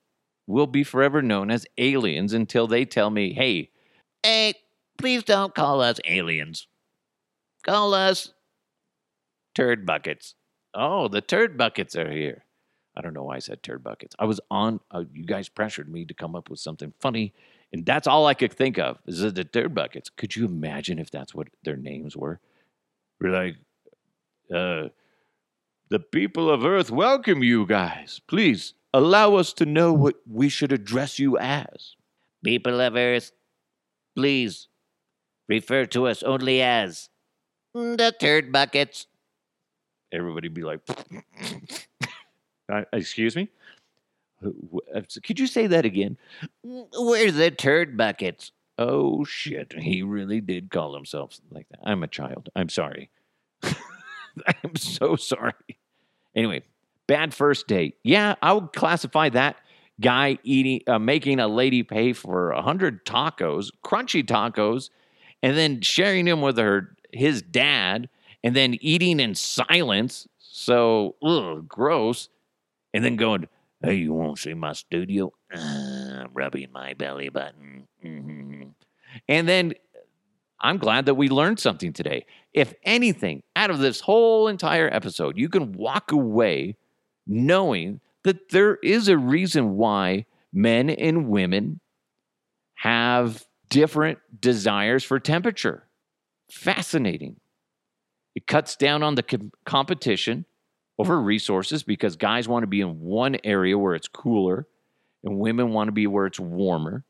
will 0.47 0.67
be 0.67 0.85
forever 0.85 1.23
known 1.23 1.51
as 1.51 1.67
aliens 1.79 2.33
until 2.33 2.67
they 2.67 2.85
tell 2.85 3.11
me, 3.11 3.33
"Hey, 3.35 3.71
Hey, 4.23 4.55
please 5.01 5.23
don't 5.23 5.55
call 5.55 5.81
us 5.81 5.99
aliens. 6.05 6.67
Call 7.65 7.95
us 7.95 8.33
turd 9.55 9.85
buckets. 9.87 10.35
Oh, 10.75 11.09
the 11.09 11.21
turd 11.21 11.57
buckets 11.59 11.97
are 11.97 12.11
here. 12.11 12.45
I 12.97 13.01
don't 13.03 13.15
know 13.15 13.25
why 13.25 13.37
I 13.37 13.39
said 13.41 13.63
turd 13.63 13.83
buckets. 13.83 14.15
I 14.19 14.25
was 14.25 14.41
on, 14.51 14.81
uh, 14.91 15.05
you 15.13 15.25
guys 15.25 15.49
pressured 15.49 15.89
me 15.89 16.05
to 16.05 16.15
come 16.15 16.35
up 16.35 16.51
with 16.51 16.61
something 16.61 16.93
funny, 17.01 17.33
and 17.73 17.87
that's 17.87 18.07
all 18.07 18.27
I 18.27 18.35
could 18.35 18.53
think 18.53 18.79
of 18.79 18.99
is 19.07 19.21
the 19.21 19.45
turd 19.45 19.75
buckets. 19.75 20.11
Could 20.11 20.37
you 20.37 20.45
imagine 20.45 20.99
if 20.99 21.11
that's 21.11 21.35
what 21.35 21.49
their 21.65 21.77
names 21.77 22.17
were? 22.17 22.41
We're 23.21 23.31
like, 23.33 23.57
uh, 24.55 24.89
the 25.89 26.01
people 26.01 26.51
of 26.51 26.65
Earth 26.65 26.91
welcome 26.91 27.43
you 27.43 27.67
guys. 27.67 28.21
Please 28.27 28.75
allow 28.93 29.35
us 29.37 29.53
to 29.55 29.67
know 29.67 29.93
what 29.93 30.17
we 30.29 30.49
should 30.49 30.73
address 30.73 31.19
you 31.19 31.39
as. 31.39 31.97
people 32.45 32.81
of 32.81 32.97
Earth. 32.97 33.33
Please 34.17 34.69
refer 35.51 35.85
to 35.85 36.07
us 36.07 36.23
only 36.23 36.63
as 36.63 37.11
the 37.75 38.15
turd 38.19 38.53
buckets. 38.53 39.07
Everybody 40.13 40.49
be 40.49 40.63
like, 40.63 40.81
uh, 42.73 42.83
excuse 42.93 43.35
me? 43.37 43.49
Uh, 44.45 45.03
Could 45.25 45.39
you 45.39 45.47
say 45.47 45.67
that 45.67 45.85
again? 45.85 46.17
We're 46.63 47.33
the 47.33 47.51
turd 47.51 47.97
buckets. 47.97 48.53
Oh 48.79 49.25
shit, 49.25 49.75
he 49.77 50.03
really 50.03 50.41
did 50.41 50.71
call 50.71 50.95
himself 50.95 51.39
like 51.51 51.69
that. 51.69 51.81
I'm 51.85 52.03
a 52.03 52.09
child. 52.09 52.49
I'm 52.57 52.71
sorry. 52.71 53.11
I'm 53.63 54.77
so 54.77 55.17
sorry. 55.17 55.53
Anyway, 56.35 56.63
bad 57.07 57.35
first 57.35 57.67
date. 57.67 57.97
Yeah, 58.05 58.37
I 58.41 58.53
would 58.55 58.73
classify 58.73 59.29
that 59.31 59.57
guy 60.01 60.39
eating, 60.45 60.81
uh, 60.87 60.99
making 60.99 61.41
a 61.41 61.49
lady 61.49 61.83
pay 61.83 62.15
for 62.15 62.53
a 62.53 62.63
hundred 62.63 63.05
tacos, 63.05 63.69
crunchy 63.85 64.25
tacos, 64.25 64.89
and 65.43 65.57
then 65.57 65.81
sharing 65.81 66.27
them 66.27 66.41
with 66.41 66.59
her 66.59 66.97
his 67.13 67.43
dad, 67.43 68.09
and 68.45 68.55
then 68.57 68.77
eating 68.81 69.21
in 69.21 69.35
silence. 69.35 70.29
So, 70.39 71.17
ugh, 71.23 71.69
gross. 71.69 72.29
And 72.95 73.05
then 73.05 73.17
going, 73.17 73.49
"Hey, 73.83 73.97
you 73.97 74.13
won't 74.15 74.39
see 74.39 74.55
my 74.55 74.73
studio?" 74.73 75.33
Uh, 75.55 76.27
rubbing 76.33 76.71
my 76.73 76.95
belly 76.95 77.29
button. 77.29 77.89
Mhm. 78.05 78.75
And 79.29 79.49
then 79.49 79.75
I'm 80.61 80.79
glad 80.79 81.07
that 81.07 81.15
we 81.15 81.29
learned 81.29 81.59
something 81.59 81.93
today. 81.93 82.27
If 82.53 82.75
anything, 82.85 83.43
out 83.57 83.71
of 83.71 83.79
this 83.79 84.01
whole 84.01 84.49
entire 84.49 84.89
episode, 84.93 85.39
you 85.39 85.49
can 85.49 85.73
walk 85.73 86.13
away 86.13 86.77
knowing 87.27 88.01
that 88.25 88.51
there 88.51 88.77
is 88.83 89.09
a 89.09 89.17
reason 89.19 89.77
why 89.77 90.27
men 90.53 90.91
and 90.91 91.29
women 91.29 91.81
have 92.77 93.47
different 93.71 94.19
desires 94.41 95.03
for 95.03 95.19
temperature. 95.19 95.85
Fascinating. 96.51 97.37
It 98.35 98.47
cuts 98.47 98.77
down 98.77 99.03
on 99.03 99.15
the 99.15 99.23
com- 99.23 99.53
competition 99.65 100.45
over 100.99 101.21
resources 101.21 101.83
because 101.83 102.17
guys 102.17 102.47
want 102.47 102.63
to 102.63 102.67
be 102.67 102.83
in 102.83 103.01
one 103.01 103.39
area 103.43 103.79
where 103.79 103.95
it's 103.95 104.09
cooler 104.09 104.67
and 105.25 105.39
women 105.39 105.73
want 105.73 105.89
to 105.89 105.93
be 105.93 106.07
where 106.07 106.27
it's 106.27 106.41
warmer. 106.41 107.05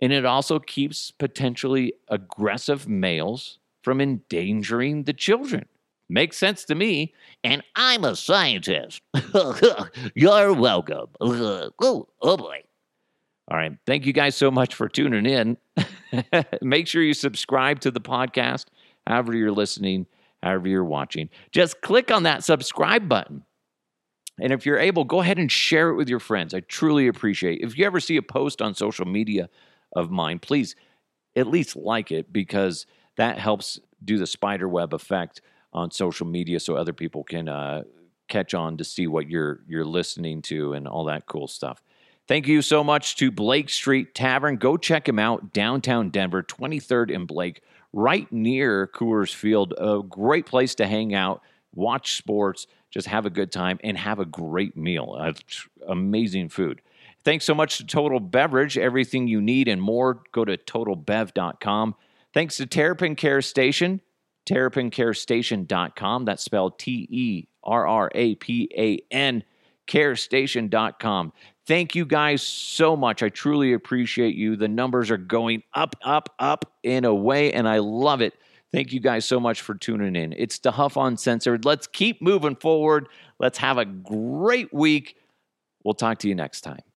And 0.00 0.12
it 0.12 0.24
also 0.24 0.58
keeps 0.58 1.10
potentially 1.10 1.92
aggressive 2.08 2.88
males 2.88 3.58
from 3.82 4.00
endangering 4.00 5.04
the 5.04 5.12
children. 5.12 5.66
Makes 6.08 6.38
sense 6.38 6.64
to 6.64 6.74
me. 6.74 7.14
And 7.44 7.62
I'm 7.74 8.04
a 8.04 8.16
scientist. 8.16 9.02
You're 10.14 10.54
welcome. 10.54 11.08
oh, 11.20 12.08
oh 12.22 12.36
boy. 12.36 12.62
All 13.50 13.56
right. 13.56 13.72
Thank 13.86 14.04
you 14.04 14.12
guys 14.12 14.36
so 14.36 14.50
much 14.50 14.74
for 14.74 14.88
tuning 14.88 15.24
in. 15.24 15.56
Make 16.62 16.86
sure 16.86 17.02
you 17.02 17.14
subscribe 17.14 17.80
to 17.80 17.90
the 17.90 18.00
podcast, 18.00 18.66
however 19.06 19.34
you're 19.34 19.52
listening, 19.52 20.06
however 20.42 20.68
you're 20.68 20.84
watching. 20.84 21.30
Just 21.50 21.80
click 21.80 22.10
on 22.10 22.24
that 22.24 22.44
subscribe 22.44 23.08
button. 23.08 23.44
And 24.40 24.52
if 24.52 24.66
you're 24.66 24.78
able, 24.78 25.04
go 25.04 25.20
ahead 25.20 25.38
and 25.38 25.50
share 25.50 25.88
it 25.88 25.96
with 25.96 26.08
your 26.08 26.20
friends. 26.20 26.54
I 26.54 26.60
truly 26.60 27.08
appreciate 27.08 27.60
it. 27.60 27.64
If 27.64 27.78
you 27.78 27.86
ever 27.86 28.00
see 28.00 28.16
a 28.16 28.22
post 28.22 28.60
on 28.60 28.74
social 28.74 29.06
media 29.06 29.48
of 29.96 30.10
mine, 30.10 30.38
please 30.38 30.76
at 31.34 31.46
least 31.46 31.74
like 31.74 32.12
it 32.12 32.32
because 32.32 32.86
that 33.16 33.38
helps 33.38 33.80
do 34.04 34.18
the 34.18 34.26
spider 34.26 34.68
web 34.68 34.94
effect 34.94 35.40
on 35.72 35.90
social 35.90 36.26
media 36.26 36.60
so 36.60 36.76
other 36.76 36.92
people 36.92 37.24
can 37.24 37.48
uh, 37.48 37.82
catch 38.28 38.54
on 38.54 38.76
to 38.76 38.84
see 38.84 39.06
what 39.06 39.28
you're 39.28 39.60
you're 39.66 39.84
listening 39.84 40.42
to 40.42 40.74
and 40.74 40.86
all 40.86 41.04
that 41.04 41.26
cool 41.26 41.48
stuff. 41.48 41.82
Thank 42.28 42.46
you 42.46 42.60
so 42.60 42.84
much 42.84 43.16
to 43.16 43.30
Blake 43.30 43.70
Street 43.70 44.14
Tavern. 44.14 44.56
Go 44.56 44.76
check 44.76 45.08
him 45.08 45.18
out 45.18 45.54
downtown 45.54 46.10
Denver, 46.10 46.42
23rd 46.42 47.14
and 47.14 47.26
Blake, 47.26 47.62
right 47.94 48.30
near 48.30 48.86
Coors 48.86 49.34
Field. 49.34 49.72
A 49.78 50.02
great 50.02 50.44
place 50.44 50.74
to 50.74 50.86
hang 50.86 51.14
out, 51.14 51.40
watch 51.74 52.16
sports, 52.16 52.66
just 52.90 53.06
have 53.06 53.24
a 53.24 53.30
good 53.30 53.50
time, 53.50 53.78
and 53.82 53.96
have 53.96 54.18
a 54.18 54.26
great 54.26 54.76
meal. 54.76 55.16
Uh, 55.18 55.32
amazing 55.88 56.50
food. 56.50 56.82
Thanks 57.24 57.46
so 57.46 57.54
much 57.54 57.78
to 57.78 57.86
Total 57.86 58.20
Beverage. 58.20 58.76
Everything 58.76 59.26
you 59.26 59.40
need 59.40 59.66
and 59.66 59.80
more, 59.80 60.20
go 60.32 60.44
to 60.44 60.58
totalbev.com. 60.58 61.94
Thanks 62.34 62.58
to 62.58 62.66
Terrapin 62.66 63.16
Care 63.16 63.40
Station, 63.40 64.02
terrapincarestation.com. 64.46 66.26
That's 66.26 66.44
spelled 66.44 66.78
T 66.78 67.08
E 67.10 67.48
R 67.64 67.86
R 67.86 68.10
A 68.14 68.34
P 68.34 68.70
A 68.76 68.98
N, 69.10 69.44
carestation.com. 69.88 71.32
Thank 71.66 71.94
you 71.94 72.06
guys 72.06 72.42
so 72.42 72.96
much. 72.96 73.22
I 73.22 73.28
truly 73.28 73.72
appreciate 73.72 74.34
you. 74.34 74.56
The 74.56 74.68
numbers 74.68 75.10
are 75.10 75.18
going 75.18 75.62
up, 75.74 75.96
up, 76.02 76.34
up 76.38 76.72
in 76.82 77.04
a 77.04 77.14
way, 77.14 77.52
and 77.52 77.68
I 77.68 77.78
love 77.78 78.20
it. 78.22 78.34
Thank 78.72 78.92
you 78.92 79.00
guys 79.00 79.24
so 79.24 79.40
much 79.40 79.62
for 79.62 79.74
tuning 79.74 80.14
in. 80.14 80.34
It's 80.36 80.58
the 80.58 80.70
Duff 80.70 80.96
Uncensored. 80.96 81.64
Let's 81.64 81.86
keep 81.86 82.22
moving 82.22 82.56
forward. 82.56 83.08
Let's 83.38 83.58
have 83.58 83.78
a 83.78 83.84
great 83.84 84.72
week. 84.72 85.16
We'll 85.84 85.94
talk 85.94 86.18
to 86.20 86.28
you 86.28 86.34
next 86.34 86.62
time. 86.62 86.80